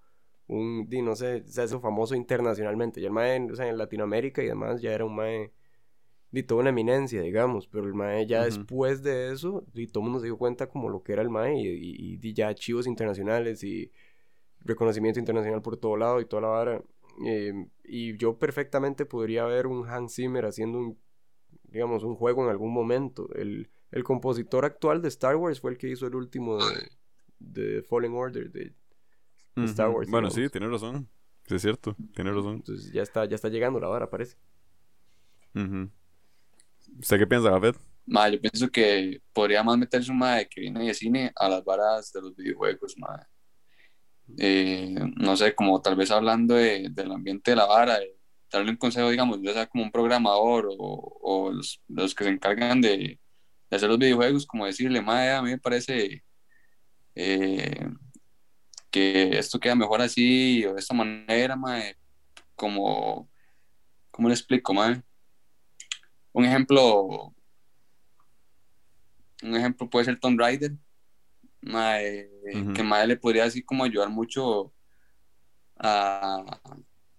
un, 0.48 0.88
no 1.04 1.14
sé, 1.14 1.44
se 1.46 1.64
hizo 1.64 1.80
famoso 1.80 2.14
internacionalmente, 2.14 3.00
y 3.00 3.04
el 3.04 3.12
mae, 3.12 3.40
o 3.50 3.54
sea, 3.54 3.68
en 3.68 3.78
Latinoamérica 3.78 4.42
y 4.42 4.46
demás 4.46 4.82
ya 4.82 4.92
era 4.92 5.04
un 5.04 5.14
mae 5.14 5.52
di 6.30 6.42
toda 6.42 6.60
una 6.60 6.70
eminencia, 6.70 7.22
digamos, 7.22 7.66
pero 7.68 7.86
el 7.86 7.94
mae 7.94 8.26
ya 8.26 8.40
Ujú. 8.40 8.46
después 8.46 9.02
de 9.02 9.32
eso, 9.32 9.64
di, 9.72 9.86
todo 9.86 10.02
el 10.02 10.04
mundo 10.04 10.20
se 10.20 10.26
dio 10.26 10.36
cuenta 10.36 10.68
como 10.68 10.90
lo 10.90 11.02
que 11.02 11.12
era 11.12 11.22
el 11.22 11.30
mae 11.30 11.58
y, 11.58 11.68
y, 11.68 12.18
y 12.20 12.32
ya 12.34 12.48
archivos 12.48 12.86
internacionales 12.86 13.64
y 13.64 13.90
reconocimiento 14.60 15.18
internacional 15.18 15.62
por 15.62 15.76
todo 15.76 15.96
lado 15.96 16.20
y 16.20 16.26
toda 16.26 16.42
la 16.42 16.48
vara. 16.48 16.82
Eh, 17.24 17.52
y 17.84 18.16
yo 18.16 18.38
perfectamente 18.38 19.06
podría 19.06 19.44
ver 19.46 19.66
un 19.66 19.88
Hans 19.88 20.14
Zimmer 20.14 20.44
haciendo 20.44 20.78
un, 20.78 20.98
digamos, 21.64 22.04
un 22.04 22.14
juego 22.14 22.44
en 22.44 22.50
algún 22.50 22.72
momento. 22.72 23.28
El, 23.34 23.70
el 23.90 24.04
compositor 24.04 24.64
actual 24.64 25.00
de 25.00 25.08
Star 25.08 25.36
Wars 25.36 25.60
fue 25.60 25.70
el 25.70 25.78
que 25.78 25.88
hizo 25.88 26.06
el 26.06 26.14
último 26.14 26.58
de, 26.58 26.90
de 27.38 27.82
Fallen 27.82 28.12
Order, 28.12 28.50
de, 28.52 28.74
de 29.56 29.64
Star. 29.66 29.88
Wars. 29.90 30.08
Bueno, 30.10 30.28
digamos. 30.28 30.34
sí, 30.34 30.50
tiene 30.50 30.68
razón. 30.68 31.08
Sí, 31.46 31.54
es 31.56 31.62
cierto, 31.62 31.96
tiene 32.14 32.32
razón. 32.32 32.56
Entonces 32.56 32.92
ya 32.92 33.02
está, 33.02 33.24
ya 33.24 33.34
está 33.34 33.48
llegando 33.48 33.80
la 33.80 33.88
vara, 33.88 34.08
parece. 34.10 34.36
Ujú. 35.54 35.90
¿Usted 37.00 37.18
qué 37.18 37.26
piensa, 37.26 37.50
Gafet? 37.50 37.76
Ma, 38.06 38.28
yo 38.28 38.40
pienso 38.40 38.68
que 38.70 39.20
podría 39.32 39.62
más 39.62 39.76
meterse 39.78 40.10
un 40.10 40.18
mae 40.18 40.48
que 40.48 40.60
viene 40.62 40.86
de 40.86 40.94
cine 40.94 41.32
a 41.36 41.48
las 41.48 41.64
varas 41.64 42.10
de 42.12 42.22
los 42.22 42.34
videojuegos, 42.36 42.94
ma. 42.98 43.26
Eh, 44.38 44.94
no 45.16 45.36
sé, 45.36 45.54
como 45.54 45.80
tal 45.80 45.96
vez 45.96 46.10
hablando 46.10 46.54
de- 46.54 46.88
del 46.90 47.12
ambiente 47.12 47.50
de 47.52 47.56
la 47.56 47.64
vara, 47.66 47.98
de 47.98 48.14
darle 48.52 48.70
un 48.70 48.76
consejo, 48.76 49.08
digamos, 49.10 49.40
ya 49.42 49.52
sea 49.54 49.66
como 49.66 49.84
un 49.84 49.90
programador 49.90 50.68
o, 50.78 51.18
o 51.22 51.50
los, 51.52 51.82
los 51.88 52.14
que 52.14 52.24
se 52.24 52.30
encargan 52.30 52.80
de, 52.80 53.18
de 53.70 53.76
hacer 53.76 53.88
los 53.88 53.98
videojuegos, 53.98 54.46
como 54.46 54.66
decirle, 54.66 55.00
mae, 55.02 55.30
a 55.32 55.42
mí 55.42 55.50
me 55.50 55.58
parece 55.58 56.24
eh, 57.14 57.88
que 58.90 59.38
esto 59.38 59.58
queda 59.60 59.74
mejor 59.74 60.00
así 60.00 60.64
o 60.64 60.74
de 60.74 60.80
esta 60.80 60.94
manera, 60.94 61.56
mae, 61.56 61.96
como, 62.54 63.28
¿cómo 64.10 64.28
le 64.28 64.34
explico, 64.34 64.74
mae? 64.74 65.02
Un 66.32 66.44
ejemplo, 66.44 67.34
un 69.42 69.56
ejemplo 69.56 69.88
puede 69.88 70.06
ser 70.06 70.18
mae, 71.60 72.30
Ujú. 72.54 72.72
que 72.72 72.82
mae 72.82 73.06
le 73.06 73.16
podría 73.16 73.44
así 73.44 73.62
como 73.62 73.84
ayudar 73.84 74.08
mucho 74.08 74.72
a, 75.76 76.60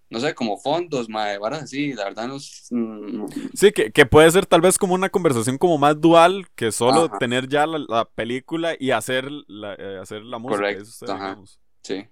no 0.10 0.20
sé, 0.20 0.34
como 0.36 0.58
fondos, 0.58 1.08
mae, 1.10 1.38
varas 1.38 1.64
así, 1.64 1.94
la 1.94 2.06
verdad 2.06 2.28
no 2.28 2.36
es- 2.38 2.68
mm, 2.72 3.26
Sí, 3.54 3.72
que, 3.72 3.92
que 3.92 4.06
puede 4.06 4.30
ser 4.32 4.46
tal 4.46 4.62
vez 4.62 4.78
como 4.78 4.94
una 4.96 5.10
conversación 5.10 5.58
como 5.58 5.78
más 5.78 6.00
dual 6.00 6.48
que 6.56 6.72
solo 6.72 7.06
Ajá. 7.06 7.20
tener 7.20 7.48
ya 7.48 7.68
la, 7.68 7.80
la 7.88 8.06
película 8.06 8.76
y 8.80 8.92
hacer 8.92 9.30
la, 9.48 9.76
eh, 9.76 10.00
hacer 10.02 10.24
la 10.24 10.38
música. 10.40 10.58
Correcto, 10.58 10.84
eso 10.84 10.92
usted, 10.92 11.08
ajá. 11.10 11.30
digamos. 11.30 11.60
sí. 11.84 12.08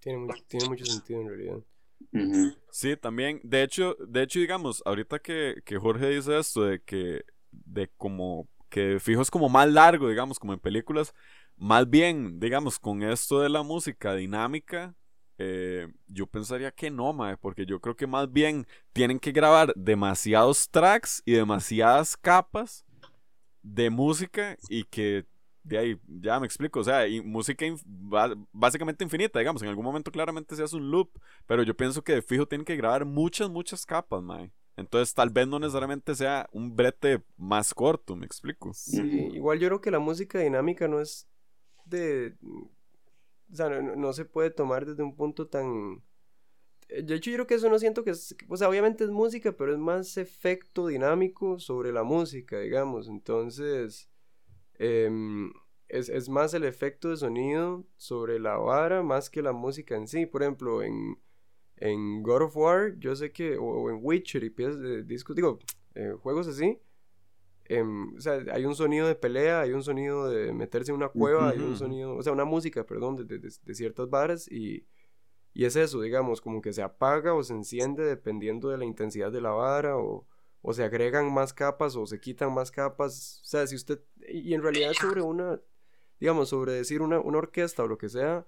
Tiene, 0.00 0.18
mucho- 0.18 0.44
tiene 0.48 0.66
mucho 0.68 0.84
sentido 0.84 1.20
en 1.22 1.28
realidad. 1.28 1.58
Sí, 2.70 2.96
también. 2.96 3.40
De 3.42 3.62
hecho, 3.62 3.96
de 4.06 4.22
hecho, 4.22 4.38
digamos, 4.40 4.82
ahorita 4.84 5.18
que, 5.18 5.62
que 5.64 5.78
Jorge 5.78 6.08
dice 6.10 6.38
esto 6.38 6.62
de 6.64 6.80
que, 6.82 7.24
de 7.50 7.88
como, 7.96 8.48
que 8.68 8.98
fijo 9.00 9.22
es 9.22 9.30
como 9.30 9.48
más 9.48 9.68
largo, 9.70 10.08
digamos, 10.08 10.38
como 10.38 10.52
en 10.52 10.58
películas, 10.60 11.14
más 11.56 11.88
bien, 11.88 12.40
digamos, 12.40 12.78
con 12.78 13.02
esto 13.02 13.40
de 13.40 13.48
la 13.48 13.62
música 13.62 14.14
dinámica, 14.14 14.94
eh, 15.38 15.88
yo 16.06 16.26
pensaría 16.26 16.70
que 16.72 16.90
no, 16.90 17.12
mae, 17.12 17.36
porque 17.36 17.66
yo 17.66 17.80
creo 17.80 17.96
que 17.96 18.06
más 18.06 18.32
bien 18.32 18.66
tienen 18.92 19.18
que 19.18 19.32
grabar 19.32 19.72
demasiados 19.76 20.68
tracks 20.70 21.22
y 21.24 21.32
demasiadas 21.32 22.16
capas 22.16 22.84
de 23.62 23.90
música 23.90 24.58
y 24.68 24.84
que 24.84 25.26
de 25.62 25.78
ahí, 25.78 26.00
ya 26.06 26.38
me 26.38 26.46
explico, 26.46 26.80
o 26.80 26.84
sea, 26.84 27.04
música 27.24 27.64
ba- 27.86 28.34
básicamente 28.52 29.02
infinita, 29.02 29.38
digamos, 29.38 29.62
en 29.62 29.68
algún 29.68 29.84
momento 29.84 30.10
claramente 30.12 30.54
se 30.54 30.62
hace 30.62 30.76
un 30.76 30.90
loop, 30.90 31.10
pero 31.46 31.62
yo 31.62 31.74
pienso 31.74 32.04
que 32.04 32.14
de 32.14 32.22
fijo 32.22 32.46
tienen 32.46 32.66
que 32.66 32.76
grabar 32.76 33.06
muchas, 33.06 33.48
muchas 33.48 33.86
capas, 33.86 34.22
mae. 34.22 34.52
Entonces 34.76 35.14
tal 35.14 35.30
vez 35.30 35.46
no 35.46 35.58
necesariamente 35.58 36.14
sea 36.14 36.48
un 36.52 36.74
brete 36.76 37.22
más 37.36 37.72
corto, 37.72 38.14
me 38.16 38.26
explico. 38.26 38.72
Sí, 38.74 39.00
igual 39.34 39.58
yo 39.58 39.68
creo 39.68 39.80
que 39.80 39.90
la 39.90 40.00
música 40.00 40.38
dinámica 40.40 40.88
no 40.88 41.00
es 41.00 41.26
de... 41.86 42.34
O 43.52 43.56
sea, 43.56 43.68
no, 43.68 43.96
no- 43.96 44.12
se 44.12 44.24
puede 44.24 44.50
tomar 44.50 44.86
desde 44.86 45.02
un 45.02 45.14
punto 45.16 45.46
tan... 45.48 46.02
eh, 46.88 47.02
De 47.02 47.14
hecho, 47.16 47.30
yo 47.30 47.36
creo 47.36 47.46
que 47.46 47.54
eso 47.54 47.70
no 47.70 47.78
siento 47.78 48.04
que 48.04 48.10
es... 48.10 48.36
O 48.48 48.56
sea, 48.56 48.68
obviamente 48.68 49.04
es 49.04 49.10
música, 49.10 49.52
pero 49.56 49.72
es 49.72 49.78
más 49.78 50.16
efecto 50.16 50.86
dinámico 50.88 51.58
sobre 51.58 51.92
la 51.92 52.02
música, 52.04 52.60
digamos. 52.60 53.08
Entonces, 53.08 54.08
em, 54.78 55.52
es, 55.88 56.08
es 56.08 56.28
más 56.28 56.54
el 56.54 56.64
efecto 56.64 57.10
de 57.10 57.16
sonido 57.16 57.84
sobre 57.96 58.38
la 58.40 58.56
vara 58.58 59.02
más 59.02 59.30
que 59.30 59.42
la 59.42 59.52
música 59.52 59.96
en 59.96 60.08
sí. 60.08 60.26
Por 60.26 60.42
ejemplo, 60.42 60.82
en, 60.82 61.18
en 61.76 62.22
God 62.22 62.42
of 62.44 62.56
War, 62.56 62.98
yo 62.98 63.16
sé 63.16 63.32
que... 63.32 63.56
O, 63.58 63.64
o 63.64 63.90
en 63.90 63.98
Witcher 64.02 64.44
y 64.44 64.50
piezas 64.50 64.80
de 64.80 65.04
discos, 65.04 65.36
digo, 65.36 65.58
eh, 65.94 66.12
juegos 66.22 66.48
así 66.48 66.80
em, 67.66 68.14
o 68.16 68.20
sea, 68.20 68.34
hay 68.52 68.64
un 68.66 68.74
sonido 68.74 69.06
de 69.08 69.14
pelea, 69.14 69.60
hay 69.62 69.72
un 69.72 69.82
sonido 69.82 70.28
de 70.28 70.52
meterse 70.52 70.90
en 70.92 70.96
una 70.96 71.08
cueva, 71.08 71.50
hay 71.50 71.58
un 71.60 71.76
sonido, 71.76 72.16
o 72.16 72.22
sea, 72.22 72.32
una 72.32 72.44
música, 72.44 72.84
perdón, 72.86 73.16
de, 73.16 73.24
de- 73.24 73.38
de- 73.38 73.52
de 73.62 73.74
ciertas 73.74 74.08
varas 74.10 74.48
y, 74.50 74.86
Y 75.54 75.64
es 75.66 75.76
eso, 75.76 76.00
digamos, 76.00 76.40
como 76.40 76.60
que 76.62 76.72
se 76.72 76.82
apaga 76.82 77.34
o 77.34 77.42
se 77.44 77.54
enciende 77.54 78.04
dependiendo 78.04 78.68
de 78.70 78.78
la 78.78 78.84
intensidad 78.84 79.32
de 79.32 79.40
la 79.40 79.50
vara 79.50 79.96
o, 79.98 80.26
o 80.62 80.72
se 80.72 80.84
agregan 80.84 81.32
más 81.32 81.52
capas 81.54 81.96
o 81.96 82.06
se 82.06 82.20
quitan 82.20 82.52
más 82.54 82.70
capas. 82.72 83.40
O 83.42 83.46
sea, 83.46 83.66
si 83.66 83.76
usted... 83.76 84.00
Y 84.28 84.54
en 84.54 84.62
realidad 84.62 84.92
sobre 84.94 85.22
una, 85.22 85.60
digamos, 86.20 86.48
sobre 86.50 86.72
decir 86.72 87.02
una, 87.02 87.20
una 87.20 87.38
orquesta 87.38 87.84
o 87.84 87.88
lo 87.88 87.98
que 87.98 88.08
sea, 88.08 88.46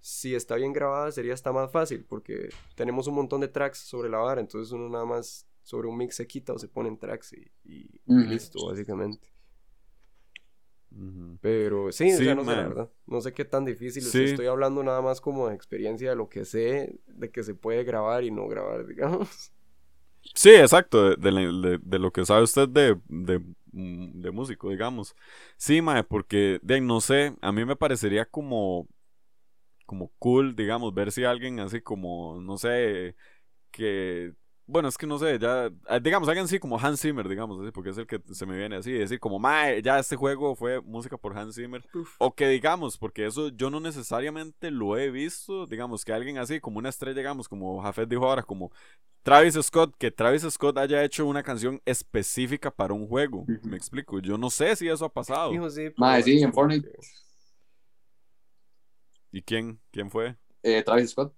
si 0.00 0.34
está 0.36 0.56
bien 0.56 0.72
grabada 0.72 1.10
sería 1.12 1.34
hasta 1.34 1.52
más 1.52 1.70
fácil 1.72 2.04
porque 2.04 2.50
tenemos 2.76 3.06
un 3.08 3.14
montón 3.16 3.40
de 3.40 3.48
tracks 3.48 3.78
sobre 3.78 4.08
la 4.08 4.18
vara, 4.18 4.40
entonces 4.40 4.72
uno 4.72 4.88
nada 4.88 5.04
más 5.04 5.45
sobre 5.66 5.88
un 5.88 5.98
mix 5.98 6.16
se 6.16 6.26
quita 6.28 6.54
o 6.54 6.60
se 6.60 6.68
ponen 6.68 6.98
tracks 6.98 7.34
y, 7.34 7.42
y- 7.64 8.00
y 8.14 8.24
Ujú. 8.24 8.24
listo, 8.24 8.64
básicamente. 8.66 9.28
Pero 11.40 11.92
sí, 11.92 12.12
o 12.14 12.22
sea, 12.22 12.34
no 12.34 12.44
sé, 12.44 12.56
la 12.56 12.62
verdad. 12.62 12.90
No 13.06 13.20
sé 13.20 13.32
qué 13.32 13.44
tan 13.44 13.64
difícil 13.64 14.06
es. 14.06 14.20
Estoy 14.20 14.46
hablando 14.46 14.82
nada 14.82 15.00
más 15.02 15.20
como 15.20 15.48
de 15.48 15.54
experiencia 15.54 16.10
de 16.10 16.16
lo 16.16 16.28
que 16.28 16.44
sé, 16.44 16.98
de 17.06 17.30
que 17.30 17.42
se 17.44 17.54
puede 17.54 17.84
grabar 17.84 18.24
y 18.24 18.30
no 18.30 18.48
grabar, 18.48 18.86
digamos. 18.88 19.52
Sí, 20.34 20.50
exacto, 20.50 21.10
de, 21.10 21.16
de 21.16 21.32
la- 21.32 21.68
de- 21.70 21.78
de 21.82 21.98
lo 21.98 22.12
que 22.12 22.24
sabe 22.26 22.42
usted 22.42 22.68
de, 22.68 23.00
de, 23.08 23.38
mm, 23.72 24.20
de 24.20 24.30
músico, 24.30 24.70
digamos. 24.70 25.14
Sí, 25.56 25.80
mae, 25.80 26.04
porque, 26.04 26.58
de, 26.62 26.74
ahí, 26.74 26.80
no 26.80 27.00
sé, 27.00 27.34
a 27.40 27.52
mí 27.52 27.64
me 27.64 27.76
parecería 27.76 28.24
como, 28.26 28.86
como 29.86 30.12
cool, 30.18 30.56
digamos, 30.56 30.94
ver 30.94 31.12
si 31.12 31.24
alguien 31.24 31.60
así 31.60 31.80
como, 31.82 32.40
no 32.40 32.58
sé, 32.58 33.16
que, 33.72 34.34
bueno, 34.66 34.88
es 34.88 34.98
que 34.98 35.06
no 35.06 35.18
sé, 35.18 35.38
ya, 35.38 35.70
ah, 35.86 35.98
digamos, 36.00 36.28
alguien 36.28 36.44
así 36.44 36.58
como 36.58 36.78
Hans 36.78 37.00
Zimmer, 37.00 37.28
digamos, 37.28 37.60
así, 37.60 37.70
porque 37.70 37.90
es 37.90 37.98
el 37.98 38.06
que 38.06 38.20
se 38.32 38.46
me 38.46 38.56
viene 38.56 38.76
así, 38.76 38.92
decir 38.92 39.20
como, 39.20 39.38
mae, 39.38 39.80
ya 39.80 39.98
este 39.98 40.16
juego 40.16 40.54
fue 40.56 40.80
música 40.80 41.16
por 41.16 41.36
Hans 41.38 41.54
Zimmer, 41.54 41.84
o 42.18 42.34
que 42.34 42.48
digamos, 42.48 42.98
porque 42.98 43.26
eso 43.26 43.48
yo 43.48 43.70
no 43.70 43.80
necesariamente 43.80 44.70
lo 44.70 44.98
he 44.98 45.10
visto, 45.10 45.66
digamos, 45.66 46.04
que 46.04 46.12
alguien 46.12 46.38
así, 46.38 46.60
como 46.60 46.78
una 46.78 46.88
estrella, 46.88 47.16
digamos, 47.16 47.48
como 47.48 47.80
Jafet 47.80 48.08
dijo 48.08 48.26
ahora, 48.26 48.42
como 48.42 48.72
Travis 49.26 49.54
Scott, 49.60 49.92
que 49.98 50.12
Travis 50.12 50.42
Scott 50.42 50.78
haya 50.78 51.02
hecho 51.02 51.26
una 51.26 51.42
canción 51.42 51.82
específica 51.84 52.70
para 52.70 52.94
un 52.94 53.08
juego. 53.08 53.44
Me 53.64 53.76
explico. 53.76 54.20
Yo 54.20 54.38
no 54.38 54.50
sé 54.50 54.76
si 54.76 54.88
eso 54.88 55.04
ha 55.04 55.12
pasado. 55.12 55.50
Fijo, 55.50 55.68
sí, 55.68 55.90
pero 55.90 55.94
Mae, 55.98 56.22
sí, 56.22 56.40
en 56.40 56.52
Fortnite. 56.52 56.88
¿Y 59.32 59.42
quién? 59.42 59.80
¿Quién 59.90 60.12
fue? 60.12 60.36
Eh, 60.62 60.80
Travis 60.84 61.10
Scott. 61.10 61.34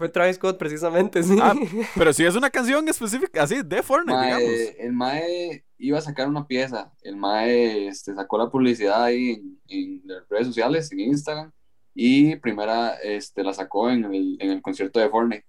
Fue 0.00 0.08
Travis 0.08 0.36
Scott 0.36 0.56
precisamente, 0.56 1.22
sí. 1.22 1.36
Ah, 1.42 1.52
Pero 1.94 2.14
si 2.14 2.24
es 2.24 2.34
una 2.34 2.48
canción 2.48 2.88
específica, 2.88 3.42
así, 3.42 3.60
de 3.62 3.82
Fortnite, 3.82 4.18
digamos. 4.18 4.42
Mae, 4.48 4.76
el 4.78 4.92
Mae 4.94 5.64
iba 5.76 5.98
a 5.98 6.00
sacar 6.00 6.26
una 6.26 6.46
pieza. 6.46 6.90
El 7.02 7.16
Mae 7.16 7.86
este, 7.86 8.14
sacó 8.14 8.38
la 8.38 8.48
publicidad 8.48 9.04
ahí 9.04 9.32
en, 9.32 9.60
en 9.68 10.00
las 10.06 10.26
redes 10.30 10.46
sociales, 10.46 10.90
en 10.90 11.00
Instagram. 11.00 11.52
Y 11.94 12.36
primera 12.36 12.94
este, 12.94 13.44
la 13.44 13.52
sacó 13.52 13.90
en 13.90 14.06
el, 14.06 14.38
en 14.40 14.50
el 14.52 14.62
concierto 14.62 14.98
de 15.00 15.10
Fortnite. 15.10 15.44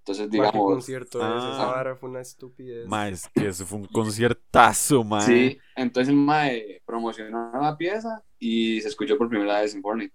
Entonces, 0.00 0.28
digamos, 0.28 0.88
esa 0.88 1.08
Ah. 1.20 1.66
vara 1.72 1.94
fue 1.94 2.08
una 2.10 2.20
estupidez. 2.22 2.88
Ma, 2.88 3.08
es 3.08 3.28
que 3.32 3.46
eso 3.46 3.64
fue 3.64 3.78
un 3.78 3.86
conciertazo, 3.86 5.04
man. 5.04 5.22
sí. 5.22 5.56
Entonces 5.76 6.08
el 6.08 6.16
Mae 6.16 6.82
promocionó 6.84 7.52
la 7.62 7.76
pieza 7.76 8.24
y 8.40 8.80
se 8.80 8.88
escuchó 8.88 9.16
por 9.16 9.28
primera 9.28 9.60
vez 9.60 9.72
en 9.72 9.82
Fortnite. 9.82 10.14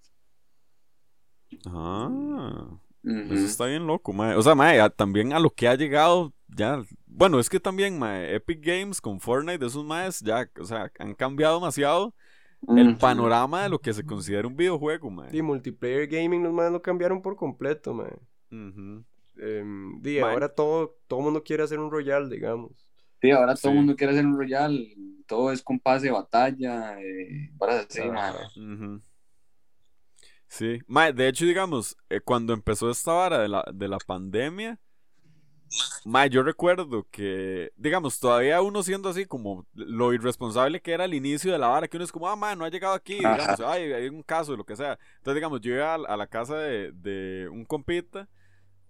Ah. 1.65 2.67
Eso 3.03 3.45
está 3.45 3.65
bien 3.65 3.87
loco, 3.87 4.13
mae. 4.13 4.35
O 4.35 4.41
sea, 4.41 4.53
mae, 4.55 4.79
a- 4.79 4.89
también 4.89 5.33
a 5.33 5.39
lo 5.39 5.49
que 5.49 5.67
ha 5.67 5.75
llegado, 5.75 6.33
ya. 6.47 6.83
Bueno, 7.07 7.39
es 7.39 7.49
que 7.49 7.59
también, 7.59 7.97
mae, 7.97 8.35
Epic 8.35 8.59
Games 8.63 9.01
con 9.01 9.19
Fortnite, 9.19 9.65
esos 9.65 9.83
maes 9.85 10.19
ya, 10.19 10.49
o 10.59 10.63
sea, 10.65 10.91
han 10.99 11.13
cambiado 11.15 11.55
demasiado 11.55 12.13
el 12.67 12.95
panorama 12.97 13.63
de 13.63 13.69
lo 13.69 13.79
que 13.79 13.91
se 13.93 14.05
considera 14.05 14.47
un 14.47 14.55
videojuego, 14.55 15.09
mae. 15.09 15.35
Y 15.35 15.41
multiplayer 15.41 16.07
gaming 16.07 16.43
los 16.43 16.53
más 16.53 16.71
lo 16.71 16.81
cambiaron 16.81 17.21
por 17.21 17.35
completo, 17.35 17.93
man. 17.93 18.11
Ujú. 18.51 19.03
Em, 19.37 19.99
di, 20.01 20.19
Man. 20.19 20.29
ahora 20.31 20.49
todo, 20.49 20.97
todo 21.07 21.21
mundo 21.21 21.41
quiere 21.43 21.63
hacer 21.63 21.79
un 21.79 21.89
Royal, 21.89 22.29
digamos. 22.29 22.87
Sí, 23.21 23.31
ahora 23.31 23.53
todo 23.55 23.61
Sí. 23.61 23.67
el 23.69 23.75
mundo 23.75 23.95
quiere 23.95 24.13
hacer 24.13 24.25
un 24.25 24.37
Royal. 24.37 24.85
Todo 25.25 25.51
es 25.51 25.63
con 25.63 25.79
pase 25.79 26.07
de 26.07 26.11
batalla. 26.11 26.99
Eh, 27.01 27.49
varas 27.55 27.87
así, 27.89 28.01
Ah. 28.03 28.11
mae. 28.11 28.99
Sí, 30.51 30.79
mae, 30.85 31.13
de 31.13 31.29
hecho, 31.29 31.45
digamos, 31.45 31.95
eh, 32.09 32.19
cuando 32.19 32.51
empezó 32.53 32.89
esta 32.91 33.13
vara 33.13 33.39
de 33.39 33.47
la, 33.47 33.63
de 33.73 33.87
la 33.87 33.97
pandemia, 33.99 34.77
mae, 36.03 36.29
yo 36.29 36.43
recuerdo 36.43 37.07
que, 37.09 37.71
digamos, 37.77 38.19
todavía 38.19 38.61
uno 38.61 38.83
siendo 38.83 39.07
así 39.09 39.25
como 39.25 39.65
lo 39.73 40.13
irresponsable 40.13 40.81
que 40.81 40.91
era 40.91 41.05
al 41.05 41.13
inicio 41.13 41.53
de 41.53 41.57
la 41.57 41.69
vara, 41.69 41.87
que 41.87 41.95
uno 41.97 42.03
es 42.03 42.11
como, 42.11 42.27
ah, 42.27 42.35
mae, 42.35 42.55
no 42.57 42.65
ha 42.65 42.69
llegado 42.69 42.93
aquí, 42.93 43.15
digamos, 43.15 43.61
ay, 43.61 43.93
hay 43.93 44.09
un 44.09 44.23
caso, 44.23 44.57
lo 44.57 44.65
que 44.65 44.75
sea. 44.75 44.99
Entonces, 45.19 45.35
digamos, 45.35 45.61
yo 45.61 45.73
iba 45.73 45.93
a, 45.93 45.95
a 45.95 46.17
la 46.17 46.27
casa 46.27 46.57
de, 46.57 46.91
de 46.91 47.47
un 47.49 47.63
compita 47.65 48.27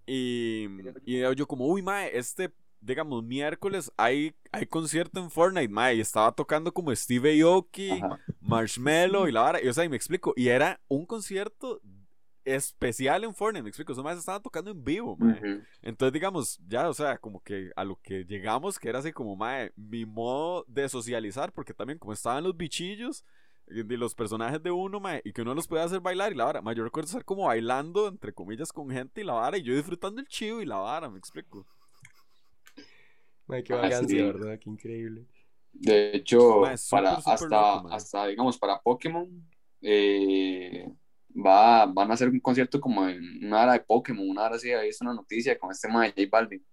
y, 0.06 0.66
y 1.04 1.20
yo 1.36 1.46
como, 1.46 1.66
uy, 1.66 1.82
mae, 1.82 2.10
este, 2.18 2.52
digamos, 2.82 3.22
miércoles 3.24 3.90
hay, 3.96 4.34
hay 4.50 4.66
concierto 4.66 5.20
en 5.20 5.30
Fortnite, 5.30 5.68
mae, 5.68 5.94
y 5.94 6.00
estaba 6.00 6.32
tocando 6.32 6.72
como 6.72 6.94
Steve 6.94 7.40
Aoki. 7.40 7.92
Ajá. 7.92 8.18
Marshmello 8.40 9.28
y 9.28 9.32
la 9.32 9.42
vara. 9.42 9.62
Y, 9.62 9.68
o 9.68 9.72
sea, 9.72 9.84
y 9.84 9.88
me 9.88 9.96
explico. 9.96 10.34
Y 10.36 10.48
era 10.48 10.80
un 10.88 11.06
concierto 11.06 11.80
especial 12.44 13.24
en 13.24 13.34
Fortnite. 13.34 13.62
Me 13.62 13.68
explico. 13.68 13.92
Esos 13.92 14.04
más 14.04 14.18
estaban 14.18 14.42
tocando 14.42 14.70
en 14.70 14.84
vivo, 14.84 15.16
mae. 15.16 15.62
Entonces, 15.80 16.12
digamos, 16.12 16.60
ya, 16.66 16.88
o 16.88 16.94
sea, 16.94 17.18
como 17.18 17.40
que 17.40 17.70
a 17.76 17.84
lo 17.84 17.96
que 18.02 18.24
llegamos, 18.24 18.78
que 18.78 18.88
era 18.88 18.98
así 18.98 19.12
como, 19.12 19.36
mae, 19.36 19.72
mi 19.76 20.04
modo 20.04 20.64
de 20.68 20.88
socializar, 20.88 21.52
porque 21.52 21.72
también 21.72 21.98
como 21.98 22.12
estaban 22.12 22.44
los 22.44 22.56
bichillos 22.56 23.24
de 23.68 23.96
los 23.96 24.14
personajes 24.14 24.60
de 24.62 24.72
uno, 24.72 24.98
mae, 24.98 25.22
y 25.24 25.32
que 25.32 25.42
uno 25.42 25.54
los 25.54 25.68
puede 25.68 25.84
hacer 25.84 26.00
bailar 26.00 26.32
y 26.32 26.34
la 26.34 26.44
vara. 26.44 26.62
Mae, 26.62 26.74
yo 26.74 26.82
recuerdo 26.82 27.06
estar 27.06 27.24
como 27.24 27.46
bailando, 27.46 28.08
entre 28.08 28.32
comillas, 28.32 28.72
con 28.72 28.90
gente 28.90 29.20
y 29.20 29.24
la 29.24 29.34
vara, 29.34 29.56
y 29.56 29.62
yo 29.62 29.74
disfrutando 29.74 30.20
el 30.20 30.26
chivo 30.26 30.60
y 30.60 30.66
la 30.66 30.78
vara, 30.78 31.08
me 31.08 31.18
explico. 31.18 31.64
Qué 33.64 33.72
Ah, 33.74 33.76
vagancia, 33.76 34.08
sí. 34.08 34.22
¿verdad? 34.22 34.58
Qué 34.58 34.70
increíble. 34.70 35.26
De 35.72 36.16
hecho, 36.16 36.66
es 36.70 36.88
para, 36.88 37.14
hasta, 37.14 37.46
loco, 37.46 37.88
hasta, 37.92 38.26
digamos, 38.26 38.58
para 38.58 38.80
Pokémon, 38.80 39.28
eh, 39.80 40.86
va, 41.34 41.86
van 41.86 42.10
a 42.10 42.14
hacer 42.14 42.28
un 42.28 42.40
concierto 42.40 42.80
como 42.80 43.08
en 43.08 43.44
una 43.46 43.62
área 43.62 43.74
de 43.74 43.80
Pokémon, 43.80 44.28
una 44.28 44.46
área 44.46 44.56
así, 44.56 44.70
había 44.72 44.84
visto 44.84 45.04
una 45.04 45.14
noticia 45.14 45.58
con 45.58 45.70
este 45.70 45.88
ma 45.88 46.02
de 46.04 46.10
J 46.10 46.28
Balvin. 46.30 46.64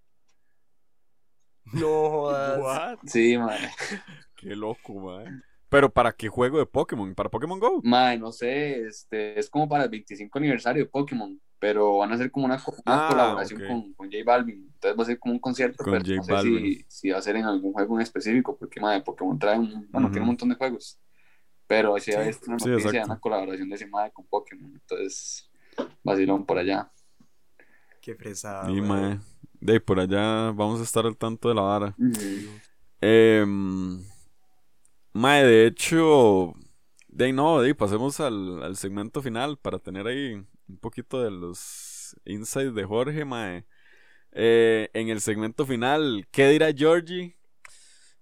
No 1.71 2.09
jodas. 2.09 2.59
What? 2.59 2.99
Sí, 3.05 3.37
madre. 3.37 3.69
Qué 4.35 4.55
loco, 4.55 4.93
mae. 4.99 5.25
Pero 5.69 5.91
¿para 5.93 6.11
qué 6.13 6.29
juego 6.29 6.57
de 6.57 6.65
Pokémon? 6.65 7.13
¿Para 7.13 7.29
Pokémon 7.29 7.59
Go? 7.59 7.81
Madre, 7.83 8.17
no 8.17 8.31
sé, 8.31 8.87
este, 8.87 9.37
es 9.39 9.49
como 9.49 9.69
para 9.69 9.83
el 9.83 9.89
25 9.89 10.37
aniversario 10.39 10.83
de 10.83 10.89
Pokémon, 10.89 11.39
pero 11.59 11.97
van 11.97 12.11
a 12.11 12.15
hacer 12.15 12.31
como 12.31 12.45
una, 12.45 12.57
Ah, 12.85 13.07
colaboración 13.09 13.61
con, 13.67 13.93
con 13.93 14.07
J 14.11 14.23
Balvin. 14.25 14.71
Entonces 14.73 14.97
va 14.99 15.03
a 15.03 15.05
ser 15.05 15.19
como 15.19 15.33
un 15.33 15.39
concierto, 15.39 15.83
Con 15.83 15.93
pero 15.93 16.05
J 16.05 16.15
no 16.15 16.23
sé 16.23 16.37
si, 16.41 16.85
si 16.87 17.09
va 17.09 17.17
a 17.19 17.21
ser 17.21 17.35
en 17.35 17.45
algún 17.45 17.73
juego 17.73 17.95
en 17.95 18.01
específico, 18.01 18.57
porque 18.57 18.79
madre, 18.79 19.01
Pokémon 19.01 19.37
trae 19.39 19.59
un, 19.59 19.87
bueno, 19.91 20.09
tiene 20.09 20.21
un 20.21 20.27
montón 20.27 20.49
de 20.49 20.55
juegos. 20.55 20.99
Pero 21.67 21.97
sí, 21.99 22.11
Sí, 22.11 22.17
una 22.47 22.59
sí, 22.59 22.69
noticia 22.69 22.71
de 22.73 22.77
exacto. 22.99 23.05
una 23.07 23.19
colaboración 23.19 23.69
de 23.69 23.75
ese 23.75 23.87
madre 23.87 24.11
con 24.13 24.25
Pokémon. 24.27 24.71
Entonces, 24.73 25.49
vacilón 26.03 26.45
por 26.45 26.57
allá. 26.57 26.91
Qué 28.01 28.15
fresada. 28.15 28.67
De 29.61 29.73
ahí 29.73 29.79
por 29.79 29.99
allá 29.99 30.51
vamos 30.51 30.79
a 30.79 30.83
estar 30.83 31.05
al 31.05 31.17
tanto 31.17 31.49
de 31.49 31.55
la 31.55 31.61
vara. 31.61 31.95
Em, 33.01 33.99
mae, 35.13 35.43
de 35.45 35.67
hecho, 35.67 36.53
de 37.07 37.25
ahí 37.25 37.33
no, 37.33 37.61
de 37.61 37.67
ahí 37.67 37.73
pasemos 37.73 38.19
al, 38.19 38.63
al 38.63 38.77
segmento 38.77 39.21
final 39.21 39.57
para 39.57 39.79
tener 39.79 40.07
ahí 40.07 40.43
un 40.69 40.77
poquito 40.77 41.21
de 41.21 41.31
los 41.31 42.15
insights 42.25 42.73
de 42.75 42.85
Jorge, 42.85 43.25
mae. 43.25 43.65
Eh, 44.31 44.89
en 44.93 45.09
el 45.09 45.19
segmento 45.21 45.65
final, 45.65 46.27
¿qué 46.31 46.47
dirá 46.49 46.71
Georgie? 46.71 47.35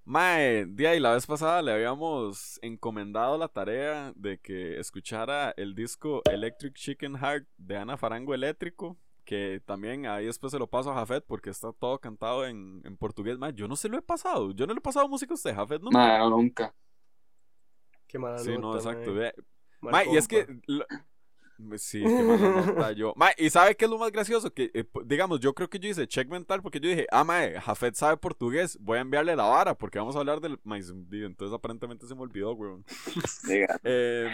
Mae, 0.05 0.65
de 0.65 0.87
ahí 0.87 0.99
la 1.01 1.13
vez 1.13 1.27
pasada 1.27 1.61
le 1.61 1.73
habíamos 1.73 2.57
encomendado 2.61 3.37
la 3.37 3.49
tarea 3.49 4.13
de 4.15 4.39
que 4.39 4.79
escuchara 4.79 5.53
el 5.57 5.75
disco 5.75 6.21
Electric 6.31 6.73
Chicken 6.75 7.17
Heart 7.17 7.45
de 7.57 7.77
Ana 7.77 7.97
Farango 7.97 8.33
Eléctrico. 8.33 8.97
Que 9.25 9.61
también 9.65 10.05
ahí 10.05 10.25
después 10.25 10.51
se 10.51 10.59
lo 10.59 10.67
paso 10.67 10.89
a 10.89 10.93
Jafet 10.95 11.25
porque 11.27 11.49
está 11.49 11.73
todo 11.73 11.99
cantado 11.99 12.45
en, 12.45 12.81
en 12.85 12.95
portugués. 12.95 13.37
Mae, 13.37 13.51
yo 13.53 13.67
no 13.67 13.75
se 13.75 13.89
lo 13.89 13.97
he 13.97 14.01
pasado. 14.01 14.51
Yo 14.51 14.65
no 14.65 14.73
le 14.73 14.77
he 14.77 14.81
pasado 14.81 15.09
música 15.09 15.33
a 15.33 15.35
usted, 15.35 15.53
Jafet, 15.53 15.81
¿no? 15.81 15.89
No, 15.91 16.29
nunca. 16.29 16.73
Qué 18.07 18.17
mala 18.17 18.37
Sí, 18.37 18.57
no, 18.57 18.73
exacto. 18.77 19.11
Mae, 19.81 20.05
y 20.13 20.15
es 20.15 20.29
que. 20.29 20.47
lo- 20.67 20.85
Sí, 21.77 22.01
qué 22.03 22.23
mala 22.23 22.61
nota 22.65 22.91
yo. 22.93 23.13
Mae, 23.15 23.33
y 23.37 23.49
¿sabe 23.49 23.75
qué 23.75 23.85
es 23.85 23.91
lo 23.91 23.97
más 23.97 24.11
gracioso? 24.11 24.53
Que, 24.53 24.69
eh, 24.73 24.85
digamos, 25.05 25.39
yo 25.39 25.53
creo 25.53 25.69
que 25.69 25.79
yo 25.79 25.89
hice 25.89 26.07
check 26.07 26.29
mental 26.29 26.61
porque 26.61 26.79
yo 26.79 26.89
dije, 26.89 27.07
ah, 27.11 27.23
mae, 27.23 27.59
Jafet 27.59 27.95
sabe 27.95 28.17
portugués, 28.17 28.77
voy 28.79 28.97
a 28.97 29.01
enviarle 29.01 29.35
la 29.35 29.43
vara 29.45 29.73
porque 29.75 29.99
vamos 29.99 30.15
a 30.15 30.19
hablar 30.19 30.39
del. 30.41 30.59
Mae, 30.63 30.81
entonces 31.11 31.53
aparentemente 31.55 32.07
se 32.07 32.15
me 32.15 32.21
olvidó, 32.21 32.53
weón. 32.53 32.85
Diga. 33.47 33.79
Eh, 33.83 34.29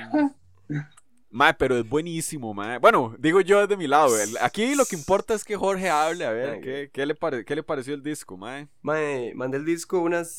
mae, 1.29 1.53
pero 1.55 1.77
es 1.77 1.87
buenísimo, 1.87 2.53
mae. 2.53 2.77
Bueno, 2.79 3.15
digo 3.19 3.41
yo 3.41 3.61
desde 3.61 3.75
mi 3.77 3.87
lado. 3.87 4.19
el- 4.21 4.37
Aquí 4.41 4.75
lo 4.75 4.85
que 4.85 4.95
importa 4.95 5.33
es 5.33 5.43
que 5.43 5.55
Jorge 5.55 5.89
hable, 5.89 6.25
a 6.25 6.31
ver, 6.31 6.61
¿qué, 6.61 6.89
qué 6.93 7.05
le, 7.05 7.15
pare- 7.15 7.43
qué 7.45 7.55
le 7.55 7.63
pareció 7.63 7.93
el 7.95 8.03
disco, 8.03 8.37
mae? 8.37 8.67
Mae, 8.81 9.33
mandé 9.35 9.57
el 9.57 9.65
disco 9.65 9.99
unas 9.99 10.31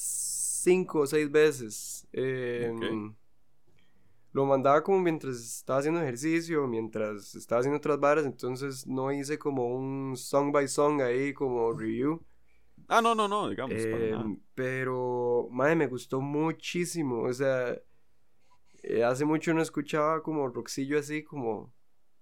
cinco 0.62 1.00
o 1.00 1.06
seis 1.06 1.30
veces. 1.30 2.06
Eh, 2.12 2.70
Ok. 2.72 3.14
Lo 4.34 4.44
mandaba 4.44 4.82
como 4.82 4.98
mientras 4.98 5.36
estaba 5.36 5.78
haciendo 5.78 6.02
ejercicio, 6.02 6.66
mientras 6.66 7.36
estaba 7.36 7.60
haciendo 7.60 7.78
otras 7.78 8.00
varas, 8.00 8.26
entonces 8.26 8.84
no 8.84 9.12
hice 9.12 9.38
como 9.38 9.68
un 9.68 10.16
song 10.16 10.50
by 10.50 10.66
song 10.66 11.00
ahí 11.02 11.32
como 11.32 11.72
review. 11.72 12.20
Ah, 12.88 13.00
no, 13.00 13.14
no, 13.14 13.28
no, 13.28 13.48
digamos. 13.48 13.76
Eh, 13.76 14.10
nada. 14.10 14.26
pero, 14.56 15.46
madre, 15.52 15.76
me 15.76 15.86
gustó 15.86 16.20
muchísimo. 16.20 17.22
O 17.22 17.32
sea, 17.32 17.80
eh, 18.82 19.04
hace 19.04 19.24
mucho 19.24 19.54
no 19.54 19.62
escuchaba 19.62 20.20
como 20.20 20.48
rockcillo 20.48 20.98
así, 20.98 21.22
como 21.22 21.72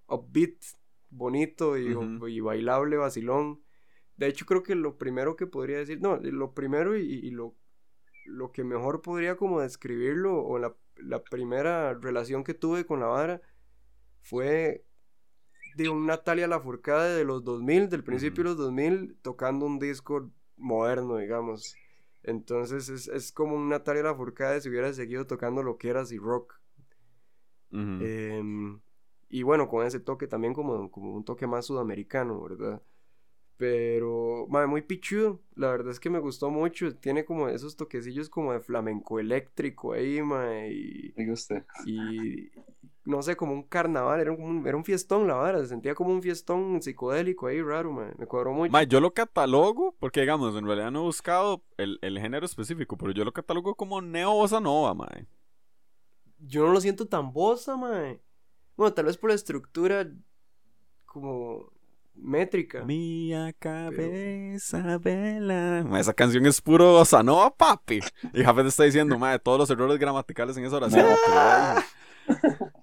upbeat, 0.07 0.63
bonito 1.09 1.79
y, 1.79 1.97
y 2.29 2.41
bailable, 2.41 2.99
vacilón. 2.99 3.63
De 4.19 4.27
hecho, 4.27 4.45
creo 4.45 4.63
que 4.63 4.75
lo 4.75 4.99
primero 4.99 5.35
que 5.35 5.47
podría 5.47 5.79
decir, 5.79 6.03
no, 6.03 6.19
lo 6.19 6.53
primero 6.53 6.95
y, 6.95 7.05
y 7.05 7.31
lo, 7.31 7.57
lo 8.27 8.53
que 8.53 8.65
mejor 8.65 9.01
podría 9.01 9.39
como 9.39 9.63
describirlo, 9.63 10.45
o 10.45 10.59
la, 10.59 10.77
la 11.03 11.23
primera 11.23 11.95
relación 11.95 12.45
que 12.45 12.55
tuve 12.55 12.87
con 12.87 13.01
la 13.01 13.07
vara, 13.07 13.43
fue 14.23 14.85
de 15.77 15.89
un 15.89 16.07
Natalia 16.07 16.47
Lafourcade 16.47 17.17
de 17.17 17.25
los 17.25 17.45
2000, 17.45 17.89
del 17.89 18.05
principio 18.05 18.45
de 18.45 18.51
los 18.51 18.59
2000, 18.59 19.17
tocando 19.23 19.67
un 19.67 19.79
disco 19.79 20.31
moderno, 20.57 21.17
digamos. 21.17 21.75
Entonces 22.23 22.89
es, 22.89 23.09
es 23.09 23.33
como 23.33 23.57
un 23.57 23.69
Natalia 23.69 24.03
Lafourcade 24.03 24.61
si 24.61 24.69
hubiera 24.69 24.93
seguido 24.93 25.27
tocando 25.27 25.63
lo 25.63 25.77
que 25.79 25.89
era 25.89 26.03
así 26.03 26.19
rock. 26.19 26.61
Em, 27.73 28.81
y 29.31 29.43
bueno, 29.43 29.69
con 29.69 29.87
ese 29.87 29.99
toque 29.99 30.27
también 30.27 30.53
como, 30.53 30.91
como 30.91 31.15
un 31.15 31.25
toque 31.25 31.47
más 31.47 31.67
sudamericano, 31.67 32.43
¿verdad? 32.43 32.83
Pero, 33.63 34.49
madre, 34.49 34.67
muy 34.67 34.83
pichudo. 34.83 35.41
La 35.55 35.69
verdad 35.69 35.93
es 35.93 36.01
que 36.01 36.11
me 36.11 36.19
gustó 36.19 36.51
mucho. 36.51 36.97
Tiene 36.97 37.25
como 37.25 37.49
esos 37.49 37.77
toquecillos 37.77 38.29
como 38.29 38.53
de 38.53 38.59
flamenco 38.59 39.21
eléctrico 39.21 39.93
ahí, 39.93 40.21
madre. 40.21 40.73
Y, 40.73 41.13
Diga 41.13 41.33
usted. 41.33 41.65
y 41.87 42.51
no 43.05 43.23
sé, 43.23 43.37
como 43.37 43.53
un 43.53 43.63
carnaval. 43.63 44.19
Era 44.19 44.33
un, 44.33 44.67
era 44.67 44.77
un 44.77 44.85
fiestón, 44.85 45.29
la 45.29 45.35
vara. 45.35 45.61
Se 45.61 45.69
sentía 45.69 45.95
como 45.95 46.11
un 46.11 46.21
fiestón 46.21 46.83
psicodélico 46.83 47.47
ahí, 47.47 47.63
raro, 47.63 47.93
madre. 47.93 48.17
Me 48.19 48.27
cuadró 48.27 48.53
mucho. 48.53 48.73
Mae, 48.73 48.89
yo 48.89 48.99
lo 48.99 49.15
catalogo, 49.15 49.95
porque 50.01 50.23
digamos, 50.23 50.57
en 50.57 50.67
realidad 50.67 50.91
no 50.91 51.03
he 51.03 51.05
buscado 51.05 51.63
el, 51.77 52.01
el 52.03 52.19
género 52.19 52.45
específico, 52.45 52.99
pero 52.99 53.13
yo 53.13 53.25
lo 53.25 53.33
catalogo 53.33 53.77
como 53.77 54.03
neo 54.03 54.33
bossa 54.35 54.59
nova, 54.59 54.93
mae. 54.93 55.29
Yo 56.41 56.67
no 56.67 56.73
lo 56.73 56.81
siento 56.81 57.07
tan 57.07 57.33
bosa, 57.33 57.77
mae. 57.77 58.21
Bueno, 58.77 58.93
tal 58.93 59.05
vez 59.05 59.17
por 59.17 59.31
la 59.31 59.37
estructura 59.37 60.11
como 61.05 61.72
métrica. 62.15 62.85
Mía 62.85 63.53
cabeza 63.59 64.99
vela. 64.99 65.85
Mae, 65.87 66.01
esa 66.01 66.15
canción 66.15 66.47
es 66.47 66.61
puro 66.61 66.93
bossa 66.93 67.23
nova, 67.23 67.55
papi. 67.57 68.01
Y 68.35 68.43
Jafet 68.43 68.67
está 68.67 68.85
diciendo, 68.85 69.19
mae, 69.19 69.39
todos 69.39 69.59
los 69.59 69.71
errores 69.71 69.99
gramaticales 69.99 70.57
en 70.57 70.65
esa 70.65 70.77
oración. 70.77 71.07
pero, 71.27 72.73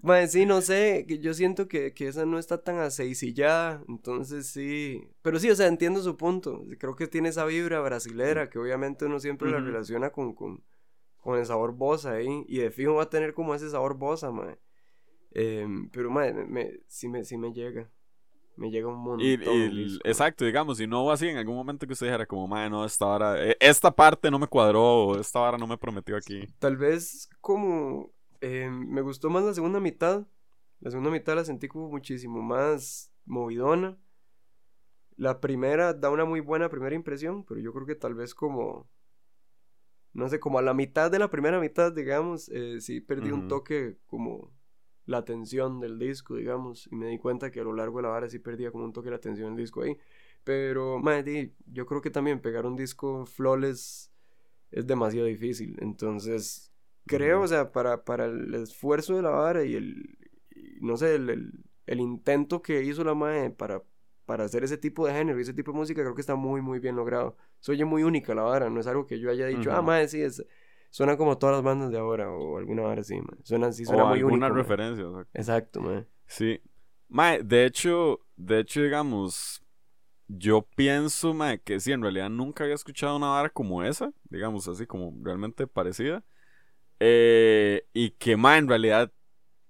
Mae, 0.00 0.28
sí, 0.28 0.46
no 0.46 0.60
sé, 0.60 1.04
yo 1.20 1.34
siento 1.34 1.66
que, 1.66 1.92
que 1.92 2.06
esa 2.08 2.24
no 2.24 2.38
está 2.38 2.62
tan 2.62 2.78
aceicillada, 2.78 3.82
entonces 3.88 4.46
sí, 4.46 5.02
pero 5.22 5.40
sí, 5.40 5.50
o 5.50 5.56
sea, 5.56 5.66
entiendo 5.66 6.00
su 6.02 6.16
punto, 6.16 6.64
creo 6.78 6.94
que 6.94 7.08
tiene 7.08 7.30
esa 7.30 7.44
vibra 7.44 7.80
brasilera 7.80 8.48
que 8.48 8.58
obviamente 8.60 9.06
uno 9.06 9.18
siempre 9.18 9.50
la 9.50 9.58
relaciona 9.58 10.10
con, 10.10 10.34
con, 10.34 10.62
con 11.16 11.36
el 11.38 11.44
sabor 11.46 11.72
bosa 11.72 12.12
ahí, 12.12 12.44
y 12.46 12.58
de 12.58 12.70
fijo 12.70 12.94
va 12.94 13.04
a 13.04 13.10
tener 13.10 13.34
como 13.34 13.54
ese 13.54 13.68
sabor 13.70 13.94
bosa, 13.98 14.30
mae, 14.30 14.58
Em, 15.32 15.90
pero 15.90 16.10
mae, 16.10 16.32
me, 16.32 16.44
me- 16.46 16.80
sí, 16.86 17.08
me, 17.08 17.24
sí 17.24 17.36
me 17.36 17.52
llega, 17.52 17.90
me 18.58 18.70
llega 18.70 18.88
un 18.88 18.98
montón. 18.98 19.20
Y, 19.20 19.34
y- 19.34 19.98
exacto, 20.04 20.44
digamos, 20.44 20.78
si 20.78 20.86
no 20.86 21.02
hubo 21.02 21.12
así 21.12 21.28
en 21.28 21.36
algún 21.36 21.56
momento 21.56 21.86
que 21.86 21.92
usted 21.92 22.06
dijera 22.06 22.26
como, 22.26 22.46
mae, 22.46 22.68
no, 22.68 22.84
esta 22.84 23.06
vara, 23.06 23.42
eh, 23.44 23.56
esta 23.60 23.90
parte 23.90 24.30
no 24.30 24.38
me 24.38 24.46
cuadró, 24.46 24.82
o 24.82 25.18
esta 25.20 25.40
vara 25.40 25.58
no 25.58 25.66
me 25.66 25.78
prometió 25.78 26.16
aquí. 26.16 26.46
Tal 26.58 26.76
vez 26.76 27.28
como 27.40 28.12
em, 28.40 28.88
me 28.88 29.00
gustó 29.00 29.30
más 29.30 29.44
la 29.44 29.54
segunda 29.54 29.80
mitad. 29.80 30.26
La 30.80 30.90
segunda 30.90 31.10
mitad 31.10 31.34
la 31.34 31.44
sentí 31.44 31.68
como 31.68 31.88
muchísimo 31.88 32.40
más 32.42 33.10
movidona. 33.24 33.96
La 35.16 35.40
primera 35.40 35.92
da 35.94 36.10
una 36.10 36.24
muy 36.24 36.40
buena 36.40 36.68
primera 36.68 36.94
impresión, 36.94 37.44
pero 37.44 37.60
yo 37.60 37.72
creo 37.72 37.86
que 37.86 37.96
tal 37.96 38.14
vez 38.14 38.34
como, 38.34 38.88
no 40.12 40.28
sé, 40.28 40.40
como 40.40 40.58
a 40.58 40.62
la 40.62 40.74
mitad 40.74 41.10
de 41.10 41.18
la 41.18 41.30
primera 41.30 41.60
mitad, 41.60 41.92
digamos, 41.92 42.48
eh, 42.50 42.80
sí 42.80 43.00
perdí 43.00 43.30
un 43.30 43.48
toque 43.48 43.98
como 44.06 44.52
la 45.08 45.24
tensión 45.24 45.80
del 45.80 45.98
disco, 45.98 46.36
digamos, 46.36 46.88
y 46.92 46.96
me 46.96 47.08
di 47.08 47.18
cuenta 47.18 47.50
que 47.50 47.60
a 47.60 47.64
lo 47.64 47.72
largo 47.74 47.98
de 47.98 48.04
la 48.04 48.10
vara 48.10 48.28
sí 48.30 48.38
perdía 48.40 48.70
como 48.72 48.84
un 48.84 48.92
toque 48.92 49.10
la 49.10 49.18
tensión 49.20 49.50
del 49.56 49.64
disco 49.64 49.82
ahí. 49.82 49.98
Pero, 50.44 50.98
madre, 51.00 51.54
yo 51.66 51.86
creo 51.86 52.00
que 52.02 52.10
también 52.10 52.40
pegar 52.40 52.66
un 52.66 52.76
disco 52.76 53.26
flawless 53.26 54.12
es 54.70 54.86
demasiado 54.86 55.26
difícil. 55.26 55.76
Entonces, 55.80 56.72
creo, 57.06 57.42
o 57.42 57.48
sea, 57.48 57.72
para, 57.72 58.04
para 58.04 58.26
el 58.26 58.54
esfuerzo 58.54 59.16
de 59.16 59.22
la 59.22 59.30
vara 59.30 59.64
y 59.64 59.74
el, 59.76 60.18
y 60.54 60.78
no 60.80 60.96
sé, 60.96 61.14
el, 61.16 61.30
el- 61.30 61.52
el 61.86 62.00
intento 62.00 62.60
que 62.62 62.82
hizo 62.84 63.02
la 63.04 63.14
madre 63.14 63.50
para, 63.50 63.82
para 64.26 64.44
hacer 64.44 64.62
ese 64.64 64.76
tipo 64.76 65.06
de 65.06 65.14
género 65.14 65.38
y 65.38 65.42
ese 65.42 65.54
tipo 65.54 65.72
de 65.72 65.78
música, 65.78 66.02
creo 66.02 66.14
que 66.14 66.20
está 66.20 66.34
muy, 66.34 66.60
muy 66.60 66.80
bien 66.80 66.96
logrado. 66.96 67.36
Se 67.60 67.72
oye 67.72 67.84
muy 67.86 68.02
única 68.02 68.34
la 68.34 68.42
vara, 68.42 68.68
no 68.70 68.78
es 68.80 68.86
algo 68.86 69.06
que 69.06 69.18
yo 69.18 69.30
haya 69.30 69.46
dicho, 69.46 69.72
ah, 69.72 69.80
madre, 69.82 70.06
sí, 70.08 70.20
es, 70.22 70.44
suena 70.90 71.16
como 71.16 71.38
todas 71.38 71.56
las 71.56 71.62
bandas 71.64 71.90
de 71.90 71.98
ahora 71.98 72.30
o 72.30 72.58
alguna 72.58 72.82
vara 72.82 73.00
así. 73.00 73.20
Suena 73.42 73.68
así, 73.68 73.84
suena 73.84 74.04
o 74.04 74.08
muy 74.08 74.22
único. 74.22 74.48
referencia. 74.48 75.04
sea, 75.04 75.26
Exacto, 75.34 75.80
madre. 75.80 76.06
Sí. 76.26 76.60
Mae, 77.08 77.42
de 77.42 77.64
hecho, 77.64 78.20
de 78.36 78.60
hecho, 78.60 78.82
digamos, 78.82 79.62
yo 80.28 80.62
pienso, 80.76 81.32
mae, 81.32 81.60
que 81.60 81.80
sí, 81.80 81.92
en 81.92 82.02
realidad 82.02 82.28
nunca 82.28 82.64
había 82.64 82.74
escuchado 82.74 83.16
una 83.16 83.28
vara 83.28 83.48
como 83.50 83.82
esa, 83.82 84.12
digamos 84.24 84.68
así, 84.68 84.86
como 84.86 85.14
realmente 85.22 85.66
parecida. 85.66 86.22
Eh, 87.00 87.86
y 87.92 88.10
que, 88.10 88.36
mae, 88.36 88.58
en 88.58 88.68
realidad 88.68 89.12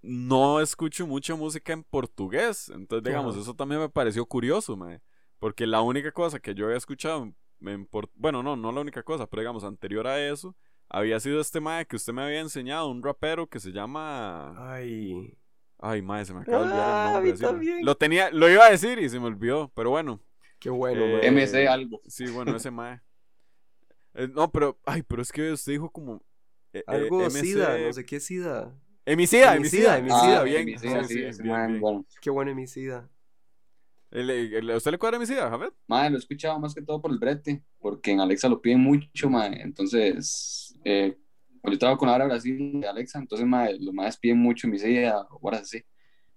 no 0.02 0.60
escucho 0.60 1.06
mucha 1.06 1.34
música 1.34 1.72
en 1.72 1.84
portugués. 1.84 2.70
Entonces, 2.74 3.04
digamos, 3.04 3.36
eso 3.36 3.54
también 3.54 3.80
me 3.80 3.88
pareció 3.88 4.24
curioso, 4.26 4.76
mae. 4.76 5.00
Porque 5.38 5.66
la 5.66 5.82
única 5.82 6.10
cosa 6.12 6.40
que 6.40 6.54
yo 6.54 6.64
había 6.66 6.78
escuchado 6.78 7.22
en, 7.22 7.36
en 7.68 7.86
por- 7.86 8.10
bueno, 8.14 8.42
no, 8.42 8.56
no 8.56 8.72
la 8.72 8.80
única 8.80 9.02
cosa, 9.02 9.26
pero 9.28 9.42
digamos, 9.42 9.62
anterior 9.64 10.06
a 10.06 10.20
eso, 10.26 10.56
había 10.88 11.20
sido 11.20 11.40
este 11.40 11.60
mae 11.60 11.86
que 11.86 11.96
usted 11.96 12.12
me 12.12 12.22
había 12.22 12.40
enseñado, 12.40 12.88
un 12.90 13.02
rapero 13.02 13.46
que 13.48 13.60
se 13.60 13.72
llama... 13.72 14.54
Ay. 14.72 15.34
Ay, 15.80 16.02
madre, 16.02 16.24
se 16.24 16.34
me 16.34 16.40
acaba 16.40 16.58
de 16.58 16.64
olvidar 16.64 16.80
Ah, 16.88 16.92
el 16.92 16.98
a 17.08 17.12
nombre. 17.12 17.22
mí 17.22 17.30
decirlo. 17.30 17.48
también. 17.50 17.84
Lo 17.84 17.94
tenía, 17.96 18.30
lo 18.30 18.50
iba 18.50 18.66
a 18.66 18.70
decir 18.70 18.98
y 18.98 19.08
se 19.08 19.20
me 19.20 19.26
olvidó, 19.26 19.70
pero 19.74 19.90
bueno. 19.90 20.20
Qué 20.58 20.70
bueno, 20.70 21.00
Eh, 21.04 21.30
mae. 21.30 21.46
MC 21.46 21.68
algo. 21.68 22.00
Sí, 22.08 22.26
bueno, 22.30 22.56
ese 22.56 22.70
mae. 22.72 23.00
Eh, 24.14 24.26
no, 24.34 24.50
pero, 24.50 24.80
ay, 24.84 25.02
pero 25.04 25.22
es 25.22 25.30
que 25.30 25.52
usted 25.52 25.72
dijo 25.72 25.88
como. 25.90 26.16
eh, 26.72 26.80
eh, 26.80 26.84
Algo 26.86 27.20
MC 27.22 27.40
SIDA, 27.42 27.78
no 27.78 27.92
sé 27.92 28.04
qué 28.04 28.18
SIDA. 28.18 28.74
Emicida, 29.06 29.54
Emicida, 29.54 29.98
emicida, 29.98 30.40
Ah, 30.40 30.42
bien. 30.42 30.62
Emicida, 30.62 31.02
sí, 31.04 31.08
sí, 31.08 31.14
sí, 31.20 31.24
ese 31.26 31.42
bien, 31.44 31.54
man, 31.54 31.68
bien. 31.68 31.80
bueno. 31.80 32.06
Qué 32.20 32.30
bueno 32.30 32.50
Emicida. 32.50 33.08
El- 34.10 34.30
el- 34.30 34.70
¿A 34.70 34.76
usted 34.78 34.90
le 34.90 34.98
cuadra 34.98 35.18
emicida, 35.18 35.48
Javier? 35.48 35.72
Madre, 35.86 36.10
lo 36.10 36.16
he 36.16 36.18
escuchado 36.18 36.58
más 36.58 36.74
que 36.74 36.82
todo 36.82 37.00
por 37.00 37.10
el 37.12 37.18
brete, 37.18 37.62
porque 37.78 38.10
en 38.10 38.20
Alexa 38.20 38.48
lo 38.48 38.60
piden 38.60 38.80
mucho, 38.80 39.30
madre. 39.30 39.60
Entonces, 39.62 40.67
eh, 40.84 41.16
pues 41.62 41.74
yo 41.74 41.78
trabajo 41.78 41.98
con 41.98 42.08
Ahora 42.08 42.26
Brasil 42.26 42.80
de 42.80 42.88
Alexa, 42.88 43.18
entonces, 43.18 43.46
madre, 43.46 43.78
los 43.80 43.92
más 43.94 44.16
piden 44.16 44.38
mucho 44.38 44.68
mi 44.68 44.78
silla 44.78 45.20
o 45.30 45.38
horas 45.42 45.62
así. 45.62 45.82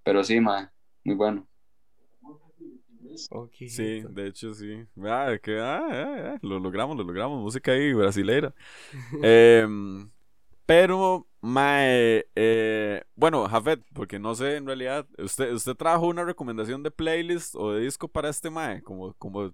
Pero 0.03 0.23
sí, 0.23 0.39
madre, 0.39 0.69
muy 1.03 1.15
bueno. 1.15 1.47
Ok. 3.29 3.53
Sí, 3.67 4.03
de 4.09 4.27
hecho 4.27 4.53
sí. 4.53 4.85
Ah, 5.03 5.37
que, 5.41 5.59
ah, 5.59 5.81
ah, 5.89 6.33
ah, 6.33 6.39
lo 6.41 6.59
logramos, 6.59 6.97
lo 6.97 7.03
logramos. 7.03 7.41
Música 7.41 7.71
ahí 7.71 7.93
brasileira. 7.93 8.53
Em, 9.23 10.09
pero, 10.65 11.27
mae, 11.41 12.25
eh, 12.35 13.03
bueno, 13.15 13.47
Jafet, 13.47 13.81
porque 13.93 14.19
no 14.19 14.35
sé 14.35 14.55
en 14.55 14.65
realidad, 14.65 15.07
¿usted, 15.17 15.51
usted 15.53 15.75
trajo 15.75 16.07
una 16.07 16.23
recomendación 16.23 16.83
de 16.83 16.91
playlist 16.91 17.55
o 17.55 17.73
de 17.73 17.81
disco 17.81 18.07
para 18.07 18.29
este 18.29 18.49
mae? 18.49 18.81
Como, 18.81 19.13
como, 19.15 19.53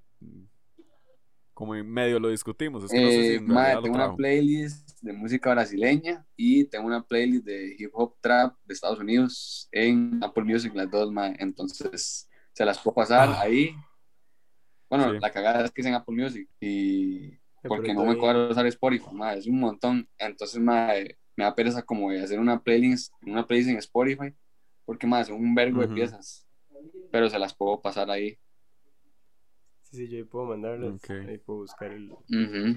como 1.58 1.74
en 1.74 1.90
medio 1.90 2.20
lo 2.20 2.30
discutimos. 2.30 2.84
Es 2.84 2.92
que 2.92 3.02
no 3.02 3.08
sé 3.08 3.14
si 3.24 3.28
Eh, 3.30 3.36
en 3.38 3.46
madre, 3.48 3.56
realidad 3.62 3.76
lo 3.78 3.82
tengo 3.82 3.96
una 3.96 4.16
playlist 4.16 5.00
de 5.02 5.14
música 5.14 5.50
brasileña 5.56 6.24
y 6.36 6.66
tengo 6.66 6.86
una 6.86 7.02
playlist 7.04 7.46
de 7.46 7.76
hip 7.80 7.90
hop 7.94 8.16
trap 8.22 8.56
de 8.64 8.74
Estados 8.76 9.00
Unidos 9.00 9.68
en 9.72 10.24
Apple 10.24 10.44
Music, 10.44 10.72
las 10.76 10.92
dos, 10.92 11.12
madre. 11.12 11.36
Entonces, 11.40 12.30
se 12.54 12.64
las 12.64 12.78
puedo 12.78 12.94
pasar 12.94 13.30
Ah. 13.30 13.42
ahí. 13.42 13.76
Bueno, 14.88 15.12
Sí. 15.14 15.18
la 15.20 15.32
cagada 15.32 15.66
es 15.66 15.72
que 15.72 15.82
es 15.82 15.88
en 15.88 15.96
Apple 15.96 16.16
Music 16.16 16.48
y 16.60 17.32
porque 17.64 17.92
no 17.92 18.06
me 18.06 18.16
cuadra 18.18 18.50
usar 18.50 18.68
Spotify, 18.68 19.10
madre, 19.14 19.40
es 19.40 19.48
un 19.48 19.60
montón. 19.60 20.08
Entonces, 20.20 20.60
madre, 20.62 21.18
me 21.36 21.44
da 21.44 21.56
pereza 21.56 21.82
como 21.82 22.12
de 22.12 22.22
hacer 22.22 22.40
una 22.40 22.62
playlist, 22.62 23.12
una 23.24 23.48
playlist 23.48 23.72
en 23.72 23.78
Spotify, 23.78 24.32
porque 24.86 25.08
más 25.08 25.26
son 25.26 25.38
un 25.38 25.56
vergo 25.56 25.82
de 25.82 25.88
piezas, 25.88 26.48
pero 27.12 27.30
se 27.32 27.40
las 27.40 27.56
puedo 27.56 27.82
pasar 27.82 28.12
ahí. 28.12 28.38
Sí, 29.98 30.08
yo 30.10 30.18
ahí 30.18 30.24
puedo 30.24 30.46
mandarlas. 30.46 31.02
Ahí 31.10 31.38
puedo 31.40 31.60
buscar 31.62 31.92
el. 31.92 32.12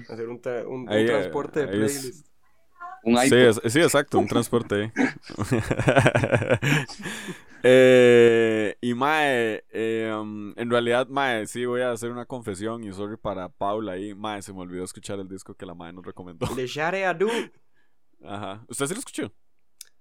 Hacer 0.09 0.27
un, 0.27 0.41
tra- 0.41 0.65
un- 0.65 0.81
un 0.81 0.89
Ahí, 0.89 1.03
eh, 1.03 1.07
transporte 1.07 1.65
de 1.65 1.71
ahí 1.71 1.81
es- 1.83 1.93
playlist. 1.99 2.27
Un 3.03 3.17
Sí, 3.17 3.35
es- 3.35 3.73
sí, 3.73 3.79
exacto, 3.79 4.19
un 4.19 4.27
transporte 4.27 4.75
ahí. 4.75 4.91
Eh, 7.63 8.75
y 8.81 8.95
Mae, 8.95 9.63
eh, 9.69 10.11
um, 10.19 10.51
en 10.57 10.69
realidad, 10.71 11.07
Mae, 11.09 11.45
sí 11.45 11.63
voy 11.65 11.81
a 11.81 11.91
hacer 11.91 12.09
una 12.09 12.25
confesión 12.25 12.83
y 12.83 12.91
sorry 12.91 13.17
para 13.17 13.49
Paula 13.49 13.91
ahí. 13.91 14.15
Mae, 14.15 14.41
se 14.41 14.51
me 14.51 14.61
olvidó 14.61 14.83
escuchar 14.83 15.19
el 15.19 15.27
disco 15.27 15.53
que 15.53 15.67
la 15.67 15.75
Mae 15.75 15.93
nos 15.93 16.03
recomendó. 16.03 16.47
Le 16.55 16.65
Share 16.65 17.05
Adu. 17.05 17.29
Ajá. 18.23 18.65
¿Usted 18.67 18.87
sí 18.87 18.93
lo 18.95 18.99
escuchó? 18.99 19.31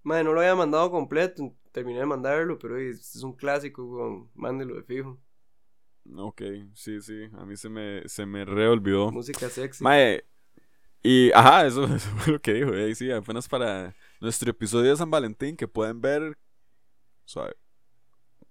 Madre, 0.02 0.24
no 0.24 0.32
lo 0.32 0.40
había 0.40 0.54
mandado 0.56 0.90
completo. 0.90 1.54
Terminé 1.72 1.98
de 2.00 2.06
mandarlo, 2.06 2.58
pero 2.58 2.78
este 2.78 3.18
es 3.18 3.22
un 3.22 3.34
clásico, 3.36 3.84
weón. 3.84 4.30
Mándelo 4.34 4.76
de 4.76 4.82
fijo. 4.82 5.20
Ok, 6.16 6.42
sí, 6.74 7.00
sí. 7.00 7.24
A 7.38 7.44
mí 7.44 7.56
se 7.56 7.68
me, 7.68 8.08
se 8.08 8.26
me 8.26 8.44
reolvidó. 8.44 9.10
Música 9.12 9.48
sexy. 9.48 9.84
Mae, 9.84 10.24
y 11.02 11.32
ajá, 11.32 11.66
eso, 11.66 11.84
eso 11.96 12.08
fue 12.18 12.34
lo 12.34 12.40
que 12.40 12.54
dijo. 12.54 12.74
eh, 12.74 12.94
sí, 12.94 13.10
apenas 13.12 13.48
para 13.48 13.94
nuestro 14.20 14.50
episodio 14.50 14.90
de 14.90 14.96
San 14.96 15.10
Valentín 15.10 15.56
que 15.56 15.68
pueden 15.68 16.00
ver. 16.00 16.38
Suave. 17.24 17.54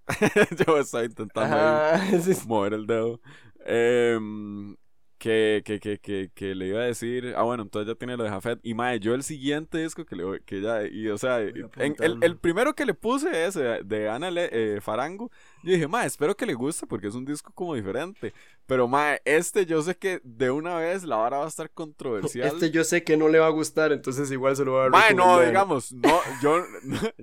Yo 0.67 0.77
estaba 0.79 1.05
intentando 1.05 1.55
ahí 1.55 2.21
sí, 2.21 2.33
mover 2.47 2.73
el 2.73 2.87
dedo. 2.87 3.21
Em, 3.65 4.75
que, 5.17 5.61
que, 5.65 5.79
que, 5.79 5.99
que, 5.99 6.31
que 6.33 6.55
le 6.55 6.67
iba 6.67 6.79
a 6.79 6.85
decir. 6.85 7.33
Ah, 7.35 7.43
bueno, 7.43 7.63
entonces 7.63 7.87
ya 7.93 7.95
tiene 7.95 8.17
lo 8.17 8.23
de 8.23 8.29
Jafet. 8.29 8.59
Y 8.63 8.73
mae, 8.73 8.99
yo 8.99 9.13
el 9.13 9.23
siguiente 9.23 9.77
disco 9.79 10.05
que 10.05 10.15
le 10.15 10.23
voy- 10.23 10.41
que 10.45 10.61
ya. 10.61 10.87
Y 10.87 11.07
o 11.09 11.17
sea, 11.17 11.41
en- 11.41 11.95
el, 11.99 12.17
el 12.21 12.37
primero 12.37 12.73
que 12.73 12.85
le 12.85 12.93
puse 12.93 13.29
de, 13.29 13.81
de 13.83 14.09
Ana 14.09 14.31
Le- 14.31 14.49
eh, 14.77 14.81
Farango. 14.81 15.29
Yo 15.63 15.73
dije, 15.73 15.87
mae, 15.87 16.07
espero 16.07 16.35
que 16.37 16.45
le 16.45 16.53
guste 16.53 16.87
porque 16.87 17.07
es 17.07 17.15
un 17.15 17.25
disco 17.25 17.51
como 17.53 17.75
diferente. 17.75 18.33
Pero 18.65 18.87
mae, 18.87 19.21
este 19.25 19.65
yo 19.65 19.81
sé 19.81 19.97
que 19.97 20.21
de 20.23 20.51
una 20.51 20.75
vez 20.77 21.03
la 21.03 21.17
vara 21.17 21.39
va 21.39 21.45
a 21.45 21.47
estar 21.49 21.69
controversial. 21.71 22.47
Este 22.47 22.71
yo 22.71 22.83
sé 22.83 23.03
que 23.03 23.17
no 23.17 23.27
le 23.27 23.39
va 23.39 23.47
a 23.47 23.51
gustar, 23.51 23.91
entonces 23.91 24.31
igual 24.31 24.55
se 24.55 24.63
lo 24.63 24.73
va 24.73 24.85
a 24.85 24.89
Mae, 24.89 25.13
no, 25.13 25.41
digamos, 25.41 25.91
no, 25.91 26.19
yo, 26.41 26.63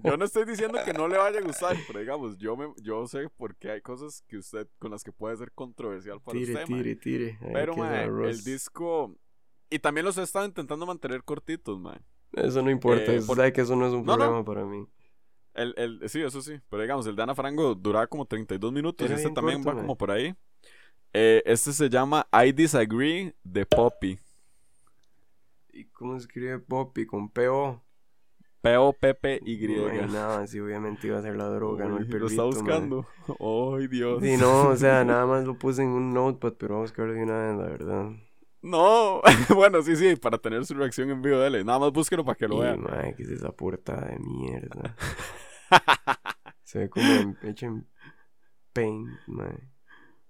yo 0.05 0.17
no 0.17 0.25
estoy 0.25 0.45
diciendo 0.45 0.79
que 0.85 0.93
no 0.93 1.09
le 1.09 1.17
vaya 1.17 1.39
a 1.39 1.43
gustar, 1.43 1.77
pero 1.87 2.01
digamos, 2.01 2.37
yo 2.37 2.57
me, 2.57 2.67
yo 2.83 3.07
sé 3.07 3.29
porque 3.37 3.71
hay 3.71 3.81
cosas 3.81 4.23
que 4.29 4.37
usted, 4.39 4.69
con 4.79 4.91
las 4.91 5.03
que 5.03 5.13
puede 5.13 5.37
ser 5.37 5.53
controversial 5.53 6.21
para 6.21 6.39
Tire, 6.39 6.53
usted, 6.55 6.65
tire, 6.67 6.97
tire. 6.97 7.39
Ay, 7.41 7.51
Pero, 7.55 7.75
qué 7.75 7.81
arroz. 7.83 8.29
el 8.31 8.45
disco, 8.45 9.17
y 9.71 9.79
también 9.79 10.05
los 10.05 10.19
he 10.19 10.23
estado 10.23 10.45
intentando 10.45 10.85
mantener 10.85 11.23
cortitos, 11.25 11.79
mae. 11.79 11.99
Eso 12.33 12.61
no 12.61 12.71
importa, 12.71 13.15
eh, 13.15 13.23
por- 13.27 13.37
sabe 13.37 13.53
que 13.53 13.63
eso 13.63 13.77
no 13.77 13.87
es 13.87 13.93
un 13.93 14.05
No, 14.05 14.13
no. 14.13 14.19
problema 14.19 14.45
para 14.45 14.65
mí. 14.67 14.87
El, 15.57 15.75
el, 15.77 16.09
sí, 16.09 16.23
eso 16.23 16.43
sí, 16.43 16.61
pero 16.69 16.83
digamos, 16.83 17.07
el 17.07 17.17
de 17.17 17.23
Ana 17.23 17.35
Frango 17.35 17.75
duraba 17.75 18.07
como 18.07 18.27
32 18.27 18.73
minutos, 18.73 19.05
y 19.05 19.11
Era 19.11 19.21
este 19.21 19.31
también 19.31 19.63
corto, 19.63 19.77
va 19.77 19.83
como 19.83 19.97
por 19.97 20.11
ahí. 20.11 20.35
Eh, 21.13 21.43
este 21.47 21.73
se 21.73 21.89
llama 21.89 22.27
I 22.33 22.53
Disagree 22.53 23.35
de 23.43 23.65
Poppy, 23.65 24.19
¿Y 25.77 25.85
cómo 25.87 26.13
se 26.15 26.21
escribe 26.21 26.59
Poppy? 26.59 27.05
Con 27.05 27.29
P-O. 27.29 27.83
P-O-P-P-Y. 28.63 29.75
Ay, 29.91 30.09
nada, 30.11 30.47
sí, 30.47 30.59
obviamente 30.59 31.07
iba 31.07 31.19
a 31.19 31.23
ser 31.23 31.37
la 31.37 31.51
droga, 31.51 31.85
no 31.85 31.99
el 31.99 32.07
perrito. 32.07 32.19
Lo 32.21 32.27
está 32.29 32.43
buscando. 32.45 33.07
Ay, 33.39 33.87
Dios. 33.87 34.23
Sí, 34.23 34.39
no, 34.39 34.69
o 34.69 34.77
sea, 34.77 35.05
nada 35.05 35.27
más 35.27 35.45
lo 35.45 35.59
puse 35.59 35.83
en 35.83 35.89
un 35.91 36.15
notepad, 36.15 36.55
pero 36.59 36.77
vamos 36.77 36.91
a 36.91 36.93
buscarlo 36.93 37.13
de 37.13 37.23
una 37.25 37.39
vez, 37.39 37.57
la 37.57 37.65
verdad. 37.65 38.11
No, 38.63 39.21
bueno, 39.55 39.83
sí, 39.83 39.97
sí, 39.97 40.17
para 40.17 40.39
tener 40.39 40.65
su 40.65 40.73
reacción 40.73 41.11
en 41.11 41.21
vivo, 41.21 41.39
dele. 41.39 41.63
Nada 41.63 41.79
más 41.79 41.93
búsquelo 41.93 42.25
para 42.25 42.37
que 42.37 42.49
lo 42.49 42.59
vean. 42.59 42.81
mae, 42.81 43.15
¿qué 43.15 43.23
es 43.23 43.29
esa 43.29 43.53
portada 43.53 44.09
de 44.09 44.19
mierda? 44.19 44.97
Se 46.65 46.79
ve 46.81 46.89
como 46.91 47.07
en- 47.07 47.39
hecho 47.43 47.67
en 47.67 47.87
Paint, 48.73 49.09
mae. 49.27 49.71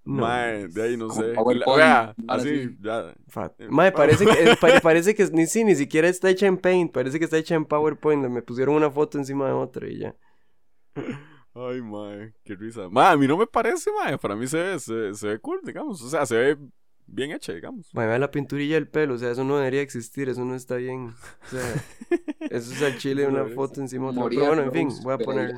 No, 0.09 0.21
Mae, 0.21 0.69
de 0.69 0.83
ahí 0.83 0.95
no 0.95 1.09
Como 1.09 1.21
sé. 1.21 1.33
PowerPoint, 1.33 1.77
Vea, 1.79 2.15
así, 2.29 2.63
sí. 2.69 2.77
ya. 2.79 3.13
fat- 3.27 3.59
Eh, 3.59 3.67
Mae, 3.69 3.91
parece 3.91 4.25
que, 4.25 4.31
eh, 4.31 4.55
pare- 4.61 4.79
parece 4.79 5.13
que 5.13 5.25
ni, 5.33 5.45
sí, 5.47 5.65
ni 5.65 5.75
siquiera 5.75 6.07
está 6.07 6.29
hecha 6.29 6.45
en 6.47 6.57
Paint, 6.57 6.93
parece 6.93 7.19
que 7.19 7.25
está 7.25 7.37
hecha 7.37 7.55
en 7.55 7.65
PowerPoint. 7.65 8.25
Me 8.29 8.41
pusieron 8.41 8.75
una 8.75 8.89
foto 8.89 9.17
encima 9.17 9.47
de 9.47 9.51
otra 9.51 9.85
y 9.89 9.99
ya. 9.99 10.15
Ay, 11.53 11.81
mae, 11.81 12.33
qué 12.45 12.55
risa. 12.55 12.87
Mae, 12.89 13.13
a 13.13 13.17
mí 13.17 13.27
no 13.27 13.35
me 13.35 13.47
parece, 13.47 13.91
mae. 13.91 14.17
Para 14.17 14.35
mí 14.37 14.47
se 14.47 14.57
ve, 14.61 14.79
se, 14.79 15.13
se 15.13 15.27
ve 15.27 15.39
cool, 15.39 15.59
digamos. 15.63 16.01
O 16.01 16.09
sea, 16.09 16.25
se 16.25 16.37
ve 16.37 16.57
bien 17.05 17.31
hecha, 17.31 17.51
digamos. 17.51 17.89
Mae, 17.93 18.07
vea 18.07 18.17
la 18.19 18.31
pinturilla 18.31 18.75
del 18.75 18.87
pelo, 18.87 19.15
o 19.15 19.17
sea, 19.17 19.31
eso 19.31 19.43
no 19.43 19.57
debería 19.57 19.81
existir, 19.81 20.29
eso 20.29 20.45
no 20.45 20.55
está 20.55 20.75
bien. 20.75 21.07
O 21.09 21.47
sea, 21.49 21.83
eso 22.49 22.73
es 22.73 22.81
al 22.81 22.97
chile 22.97 23.27
una 23.27 23.45
foto 23.45 23.81
encima 23.81 24.05
de 24.05 24.09
otra. 24.11 24.21
Moría 24.23 24.39
Pero 24.39 24.47
bueno, 24.55 24.63
en 24.63 24.71
fin, 24.71 24.89
voy 25.03 25.13
a 25.13 25.17
poner. 25.17 25.55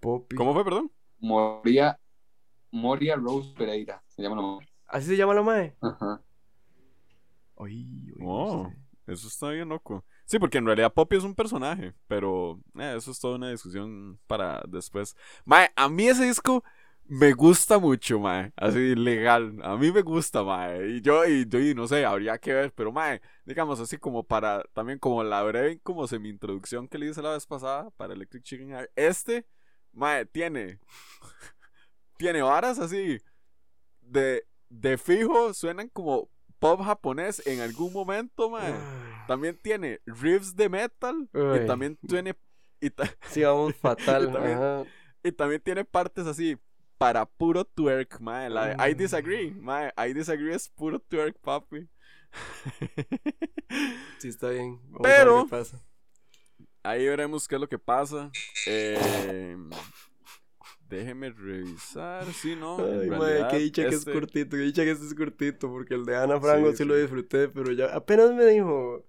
Poppy. 0.00 0.34
¿Cómo 0.36 0.52
fue, 0.54 0.64
perdón? 0.64 0.90
Moria, 1.20 1.98
Moria 2.70 3.16
Rose 3.16 3.52
Pereira. 3.56 4.02
Se 4.08 4.22
llama 4.22 4.36
la 4.36 4.42
mujer. 4.42 4.68
¿Así 4.86 5.06
se 5.06 5.16
llama 5.16 5.34
la 5.34 5.42
mae? 5.42 5.76
Ajá. 5.80 6.22
Ay, 7.58 8.12
no 8.16 8.26
Oh, 8.28 8.68
sé. 9.06 9.12
eso 9.12 9.28
está 9.28 9.50
bien 9.50 9.68
loco. 9.68 10.04
Sí, 10.24 10.38
porque 10.38 10.58
en 10.58 10.66
realidad 10.66 10.92
Poppy 10.92 11.16
es 11.16 11.24
un 11.24 11.34
personaje, 11.34 11.94
pero 12.08 12.60
eh, 12.78 12.94
eso 12.96 13.10
es 13.10 13.20
toda 13.20 13.36
una 13.36 13.50
discusión 13.50 14.18
para 14.26 14.62
después. 14.68 15.16
Mae, 15.44 15.70
a 15.76 15.88
mí 15.88 16.06
ese 16.08 16.24
disco 16.24 16.64
me 17.14 17.32
gusta 17.34 17.78
mucho, 17.78 18.18
mae. 18.18 18.52
Así, 18.56 18.94
legal. 18.94 19.58
A 19.62 19.76
mí 19.76 19.92
me 19.92 20.00
gusta, 20.00 20.42
mae. 20.42 20.88
Y 20.96 21.00
yo, 21.02 21.26
y 21.26 21.46
yo, 21.46 21.58
y 21.60 21.74
no 21.74 21.86
sé, 21.86 22.06
habría 22.06 22.38
que 22.38 22.54
ver, 22.54 22.72
pero 22.72 22.90
mae, 22.90 23.20
digamos 23.44 23.78
así 23.80 23.98
como 23.98 24.24
para, 24.24 24.62
también 24.72 24.98
como 24.98 25.22
la 25.22 25.42
breve, 25.42 25.78
como 25.82 26.06
semi-introducción 26.06 26.88
que 26.88 26.96
le 26.96 27.08
hice 27.10 27.20
la 27.20 27.32
vez 27.32 27.46
pasada 27.46 27.90
para 27.98 28.14
Electric 28.14 28.42
Chicken 28.42 28.70
Heart. 28.70 28.90
Este, 28.96 29.46
mae, 29.92 30.24
tiene, 30.24 30.78
tiene 32.16 32.40
varas 32.40 32.78
así, 32.78 33.20
de, 34.00 34.44
de 34.70 34.96
fijo, 34.96 35.52
suenan 35.52 35.88
como 35.90 36.30
pop 36.58 36.80
japonés 36.82 37.46
en 37.46 37.60
algún 37.60 37.92
momento, 37.92 38.48
mae. 38.48 38.72
Ay. 38.72 39.24
También 39.28 39.58
tiene 39.60 40.00
riffs 40.06 40.56
de 40.56 40.68
metal 40.70 41.28
Ay. 41.34 41.60
y 41.62 41.66
también 41.66 41.96
tiene 42.08 42.34
y, 42.80 42.88
ta- 42.90 43.14
Sí, 43.28 43.42
vamos 43.42 43.74
fatal. 43.76 44.26
Yo 44.28 44.32
también. 44.32 44.58
y 45.22 45.32
también 45.32 45.60
tiene 45.60 45.84
partes 45.84 46.26
así 46.26 46.56
para 47.02 47.26
puro 47.26 47.64
twerk, 47.64 48.20
mae. 48.20 48.48
La 48.48 48.74
de 48.76 48.90
I 48.90 48.94
disagree, 48.94 49.50
mae. 49.50 49.92
I 49.96 50.12
disagree 50.14 50.54
es 50.54 50.68
puro 50.68 50.98
twerk, 51.00 51.36
papi. 51.40 51.88
Sí, 54.18 54.28
está 54.28 54.50
bien. 54.50 54.78
Vamos 54.84 55.00
Pero- 55.02 55.32
a 55.32 55.36
ver 55.38 55.44
qué 55.44 55.50
pasa. 55.50 55.84
Ahí 56.84 57.06
veremos 57.06 57.48
qué 57.48 57.54
es 57.56 57.60
lo 57.60 57.68
que 57.68 57.78
pasa. 57.78 58.30
Eh, 58.66 59.56
déjeme 60.88 61.30
revisar. 61.30 62.24
Sí, 62.32 62.54
no. 62.54 62.76
Ay, 62.78 63.08
realidad, 63.08 63.50
qué 63.50 63.58
dicha 63.58 63.82
que 63.82 63.88
es 63.88 63.94
este- 63.94 64.12
cortito, 64.12 64.56
qué 64.56 64.62
dicha 64.62 64.84
que 64.84 64.90
este 64.92 65.06
es 65.06 65.14
cortito, 65.14 65.68
porque 65.70 65.94
el 65.94 66.04
de 66.04 66.16
Ana 66.16 66.40
Franco 66.40 66.70
sí, 66.72 66.78
Sí, 66.78 66.84
lo 66.84 66.94
disfruté, 66.96 67.48
pero 67.48 67.72
ya 67.72 67.86
apenas 67.94 68.32
me 68.32 68.44
dijo 68.46 69.04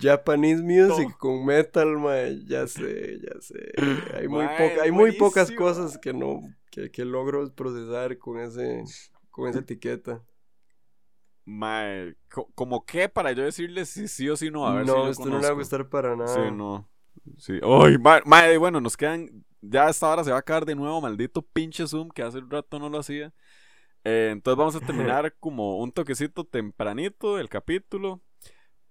Japanese 0.00 0.62
music 0.62 1.08
No. 1.10 1.18
con 1.18 1.44
metal, 1.44 1.96
mae, 1.98 2.44
ya 2.46 2.66
sé, 2.66 3.18
ya 3.20 3.40
sé. 3.40 3.72
Hay 4.14 4.28
muy, 4.28 4.46
poca, 4.48 4.82
hay 4.82 4.90
muy 4.90 5.12
pocas 5.12 5.50
cosas 5.52 5.98
que 5.98 6.12
no, 6.12 6.40
que, 6.70 6.90
que 6.90 7.04
logro 7.04 7.52
procesar 7.54 8.18
con 8.18 8.38
ese, 8.40 8.82
con 9.30 9.48
esa 9.48 9.60
etiqueta. 9.60 10.22
Mae, 11.44 12.16
co- 12.28 12.50
como 12.54 12.84
que 12.84 13.08
para 13.08 13.30
yo 13.32 13.44
decirle 13.44 13.84
si 13.86 14.08
sí 14.08 14.28
o 14.28 14.36
si 14.36 14.50
no, 14.50 14.66
a 14.66 14.74
ver 14.74 14.86
si 14.86 14.92
no, 14.92 15.08
esto 15.08 15.26
no 15.26 15.36
le 15.38 15.42
va 15.44 15.48
a 15.48 15.52
gustar 15.52 15.88
para 15.88 16.16
nada. 16.16 16.26
Sí, 16.34 16.50
no. 16.52 16.88
Sí. 17.38 17.60
Ay, 17.62 17.98
ma- 17.98 18.22
mae, 18.24 18.56
bueno, 18.58 18.80
nos 18.80 18.96
quedan. 18.96 19.44
Ya 19.60 19.88
esta 19.88 20.08
hora 20.08 20.22
se 20.24 20.30
va 20.30 20.36
a 20.36 20.40
acabar 20.40 20.64
de 20.64 20.74
nuevo, 20.74 21.00
maldito 21.00 21.42
pinche 21.42 21.86
Zoom, 21.86 22.08
que 22.10 22.22
hace 22.22 22.38
un 22.38 22.50
rato 22.50 22.78
no 22.78 22.88
lo 22.88 22.98
hacía. 22.98 23.32
Eh, 24.04 24.30
entonces 24.32 24.58
vamos 24.58 24.76
a 24.76 24.80
terminar 24.80 25.34
como 25.40 25.78
un 25.78 25.92
toquecito 25.92 26.44
tempranito 26.44 27.36
del 27.36 27.48
capítulo. 27.48 28.22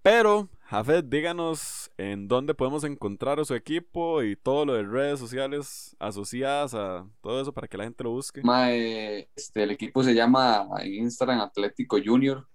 Pero, 0.02 0.48
Jafet, 0.68 1.06
díganos 1.08 1.92
en 1.96 2.26
dónde 2.26 2.52
podemos 2.52 2.82
encontrar 2.82 3.38
a 3.38 3.44
su 3.44 3.54
equipo 3.54 4.24
y 4.24 4.34
todo 4.34 4.66
lo 4.66 4.74
de 4.74 4.82
redes 4.82 5.20
sociales 5.20 5.94
asociadas 6.00 6.74
a 6.74 7.08
todo 7.20 7.40
eso 7.40 7.52
para 7.52 7.68
que 7.68 7.76
la 7.76 7.84
gente 7.84 8.02
lo 8.02 8.10
busque. 8.10 8.42
Mae, 8.42 9.28
este, 9.36 9.62
el 9.62 9.70
equipo 9.70 10.02
se 10.02 10.12
llama 10.12 10.66
en 10.80 11.04
Instagram 11.04 11.40
Atlético 11.40 11.98
Junior. 12.04 12.48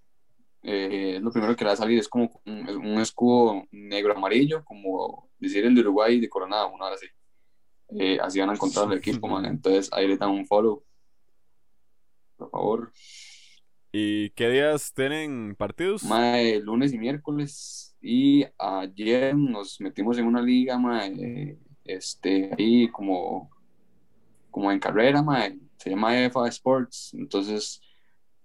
Eh, 0.62 1.16
es 1.16 1.22
lo 1.22 1.32
primero 1.32 1.55
que 1.55 1.64
le 1.64 1.70
va 1.70 1.74
a 1.74 1.78
salir, 1.78 1.99
es 1.99 2.09
como 2.09 2.41
un, 2.45 2.70
un 2.70 2.99
escudo 2.99 3.64
negro-amarillo, 3.72 4.66
como 4.66 5.30
decir 5.39 5.66
el 5.66 5.74
de 5.74 5.82
Uruguay 5.82 6.20
de 6.20 6.28
Coronado, 6.30 6.70
una 6.70 6.88
hora 6.88 6.95
así. 6.95 7.07
Eh, 7.97 8.20
así 8.22 8.39
van 8.39 8.49
a 8.49 8.53
encontrar 8.53 8.91
el 8.91 8.97
equipo, 8.97 9.28
man. 9.30 9.45
Entonces 9.45 9.89
ahí 9.93 10.07
le 10.07 10.18
dan 10.18 10.32
un 10.32 10.45
follow. 10.45 10.84
Por 12.36 12.49
favor. 12.49 12.91
¿Y 13.91 14.29
qué 14.31 14.49
días 14.49 14.93
tienen 14.93 15.55
partidos? 15.55 16.03
Mae, 16.03 16.59
lunes 16.61 16.93
y 16.93 16.97
miércoles. 16.97 17.95
Y 18.01 18.45
ayer 18.57 19.35
nos 19.35 19.79
metimos 19.81 20.17
en 20.17 20.25
una 20.25 20.41
liga, 20.41 20.77
mae, 20.77 21.57
este, 21.83 22.51
ahí 22.57 22.89
como, 22.89 23.49
como 24.49 24.71
en 24.71 24.79
carrera, 24.79 25.21
mae, 25.21 25.59
se 25.77 25.89
llama 25.89 26.17
EFA 26.19 26.47
Sports. 26.49 27.13
Entonces, 27.13 27.81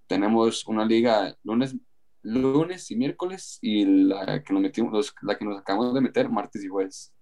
tenemos 0.07 0.67
una 0.67 0.85
liga 0.85 1.37
lunes, 1.45 1.77
lunes 2.23 2.91
y 2.91 2.97
miércoles 2.97 3.59
y 3.63 3.85
la 3.85 4.43
que 4.43 4.53
nos 4.53 4.63
metimos, 4.63 4.93
los- 4.93 5.15
la 5.23 5.39
que 5.39 5.45
nos 5.45 5.59
acabamos 5.61 5.95
de 5.95 6.01
meter 6.01 6.29
martes 6.31 6.65
y 6.65 6.69
jueves. 6.69 7.13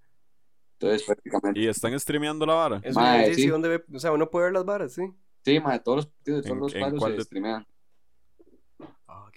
Entonces, 0.78 1.04
prácticamente. 1.04 1.60
¿Y 1.60 1.68
están 1.68 1.98
streameando 1.98 2.46
la 2.46 2.54
vara? 2.54 2.82
Mae, 2.94 3.34
sí. 3.34 3.46
¿dónde 3.48 3.68
ve? 3.68 3.84
O 3.94 3.98
sea, 3.98 4.12
uno 4.12 4.30
puede 4.30 4.46
ver 4.46 4.54
las 4.54 4.64
varas, 4.64 4.92
sí. 4.92 5.02
Sí, 5.44 5.60
mae, 5.60 5.78
todos 5.80 5.96
los 5.98 6.06
partidos 6.06 6.42
de 6.42 6.48
todos 6.48 6.56
¿En- 6.56 6.60
los 6.60 6.74
en 6.74 6.80
cuadros 6.80 7.00
cuál 7.00 7.12
se 7.12 7.18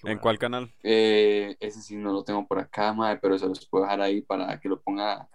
¿En 0.03 0.17
cuál 0.19 0.39
canal? 0.39 0.73
Eh, 0.83 1.57
ese 1.59 1.81
sí 1.81 1.95
no 1.97 2.11
lo 2.13 2.23
tengo 2.23 2.47
por 2.47 2.59
acá, 2.59 2.93
mae, 2.93 3.17
pero 3.17 3.37
se 3.37 3.47
los 3.47 3.67
puedo 3.67 3.83
dejar 3.85 4.01
ahí 4.01 4.21
para 4.21 4.59
que 4.59 4.69
lo 4.69 4.81
ponga 4.81 5.29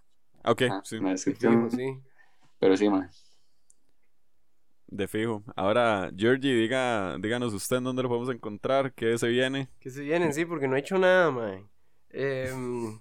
Ok, 0.44 0.62
ah, 0.68 0.80
sí. 0.84 0.96
en 0.96 1.04
la 1.04 1.10
Fijo, 1.36 1.68
descripción. 1.68 1.70
sí. 1.70 2.00
Pero 2.58 2.76
sí, 2.76 2.88
mae. 2.90 3.08
De 4.86 5.08
fijo. 5.08 5.42
Ahora, 5.56 6.10
Georgie, 6.16 6.54
diga, 6.54 7.16
díganos 7.18 7.54
usted 7.54 7.76
en 7.78 7.84
dónde 7.84 8.02
lo 8.02 8.08
podemos 8.10 8.28
encontrar, 8.34 8.92
qué 8.94 9.16
se 9.16 9.28
viene. 9.28 9.68
Que 9.80 9.90
se 9.90 10.02
vienen, 10.02 10.32
sí, 10.34 10.44
porque 10.44 10.68
no 10.68 10.76
he 10.76 10.80
hecho 10.80 10.98
nada, 10.98 11.30
mae. 11.30 11.64
Em, 12.10 13.00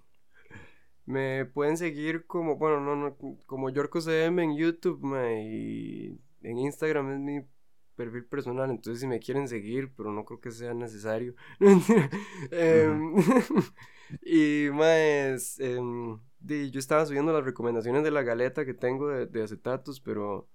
Me 1.05 1.45
pueden 1.45 1.77
seguir 1.77 2.25
como, 2.27 2.57
bueno, 2.57 2.79
no, 2.79 2.95
no, 2.95 3.17
como 3.45 3.69
Yorko 3.69 3.99
CM 4.01 4.43
en 4.43 4.55
YouTube, 4.55 5.01
mae, 5.03 5.43
y 5.43 6.19
en 6.43 6.57
Instagram 6.59 7.11
es 7.13 7.19
mi 7.19 7.45
perfil 8.03 8.25
personal, 8.25 8.69
entonces 8.71 9.01
si 9.01 9.07
me 9.07 9.19
quieren 9.19 9.47
seguir, 9.47 9.93
pero 9.95 10.11
no 10.11 10.25
creo 10.25 10.39
que 10.39 10.51
sea 10.51 10.73
necesario. 10.73 11.35
Em, 12.51 13.15
y 14.23 14.69
más, 14.73 15.59
em, 15.59 16.19
yo 16.41 16.79
estaba 16.79 17.05
subiendo 17.05 17.33
las 17.33 17.45
recomendaciones 17.45 18.03
de 18.03 18.11
la 18.11 18.23
galeta 18.23 18.65
que 18.65 18.73
tengo 18.73 19.09
de, 19.09 19.27
de 19.27 19.43
acetatos, 19.43 19.99
pero 20.01 20.49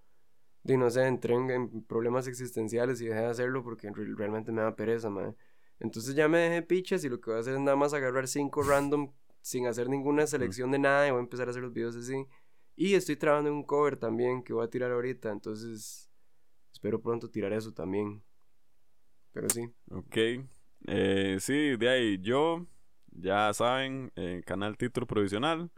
di, 0.64 0.76
no 0.76 0.90
sé, 0.90 1.07
entré 1.07 1.34
en, 1.34 1.84
problemas 1.84 2.26
existenciales 2.26 3.01
y 3.01 3.07
dejé 3.07 3.20
de 3.20 3.26
hacerlo 3.26 3.62
porque 3.62 3.90
realmente 4.16 4.53
me 4.53 4.62
da 4.62 4.74
pereza, 4.76 5.11
mae. 5.11 5.34
Entonces 5.78 6.14
ya 6.14 6.28
me 6.28 6.38
dejé 6.38 6.62
pichas 6.62 7.05
y 7.05 7.09
lo 7.09 7.20
que 7.20 7.30
voy 7.30 7.38
a 7.38 7.40
hacer 7.40 7.55
es 7.55 7.61
nada 7.61 7.76
más 7.76 7.94
agarrar 7.94 8.26
cinco 8.28 8.62
random 8.62 9.12
sin 9.42 9.66
hacer 9.66 9.88
ninguna 9.88 10.26
selección 10.26 10.70
de 10.72 10.78
nada 10.78 11.07
y 11.07 11.11
voy 11.11 11.18
a 11.18 11.22
empezar 11.22 11.49
a 11.49 11.51
hacer 11.51 11.62
los 11.62 11.72
videos 11.72 11.97
así. 11.97 12.26
Y 12.76 12.94
estoy 12.94 13.16
trabajando 13.16 13.51
en 13.51 13.57
un 13.57 13.64
cover 13.64 13.97
también 13.97 14.42
que 14.42 14.53
voy 14.53 14.64
a 14.64 14.70
tirar 14.70 14.90
ahorita, 14.90 15.30
entonces 15.30 16.06
espero 16.77 17.01
pronto 17.01 17.31
tirar 17.31 17.55
eso 17.55 17.72
también. 17.72 18.22
Pero 19.33 19.49
sí. 19.49 19.62
Ok. 19.91 20.16
Eh, 20.87 21.39
sí, 21.41 21.77
de 21.77 21.89
ahí 21.89 22.18
yo, 22.20 22.66
ya 23.12 23.53
saben, 23.55 24.12
eh, 24.14 24.43
canal 24.45 24.77
título 24.77 25.07
provisional. 25.07 25.70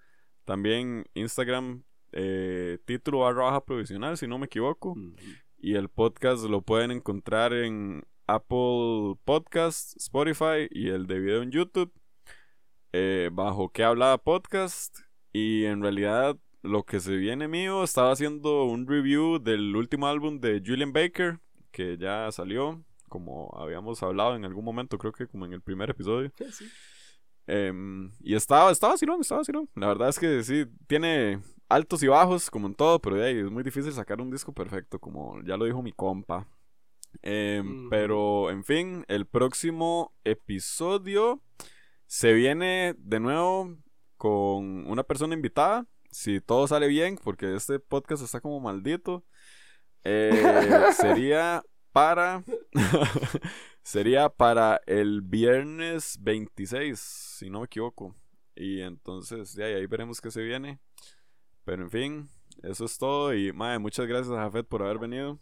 También 0.44 1.04
Instagram, 1.14 1.84
eh, 2.10 2.78
título 2.84 3.20
barra 3.20 3.44
baja 3.44 3.64
provisional, 3.64 4.16
si 4.16 4.26
no 4.26 4.38
me 4.38 4.46
equivoco. 4.46 4.96
Y 5.56 5.76
el 5.76 5.88
podcast 5.88 6.44
lo 6.44 6.62
pueden 6.62 6.90
encontrar 6.90 7.52
en 7.52 8.02
Apple 8.26 9.14
Podcast, 9.24 9.96
Spotify 9.98 10.66
y 10.70 10.88
el 10.88 11.06
de 11.06 11.20
video 11.20 11.42
en 11.42 11.52
YouTube. 11.52 11.92
Bajo 13.32 13.70
que 13.70 13.84
hablaba 13.84 14.18
podcast. 14.18 14.98
Y 15.32 15.64
en 15.64 15.80
realidad 15.80 16.36
lo 16.62 16.84
que 16.84 17.00
se 17.00 17.16
viene 17.16 17.48
mío, 17.48 17.84
estaba 17.84 18.12
haciendo 18.12 18.64
un 18.64 18.86
review 18.86 19.38
del 19.38 19.74
último 19.76 20.06
álbum 20.06 20.40
de 20.40 20.62
Julian 20.64 20.92
Baker, 20.92 21.38
que 21.70 21.96
ya 21.96 22.30
salió, 22.32 22.82
como 23.08 23.54
habíamos 23.56 24.02
hablado 24.02 24.36
en 24.36 24.44
algún 24.44 24.64
momento, 24.64 24.98
creo 24.98 25.12
que 25.12 25.26
como 25.26 25.46
en 25.46 25.52
el 25.52 25.62
primer 25.62 25.90
episodio. 25.90 26.32
Em, 27.46 28.12
y 28.20 28.34
estaba, 28.34 28.70
estaba 28.70 28.92
vacilón, 28.92 29.20
estaba 29.20 29.40
vacilón. 29.40 29.68
La 29.74 29.88
verdad 29.88 30.10
es 30.10 30.18
que 30.18 30.42
sí, 30.42 30.66
tiene 30.86 31.40
altos 31.68 32.02
y 32.02 32.08
bajos, 32.08 32.50
como 32.50 32.66
en 32.66 32.74
todo, 32.74 33.00
pero 33.00 33.24
es 33.24 33.50
muy 33.50 33.62
difícil 33.62 33.92
sacar 33.92 34.20
un 34.20 34.30
disco 34.30 34.52
perfecto, 34.52 34.98
como 34.98 35.40
ya 35.42 35.56
lo 35.56 35.64
dijo 35.64 35.82
mi 35.82 35.92
compa. 35.92 36.46
Em, 37.22 37.88
pero, 37.88 38.50
en 38.50 38.64
fin, 38.64 39.04
el 39.08 39.26
próximo 39.26 40.14
episodio 40.24 41.42
se 42.06 42.32
viene 42.32 42.94
de 42.98 43.20
nuevo 43.20 43.76
con 44.16 44.86
una 44.86 45.02
persona 45.02 45.34
invitada. 45.34 45.86
Si 46.10 46.40
todo 46.40 46.66
sale 46.66 46.88
bien, 46.88 47.18
porque 47.22 47.54
este 47.54 47.78
podcast 47.78 48.22
está 48.22 48.40
como 48.40 48.60
maldito, 48.60 49.24
eh, 50.04 50.30
sería 50.96 51.62
para. 51.92 52.42
sería 53.82 54.28
para 54.28 54.80
el 54.86 55.22
viernes 55.22 56.18
26, 56.20 56.98
si 56.98 57.50
no 57.50 57.60
me 57.60 57.66
equivoco. 57.66 58.14
Y 58.54 58.80
entonces, 58.80 59.54
de 59.54 59.64
ahí, 59.64 59.86
veremos 59.86 60.20
qué 60.20 60.30
se 60.30 60.42
viene. 60.42 60.80
Pero 61.64 61.82
en 61.82 61.90
fin, 61.90 62.30
eso 62.62 62.84
es 62.84 62.98
todo. 62.98 63.34
Y, 63.34 63.52
madre, 63.52 63.78
muchas 63.78 64.06
gracias 64.06 64.32
a 64.36 64.42
Jafet 64.42 64.66
por 64.66 64.82
haber 64.82 64.98
venido. 64.98 65.38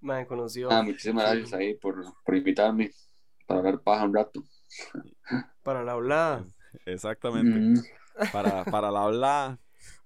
Me 0.00 0.26
conoció. 0.26 0.70
Ah, 0.70 0.82
muchísimas 0.82 1.24
gracias 1.24 1.52
ahí 1.52 1.74
por, 1.74 2.02
por 2.24 2.34
invitarme 2.34 2.90
para 3.46 3.60
ver 3.62 3.80
paja 3.80 4.04
un 4.04 4.14
rato. 4.14 4.42
Para 5.62 5.82
la 5.82 5.92
hablada. 5.92 6.44
Exactamente. 6.86 7.82
Para, 8.32 8.64
para 8.64 8.90
la 8.90 9.02
hablada. 9.02 9.58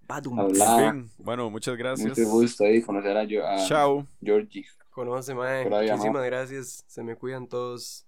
Hablar. 0.08 1.04
bueno, 1.18 1.50
muchas 1.50 1.76
gracias. 1.76 2.16
Mucho 2.18 2.30
gusto 2.30 2.64
ahí 2.64 2.82
conocer 2.82 3.16
a, 3.16 3.54
a 3.54 3.66
Chao. 3.66 4.06
Georgie. 4.22 4.64
Conoce, 4.90 5.34
mae. 5.34 5.68
Muchísimas 5.68 6.24
gracias. 6.24 6.84
Se 6.86 7.02
me 7.02 7.16
cuidan 7.16 7.48
todos. 7.48 8.03